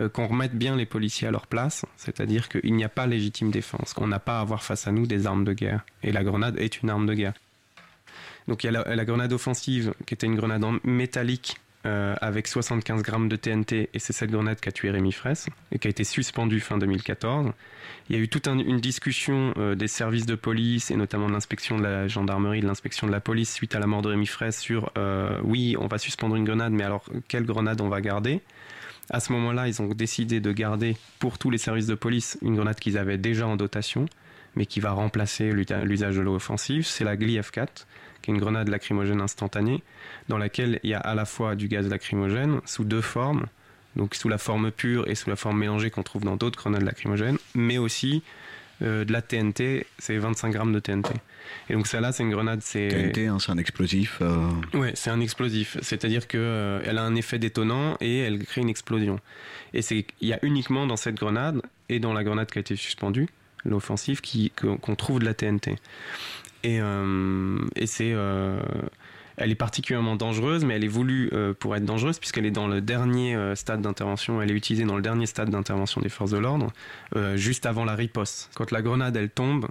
euh, 0.00 0.10
qu'on 0.10 0.26
remette 0.26 0.54
bien 0.54 0.76
les 0.76 0.86
policiers 0.86 1.28
à 1.28 1.30
leur 1.30 1.46
place, 1.46 1.86
c'est-à-dire 1.96 2.50
qu'il 2.50 2.74
n'y 2.74 2.84
a 2.84 2.90
pas 2.90 3.06
légitime 3.06 3.50
défense, 3.50 3.94
qu'on 3.94 4.06
n'a 4.06 4.18
pas 4.18 4.38
à 4.38 4.40
avoir 4.42 4.62
face 4.62 4.86
à 4.86 4.92
nous 4.92 5.06
des 5.06 5.26
armes 5.26 5.44
de 5.44 5.54
guerre. 5.54 5.86
Et 6.02 6.12
la 6.12 6.22
grenade 6.22 6.58
est 6.58 6.82
une 6.82 6.90
arme 6.90 7.06
de 7.06 7.14
guerre. 7.14 7.34
Donc 8.46 8.62
il 8.62 8.66
y 8.66 8.68
a 8.68 8.72
la, 8.72 8.94
la 8.94 9.04
grenade 9.06 9.32
offensive, 9.32 9.94
qui 10.04 10.12
était 10.12 10.26
une 10.26 10.36
grenade 10.36 10.64
en 10.64 10.76
métallique 10.84 11.56
euh, 11.86 12.14
avec 12.20 12.46
75 12.48 13.02
grammes 13.02 13.28
de 13.28 13.36
TNT, 13.36 13.90
et 13.92 13.98
c'est 13.98 14.12
cette 14.12 14.30
grenade 14.30 14.60
qui 14.60 14.68
a 14.68 14.72
tué 14.72 14.90
Rémi 14.90 15.12
Fraisse, 15.12 15.46
et 15.72 15.78
qui 15.78 15.86
a 15.88 15.90
été 15.90 16.04
suspendue 16.04 16.60
fin 16.60 16.78
2014. 16.78 17.52
Il 18.08 18.16
y 18.16 18.18
a 18.18 18.22
eu 18.22 18.28
toute 18.28 18.48
un- 18.48 18.58
une 18.58 18.80
discussion 18.80 19.52
euh, 19.56 19.74
des 19.74 19.88
services 19.88 20.26
de 20.26 20.34
police, 20.34 20.90
et 20.90 20.96
notamment 20.96 21.28
de 21.28 21.32
l'inspection 21.32 21.76
de 21.78 21.82
la 21.82 22.08
gendarmerie, 22.08 22.60
de 22.60 22.66
l'inspection 22.66 23.06
de 23.06 23.12
la 23.12 23.20
police, 23.20 23.52
suite 23.52 23.74
à 23.74 23.78
la 23.78 23.86
mort 23.86 24.02
de 24.02 24.08
Rémi 24.08 24.26
Fraisse, 24.26 24.58
sur 24.60 24.90
euh, 24.98 25.38
oui, 25.44 25.76
on 25.78 25.86
va 25.86 25.98
suspendre 25.98 26.36
une 26.36 26.44
grenade, 26.44 26.72
mais 26.72 26.84
alors 26.84 27.04
quelle 27.28 27.44
grenade 27.44 27.80
on 27.80 27.88
va 27.88 28.00
garder? 28.00 28.40
À 29.10 29.20
ce 29.20 29.32
moment-là, 29.32 29.68
ils 29.68 29.82
ont 29.82 29.88
décidé 29.88 30.40
de 30.40 30.50
garder 30.52 30.96
pour 31.18 31.36
tous 31.38 31.50
les 31.50 31.58
services 31.58 31.86
de 31.86 31.94
police 31.94 32.38
une 32.40 32.54
grenade 32.56 32.76
qu'ils 32.80 32.96
avaient 32.96 33.18
déjà 33.18 33.46
en 33.46 33.56
dotation, 33.56 34.06
mais 34.56 34.64
qui 34.64 34.80
va 34.80 34.92
remplacer 34.92 35.50
l'usage 35.52 36.16
de 36.16 36.20
l'eau 36.22 36.36
offensive. 36.36 36.86
C'est 36.86 37.04
la 37.04 37.16
GLI 37.16 37.38
F4, 37.40 37.84
qui 38.24 38.30
est 38.30 38.34
une 38.34 38.40
grenade 38.40 38.68
lacrymogène 38.68 39.20
instantanée, 39.20 39.82
dans 40.28 40.38
laquelle 40.38 40.80
il 40.82 40.90
y 40.90 40.94
a 40.94 40.98
à 40.98 41.14
la 41.14 41.26
fois 41.26 41.54
du 41.56 41.68
gaz 41.68 41.86
lacrymogène 41.88 42.60
sous 42.64 42.84
deux 42.84 43.02
formes, 43.02 43.46
donc 43.96 44.14
sous 44.14 44.28
la 44.30 44.38
forme 44.38 44.70
pure 44.70 45.06
et 45.08 45.14
sous 45.14 45.28
la 45.28 45.36
forme 45.36 45.58
mélangée 45.58 45.90
qu'on 45.90 46.02
trouve 46.02 46.24
dans 46.24 46.36
d'autres 46.36 46.58
grenades 46.58 46.82
lacrymogènes, 46.82 47.36
mais 47.54 47.76
aussi 47.76 48.22
euh, 48.82 49.04
de 49.04 49.12
la 49.12 49.20
TNT, 49.22 49.86
c'est 49.98 50.16
25 50.16 50.50
grammes 50.50 50.72
de 50.72 50.80
TNT. 50.80 51.12
Et 51.68 51.74
donc 51.74 51.86
celle-là, 51.86 52.10
c'est 52.12 52.22
une 52.22 52.30
grenade, 52.30 52.60
c'est... 52.62 52.88
TNT, 52.88 53.26
hein, 53.26 53.38
c'est 53.38 53.52
un 53.52 53.58
explosif. 53.58 54.18
euh, 54.22 54.48
Ouais, 54.72 54.92
c'est 54.94 55.10
un 55.10 55.20
explosif. 55.20 55.76
C'est-à-dire 55.82 56.26
que 56.26 56.38
euh, 56.38 56.80
elle 56.86 56.96
a 56.98 57.02
un 57.02 57.14
effet 57.14 57.38
détonnant 57.38 57.96
et 58.00 58.20
elle 58.20 58.44
crée 58.46 58.62
une 58.62 58.70
explosion. 58.70 59.20
Et 59.74 59.82
c'est 59.82 60.06
il 60.22 60.28
y 60.28 60.32
a 60.32 60.38
uniquement 60.42 60.86
dans 60.86 60.96
cette 60.96 61.16
grenade 61.16 61.60
et 61.90 62.00
dans 62.00 62.14
la 62.14 62.24
grenade 62.24 62.50
qui 62.50 62.58
a 62.58 62.60
été 62.62 62.74
suspendue, 62.76 63.28
l'offensive, 63.64 64.20
qu'on 64.56 64.94
trouve 64.96 65.20
de 65.20 65.24
la 65.26 65.34
TNT. 65.34 65.76
Et, 66.64 66.80
euh, 66.80 67.58
et 67.76 67.86
c'est 67.86 68.12
euh, 68.12 68.58
elle 69.36 69.50
est 69.50 69.56
particulièrement 69.56 70.16
dangereuse, 70.16 70.64
mais 70.64 70.74
elle 70.74 70.84
est 70.84 70.88
voulue 70.88 71.28
euh, 71.32 71.52
pour 71.54 71.76
être 71.76 71.84
dangereuse 71.84 72.18
puisqu'elle 72.18 72.46
est 72.46 72.50
dans 72.50 72.66
le 72.66 72.80
dernier 72.80 73.36
stade 73.54 73.82
d'intervention. 73.82 74.42
Elle 74.42 74.50
est 74.50 74.56
utilisée 74.56 74.84
dans 74.84 74.96
le 74.96 75.02
dernier 75.02 75.26
stade 75.26 75.50
d'intervention 75.50 76.00
des 76.00 76.08
forces 76.08 76.30
de 76.30 76.38
l'ordre, 76.38 76.72
juste 77.36 77.66
avant 77.66 77.84
la 77.84 77.94
riposte. 77.94 78.50
Quand 78.54 78.70
la 78.70 78.82
grenade 78.82 79.16
elle 79.16 79.30
tombe, 79.30 79.68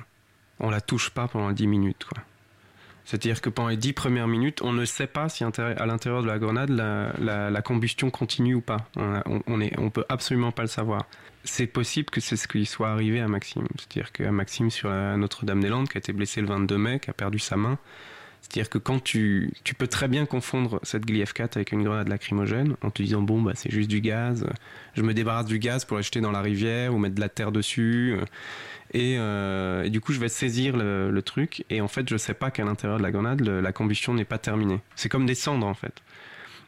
on 0.60 0.70
la 0.70 0.82
touche 0.82 1.10
pas 1.10 1.28
pendant 1.28 1.52
10 1.52 1.68
minutes. 1.68 2.06
C'est-à-dire 3.06 3.42
que 3.42 3.50
pendant 3.50 3.70
les 3.70 3.78
10 3.78 3.94
premières 3.94 4.28
minutes, 4.28 4.62
on 4.62 4.72
ne 4.72 4.86
sait 4.86 5.08
pas 5.08 5.28
si 5.28 5.44
à 5.44 5.86
l'intérieur 5.86 6.22
de 6.22 6.28
la 6.28 6.40
grenade, 6.40 6.70
la, 6.70 7.62
combustion 7.62 8.10
continue 8.10 8.56
ou 8.56 8.62
pas. 8.62 8.88
On, 8.96 9.16
a- 9.16 9.24
on 9.48 9.60
est, 9.60 9.78
on 9.78 9.90
peut 9.90 10.06
absolument 10.08 10.52
pas 10.52 10.62
le 10.62 10.70
savoir. 10.70 11.06
C'est 11.44 11.68
possible 11.68 12.10
que 12.10 12.22
c'est 12.22 12.38
ce 12.38 12.48
qui 12.48 12.66
soit 12.66 12.90
arrivé 12.90 13.20
à 13.20 13.28
Maxime. 13.28 13.68
C'est-à-dire 13.78 14.12
qu'à 14.12 14.32
Maxime 14.32 14.70
sur 14.70 14.90
la 14.90 15.18
Notre-Dame-des-Landes, 15.18 15.90
qui 15.90 15.98
a 15.98 16.00
été 16.00 16.14
blessé 16.14 16.42
le 16.42 16.48
22 16.48 16.78
mai, 16.78 17.00
qui 17.00 17.10
a 17.10 17.14
perdu 17.14 17.40
sa 17.40 17.58
main, 17.58 17.78
c'est-à-dire 18.44 18.70
que 18.70 18.78
quand 18.78 19.02
tu, 19.02 19.54
tu 19.64 19.74
peux 19.74 19.88
très 19.88 20.10
bien 20.10 20.26
confondre 20.26 20.80
cette 20.84 21.06
Gli 21.06 21.24
F4 21.24 21.56
avec 21.56 21.72
une 21.72 21.84
grenade 21.84 22.10
lacrymogène 22.10 22.76
en 22.82 22.92
te 22.92 23.02
disant 23.02 23.22
bon 23.22 23.42
bah 23.42 23.54
c'est 23.56 23.72
juste 23.72 23.90
du 23.90 24.02
gaz, 24.02 24.46
je 24.96 25.02
me 25.02 25.14
débarrasse 25.14 25.46
du 25.46 25.60
gaz 25.60 25.86
pour 25.86 25.96
l'acheter 25.96 26.20
dans 26.20 26.32
la 26.32 26.42
rivière 26.42 26.94
ou 26.94 26.98
mettre 26.98 27.16
de 27.16 27.22
la 27.22 27.30
terre 27.30 27.54
dessus 27.54 28.18
et, 28.92 29.16
euh, 29.18 29.84
et 29.84 29.90
du 29.90 30.02
coup 30.02 30.12
je 30.12 30.20
vais 30.20 30.28
saisir 30.28 30.76
le, 30.76 31.22
truc 31.22 31.64
et 31.70 31.80
en 31.80 31.88
fait 31.88 32.10
je 32.10 32.18
sais 32.18 32.34
pas 32.34 32.52
qu'à 32.52 32.66
l'intérieur 32.66 32.98
de 32.98 33.04
la 33.04 33.12
grenade 33.12 33.42
la 33.42 33.72
combustion 33.72 34.14
n'est 34.14 34.26
pas 34.26 34.38
terminée. 34.38 34.82
C'est 34.98 35.08
comme 35.08 35.26
des 35.26 35.36
cendres 35.36 35.66
en 35.66 35.74
fait. 35.74 36.02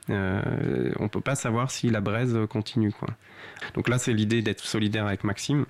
Euh, 0.10 0.92
on 1.00 1.08
peut 1.08 1.22
pas 1.22 1.36
savoir 1.36 1.72
si 1.72 1.90
la 1.90 2.02
braise 2.02 2.38
continue 2.50 2.92
quoi. 2.92 3.10
Donc 3.74 3.90
là 3.90 3.98
c'est 3.98 4.14
l'idée 4.14 4.42
d'être 4.42 4.64
solidaire 4.64 5.08
avec 5.08 5.24
Maxime. 5.24 5.66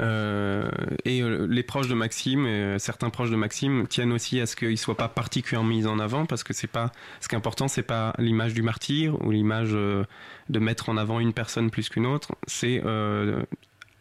Euh, 0.00 0.70
et 1.04 1.22
euh, 1.22 1.46
les 1.48 1.62
proches 1.62 1.88
de 1.88 1.94
Maxime, 1.94 2.46
euh, 2.46 2.78
certains 2.78 3.10
proches 3.10 3.30
de 3.30 3.36
Maxime 3.36 3.86
tiennent 3.86 4.12
aussi 4.12 4.40
à 4.40 4.46
ce 4.46 4.56
qu'il 4.56 4.78
soit 4.78 4.96
pas 4.96 5.08
particulièrement 5.08 5.68
mis 5.68 5.86
en 5.86 5.98
avant 5.98 6.26
parce 6.26 6.42
que 6.42 6.54
c'est 6.54 6.66
pas 6.66 6.92
ce 7.20 7.28
qui 7.28 7.34
est 7.34 7.38
important, 7.38 7.68
c'est 7.68 7.82
pas 7.82 8.14
l'image 8.18 8.54
du 8.54 8.62
martyr 8.62 9.20
ou 9.24 9.30
l'image 9.30 9.72
de 9.72 10.58
mettre 10.58 10.88
en 10.88 10.96
avant 10.96 11.20
une 11.20 11.32
personne 11.32 11.70
plus 11.70 11.88
qu'une 11.88 12.06
autre. 12.06 12.34
C'est 12.46 12.82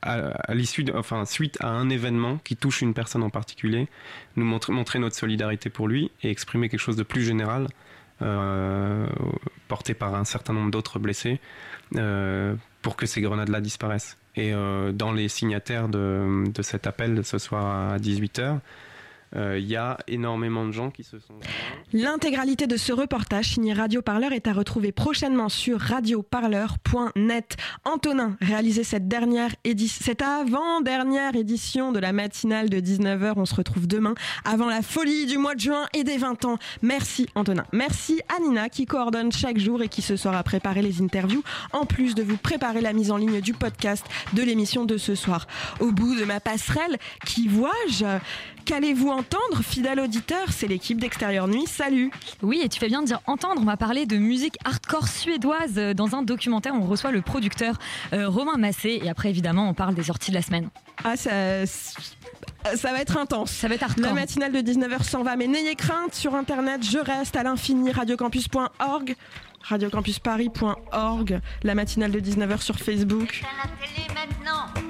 à, 0.01 0.53
l'issue, 0.53 0.85
enfin 0.95 1.25
suite 1.25 1.57
à 1.59 1.67
un 1.67 1.89
événement 1.89 2.37
qui 2.37 2.55
touche 2.55 2.81
une 2.81 2.93
personne 2.93 3.23
en 3.23 3.29
particulier, 3.29 3.87
nous 4.37 4.45
montrer 4.45 4.99
notre 4.99 5.15
solidarité 5.15 5.69
pour 5.69 5.87
lui 5.87 6.11
et 6.23 6.29
exprimer 6.29 6.69
quelque 6.69 6.79
chose 6.79 6.95
de 6.95 7.03
plus 7.03 7.23
général. 7.23 7.67
Euh, 8.21 9.07
porté 9.67 9.93
par 9.93 10.15
un 10.15 10.25
certain 10.25 10.53
nombre 10.53 10.71
d'autres 10.71 10.99
blessés 10.99 11.39
euh, 11.95 12.55
pour 12.81 12.95
que 12.95 13.05
ces 13.05 13.21
grenades-là 13.21 13.61
disparaissent. 13.61 14.17
Et 14.35 14.53
euh, 14.53 14.91
dans 14.91 15.11
les 15.11 15.27
signataires 15.27 15.89
de, 15.89 16.43
de 16.49 16.61
cet 16.61 16.87
appel 16.87 17.23
ce 17.23 17.37
soir 17.37 17.93
à 17.93 17.97
18h, 17.97 18.59
il 19.35 19.65
y 19.65 19.75
a 19.75 19.97
énormément 20.07 20.65
de 20.65 20.71
gens 20.71 20.91
qui 20.91 21.03
se 21.03 21.19
sont... 21.19 21.35
L'intégralité 21.93 22.67
de 22.67 22.77
ce 22.77 22.93
reportage 22.93 23.53
signé 23.53 23.73
Radio 23.73 24.01
Parleur 24.01 24.31
est 24.31 24.47
à 24.47 24.53
retrouver 24.53 24.91
prochainement 24.91 25.49
sur 25.49 25.79
radioparleur.net. 25.79 27.57
Antonin 27.85 28.37
réalisait 28.41 28.83
cette 28.83 29.07
dernière 29.07 29.55
édition, 29.63 30.03
cette 30.05 30.21
avant-dernière 30.21 31.35
édition 31.35 31.91
de 31.91 31.99
la 31.99 32.13
matinale 32.13 32.69
de 32.69 32.79
19h. 32.79 33.33
On 33.35 33.45
se 33.45 33.55
retrouve 33.55 33.87
demain 33.87 34.13
avant 34.45 34.67
la 34.67 34.81
folie 34.81 35.25
du 35.25 35.37
mois 35.37 35.55
de 35.55 35.59
juin 35.59 35.85
et 35.93 36.03
des 36.03 36.17
20 36.17 36.45
ans. 36.45 36.57
Merci 36.81 37.27
Antonin. 37.35 37.65
Merci 37.71 38.21
à 38.35 38.41
Nina 38.41 38.69
qui 38.69 38.85
coordonne 38.85 39.31
chaque 39.31 39.57
jour 39.57 39.81
et 39.81 39.89
qui 39.89 40.01
ce 40.01 40.15
soir 40.15 40.35
a 40.35 40.43
préparé 40.43 40.81
les 40.81 41.01
interviews 41.01 41.43
en 41.73 41.85
plus 41.85 42.15
de 42.15 42.23
vous 42.23 42.37
préparer 42.37 42.81
la 42.81 42.93
mise 42.93 43.11
en 43.11 43.17
ligne 43.17 43.41
du 43.41 43.53
podcast 43.53 44.05
de 44.33 44.41
l'émission 44.41 44.85
de 44.85 44.97
ce 44.97 45.15
soir. 45.15 45.47
Au 45.79 45.91
bout 45.91 46.15
de 46.15 46.25
ma 46.25 46.39
passerelle, 46.39 46.97
qui 47.25 47.47
vois-je? 47.47 48.05
Qu'allez-vous 48.65 49.09
entendre, 49.09 49.63
fidèle 49.63 49.99
auditeur? 49.99 50.51
C'est 50.51 50.67
l'équipe 50.67 50.99
d'Extérieur 50.99 51.47
Nuit. 51.47 51.65
Salut 51.67 52.11
Oui, 52.41 52.61
et 52.63 52.69
tu 52.69 52.79
fais 52.79 52.87
bien 52.87 53.01
de 53.01 53.07
dire 53.07 53.19
entendre. 53.25 53.61
On 53.61 53.65
va 53.65 53.77
parler 53.77 54.05
de 54.05 54.17
musique 54.17 54.57
hardcore 54.63 55.07
suédoise. 55.07 55.73
Euh, 55.77 55.93
Dans 55.93 56.15
un 56.15 56.21
documentaire, 56.21 56.73
on 56.75 56.85
reçoit 56.85 57.11
le 57.11 57.21
producteur 57.21 57.77
euh, 58.13 58.29
Romain 58.29 58.57
Massé. 58.57 58.99
Et 59.03 59.09
après, 59.09 59.29
évidemment, 59.29 59.67
on 59.69 59.73
parle 59.73 59.95
des 59.95 60.03
sorties 60.03 60.29
de 60.31 60.35
la 60.35 60.41
semaine. 60.43 60.69
Ah, 61.03 61.15
ça, 61.15 61.65
ça 61.65 62.91
va 62.91 62.99
être 62.99 63.17
intense. 63.17 63.51
Ça 63.51 63.67
va 63.67 63.75
être 63.75 63.85
La 63.97 64.13
matinale 64.13 64.51
de 64.51 64.59
19h 64.59 65.03
s'en 65.03 65.23
va, 65.23 65.35
mais 65.35 65.47
n'ayez 65.47 65.75
crainte, 65.75 66.13
sur 66.13 66.35
Internet, 66.35 66.83
je 66.83 66.99
reste 66.99 67.35
à 67.35 67.43
l'infini, 67.43 67.91
radiocampus.org, 67.91 69.15
radiocampusparis.org, 69.63 71.39
la 71.63 71.75
matinale 71.75 72.11
de 72.11 72.19
19h 72.19 72.61
sur 72.61 72.77
Facebook. 72.77 73.43
À 73.43 73.67
la 73.67 73.71
télé 73.85 74.07
maintenant. 74.13 74.88